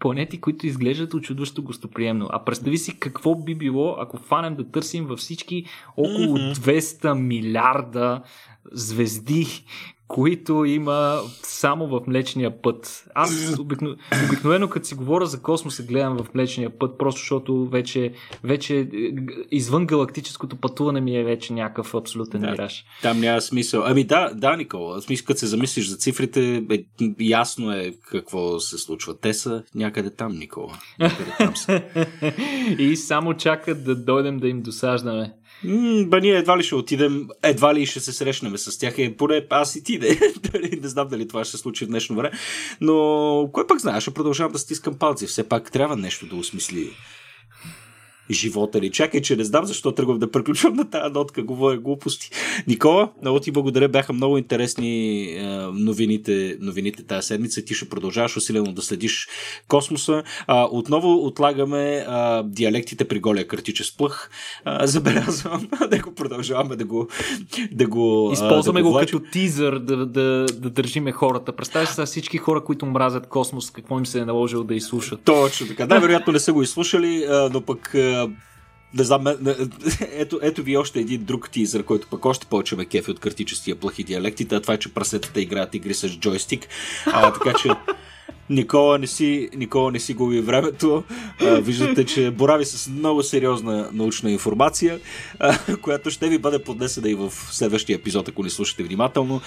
планети, 0.00 0.40
които 0.40 0.66
изглеждат 0.66 1.14
очудващо 1.14 1.62
гостоприемно. 1.62 2.28
А 2.30 2.44
представи 2.44 2.78
си 2.78 2.98
какво 2.98 3.34
би 3.34 3.54
било, 3.54 3.96
ако 3.98 4.16
фанем 4.16 4.56
да 4.56 4.70
търсим 4.70 5.06
във 5.06 5.18
всички 5.18 5.64
около 5.96 6.38
200 6.38 7.14
милиарда 7.14 8.22
звезди, 8.72 9.64
които 10.10 10.64
има 10.64 11.20
само 11.42 11.86
в 11.86 12.00
Млечния 12.06 12.62
път. 12.62 13.08
Аз 13.14 13.58
обикно, 13.58 13.96
обикновено 14.26 14.68
като 14.68 14.86
си 14.86 14.94
говоря 14.94 15.26
за 15.26 15.42
космоса 15.42 15.82
гледам 15.82 16.16
в 16.16 16.34
Млечния 16.34 16.78
път, 16.78 16.98
просто 16.98 17.18
защото 17.18 17.66
вече, 17.66 18.12
вече 18.44 18.78
е, 18.78 18.86
извън 19.50 19.86
галактическото 19.86 20.56
пътуване 20.56 21.00
ми 21.00 21.16
е 21.16 21.24
вече 21.24 21.52
някакъв 21.52 21.94
абсолютен 21.94 22.40
да, 22.40 22.50
мираж. 22.50 22.84
Там 23.02 23.20
няма 23.20 23.40
смисъл. 23.40 23.82
Ами 23.86 24.04
да, 24.04 24.34
да, 24.34 24.56
Никола. 24.56 25.02
Смисъл, 25.02 25.26
като 25.26 25.40
се 25.40 25.46
замислиш 25.46 25.88
за 25.88 25.96
цифрите, 25.96 26.64
е, 26.70 26.84
ясно 27.20 27.72
е 27.72 27.94
какво 28.10 28.60
се 28.60 28.78
случва. 28.78 29.18
Те 29.20 29.34
са 29.34 29.62
някъде 29.74 30.10
там, 30.10 30.32
Никола. 30.32 30.78
Някъде 30.98 31.34
там 31.38 31.56
са. 31.56 31.82
И 32.78 32.96
само 32.96 33.34
чакат 33.34 33.84
да 33.84 33.96
дойдем 33.96 34.38
да 34.38 34.48
им 34.48 34.62
досаждаме. 34.62 35.34
Ба 36.06 36.20
ние 36.20 36.36
едва 36.36 36.58
ли 36.58 36.62
ще 36.62 36.74
отидем, 36.74 37.28
едва 37.42 37.74
ли 37.74 37.86
ще 37.86 38.00
се 38.00 38.12
срещнем 38.12 38.58
с 38.58 38.78
тях. 38.78 38.98
Е, 38.98 39.16
поне 39.16 39.46
аз 39.50 39.76
и 39.76 39.84
ти 39.84 39.98
не. 39.98 40.08
не 40.82 40.88
знам 40.88 41.08
дали 41.08 41.28
това 41.28 41.44
ще 41.44 41.50
се 41.50 41.58
случи 41.58 41.84
в 41.84 41.88
днешно 41.88 42.16
време. 42.16 42.30
Но 42.80 43.50
кой 43.52 43.66
пък 43.66 43.80
знае, 43.80 44.00
ще 44.00 44.10
продължавам 44.10 44.52
да 44.52 44.58
стискам 44.58 44.94
палци. 44.94 45.26
Все 45.26 45.48
пак 45.48 45.72
трябва 45.72 45.96
нещо 45.96 46.26
да 46.26 46.36
осмисли 46.36 46.90
живота 48.30 48.80
ли. 48.80 48.90
Чакай, 48.90 49.20
че 49.20 49.36
не 49.36 49.44
знам 49.44 49.64
защо 49.64 49.92
тръгвам 49.92 50.18
да 50.18 50.30
приключвам 50.30 50.74
на 50.74 50.90
тази 50.90 51.12
нотка, 51.12 51.42
говоря 51.42 51.78
глупости. 51.78 52.30
Никола, 52.66 53.10
много 53.22 53.40
ти 53.40 53.50
благодаря, 53.50 53.88
бяха 53.88 54.12
много 54.12 54.38
интересни 54.38 55.22
е, 55.22 55.42
новините, 55.74 56.56
новините 56.60 57.02
тази 57.02 57.26
седмица. 57.26 57.62
Ти 57.62 57.74
ще 57.74 57.88
продължаваш 57.88 58.36
усилено 58.36 58.72
да 58.72 58.82
следиш 58.82 59.28
космоса. 59.68 60.22
А, 60.46 60.68
отново 60.70 61.26
отлагаме 61.26 62.04
а, 62.08 62.42
диалектите 62.42 63.04
при 63.04 63.20
голия 63.20 63.48
картичес 63.48 63.96
плъх. 63.96 64.30
А, 64.64 64.86
забелязвам 64.86 65.68
да 65.90 65.98
го 65.98 66.14
продължаваме 66.14 66.76
да 66.76 66.84
го 66.84 67.08
да 67.72 67.86
го 67.86 68.30
Използваме 68.32 68.80
да 68.80 68.84
го, 68.84 68.92
го 68.92 68.98
като 68.98 69.20
тизър 69.32 69.78
да, 69.78 70.06
да, 70.06 70.46
да 70.54 70.70
държиме 70.70 71.12
хората. 71.12 71.52
Представяш 71.52 71.88
се 71.88 72.04
всички 72.04 72.38
хора, 72.38 72.64
които 72.64 72.86
мразят 72.86 73.26
космос, 73.26 73.70
какво 73.70 73.98
им 73.98 74.06
се 74.06 74.18
е 74.18 74.24
наложило 74.24 74.64
да 74.64 74.74
изслушат. 74.74 75.20
Точно 75.24 75.66
така. 75.66 75.86
Да, 75.86 75.98
вероятно 75.98 76.32
не 76.32 76.38
са 76.38 76.52
го 76.52 76.62
изслушали, 76.62 77.26
но 77.52 77.60
пък 77.60 77.94
не 78.94 79.04
знам, 79.04 79.24
ето, 80.12 80.38
ето 80.42 80.62
ви 80.62 80.76
още 80.76 81.00
един 81.00 81.24
друг 81.24 81.50
тизър, 81.50 81.82
който 81.82 82.06
пък 82.10 82.24
още 82.24 82.46
повече 82.46 82.76
ме 82.76 82.84
кефи 82.84 83.10
от 83.10 83.20
картическия 83.20 83.76
плахи 83.76 84.04
диалектите, 84.04 84.54
а 84.54 84.60
това 84.60 84.74
е, 84.74 84.78
че 84.78 84.94
прасетата 84.94 85.40
играят 85.40 85.74
игри 85.74 85.94
с 85.94 86.08
джойстик. 86.08 86.68
А, 87.06 87.32
така 87.32 87.52
че 87.62 87.68
Никола 88.50 88.98
не 88.98 89.06
си, 89.06 89.48
Никола 89.56 89.90
не 89.90 90.00
си 90.00 90.14
губи 90.14 90.40
времето. 90.40 91.04
Виждате, 91.40 92.04
че 92.04 92.30
борави 92.30 92.64
с 92.64 92.88
много 92.88 93.22
сериозна 93.22 93.90
научна 93.92 94.30
информация, 94.30 95.00
която 95.82 96.10
ще 96.10 96.28
ви 96.28 96.38
бъде 96.38 96.64
поднесена 96.64 97.10
и 97.10 97.14
в 97.14 97.32
следващия 97.50 97.96
епизод, 97.96 98.28
ако 98.28 98.42
не 98.42 98.50
слушате 98.50 98.82
внимателно. 98.82 99.40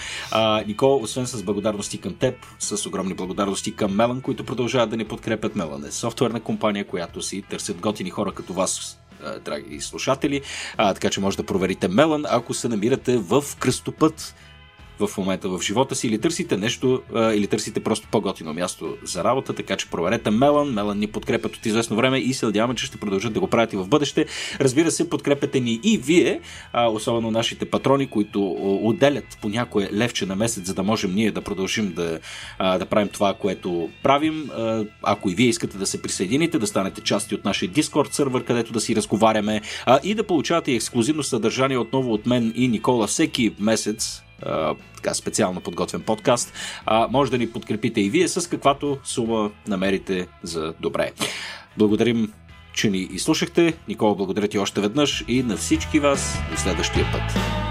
Никола, 0.66 0.96
освен 0.96 1.26
с 1.26 1.42
благодарности 1.42 1.98
към 1.98 2.14
теб, 2.14 2.34
с 2.58 2.86
огромни 2.86 3.14
благодарности 3.14 3.76
към 3.76 3.96
Мелан, 3.96 4.20
които 4.20 4.44
продължават 4.44 4.90
да 4.90 4.96
ни 4.96 5.04
подкрепят. 5.04 5.56
Мелан 5.56 5.84
е 5.84 5.90
софтуерна 5.90 6.40
компания, 6.40 6.86
която 6.86 7.22
си 7.22 7.42
търсят 7.50 7.80
готини 7.80 8.10
хора 8.10 8.32
като 8.32 8.52
вас, 8.52 8.98
драги 9.44 9.80
слушатели. 9.80 10.40
А, 10.76 10.94
така 10.94 11.10
че 11.10 11.20
може 11.20 11.36
да 11.36 11.42
проверите 11.42 11.88
Мелан, 11.88 12.24
ако 12.28 12.54
се 12.54 12.68
намирате 12.68 13.16
в 13.16 13.44
кръстопът 13.58 14.34
в 14.98 15.10
момента 15.18 15.48
в 15.48 15.60
живота 15.62 15.94
си 15.94 16.06
или 16.06 16.18
търсите 16.18 16.56
нещо, 16.56 17.02
или 17.14 17.46
търсите 17.46 17.80
просто 17.80 18.08
по-готино 18.10 18.54
място 18.54 18.96
за 19.04 19.24
работа, 19.24 19.52
така 19.52 19.76
че 19.76 19.90
проверете 19.90 20.30
Мелан. 20.30 20.72
Мелан 20.72 20.98
ни 20.98 21.06
подкрепят 21.06 21.56
от 21.56 21.66
известно 21.66 21.96
време 21.96 22.18
и 22.18 22.34
се 22.34 22.46
надяваме, 22.46 22.74
че 22.74 22.86
ще 22.86 22.96
продължат 22.96 23.32
да 23.32 23.40
го 23.40 23.46
правят 23.46 23.72
и 23.72 23.76
в 23.76 23.88
бъдеще. 23.88 24.26
Разбира 24.60 24.90
се, 24.90 25.10
подкрепете 25.10 25.60
ни 25.60 25.80
и 25.82 25.98
вие, 25.98 26.40
особено 26.88 27.30
нашите 27.30 27.64
патрони, 27.64 28.06
които 28.06 28.50
отделят 28.82 29.38
по 29.42 29.48
някое 29.48 29.88
левче 29.92 30.26
на 30.26 30.36
месец, 30.36 30.66
за 30.66 30.74
да 30.74 30.82
можем 30.82 31.14
ние 31.14 31.30
да 31.30 31.40
продължим 31.40 31.92
да, 31.92 32.18
да 32.58 32.86
правим 32.86 33.08
това, 33.08 33.34
което 33.34 33.88
правим. 34.02 34.50
Ако 35.02 35.30
и 35.30 35.34
вие 35.34 35.48
искате 35.48 35.78
да 35.78 35.86
се 35.86 36.02
присъедините, 36.02 36.58
да 36.58 36.66
станете 36.66 37.00
части 37.00 37.34
от 37.34 37.44
нашия 37.44 37.70
Discord 37.70 38.12
сервер, 38.12 38.44
където 38.44 38.72
да 38.72 38.80
си 38.80 38.96
разговаряме 38.96 39.60
и 40.02 40.14
да 40.14 40.24
получавате 40.24 40.72
ексклюзивно 40.72 41.22
съдържание 41.22 41.78
отново 41.78 42.12
от 42.12 42.26
мен 42.26 42.52
и 42.56 42.68
Никола 42.68 43.06
всеки 43.06 43.54
месец 43.58 44.20
така 44.96 45.14
специално 45.14 45.60
подготвен 45.60 46.02
подкаст. 46.02 46.52
А, 46.86 47.08
може 47.10 47.30
да 47.30 47.38
ни 47.38 47.50
подкрепите 47.50 48.00
и 48.00 48.10
вие 48.10 48.28
с 48.28 48.50
каквато 48.50 48.98
сума 49.04 49.50
намерите 49.68 50.26
за 50.42 50.74
добре. 50.80 51.12
Благодарим, 51.78 52.32
че 52.72 52.90
ни 52.90 52.98
изслушахте. 52.98 53.74
Никола, 53.88 54.14
благодаря 54.14 54.48
ти 54.48 54.58
още 54.58 54.80
веднъж 54.80 55.24
и 55.28 55.42
на 55.42 55.56
всички 55.56 56.00
вас 56.00 56.38
до 56.50 56.56
следващия 56.56 57.06
път. 57.12 57.63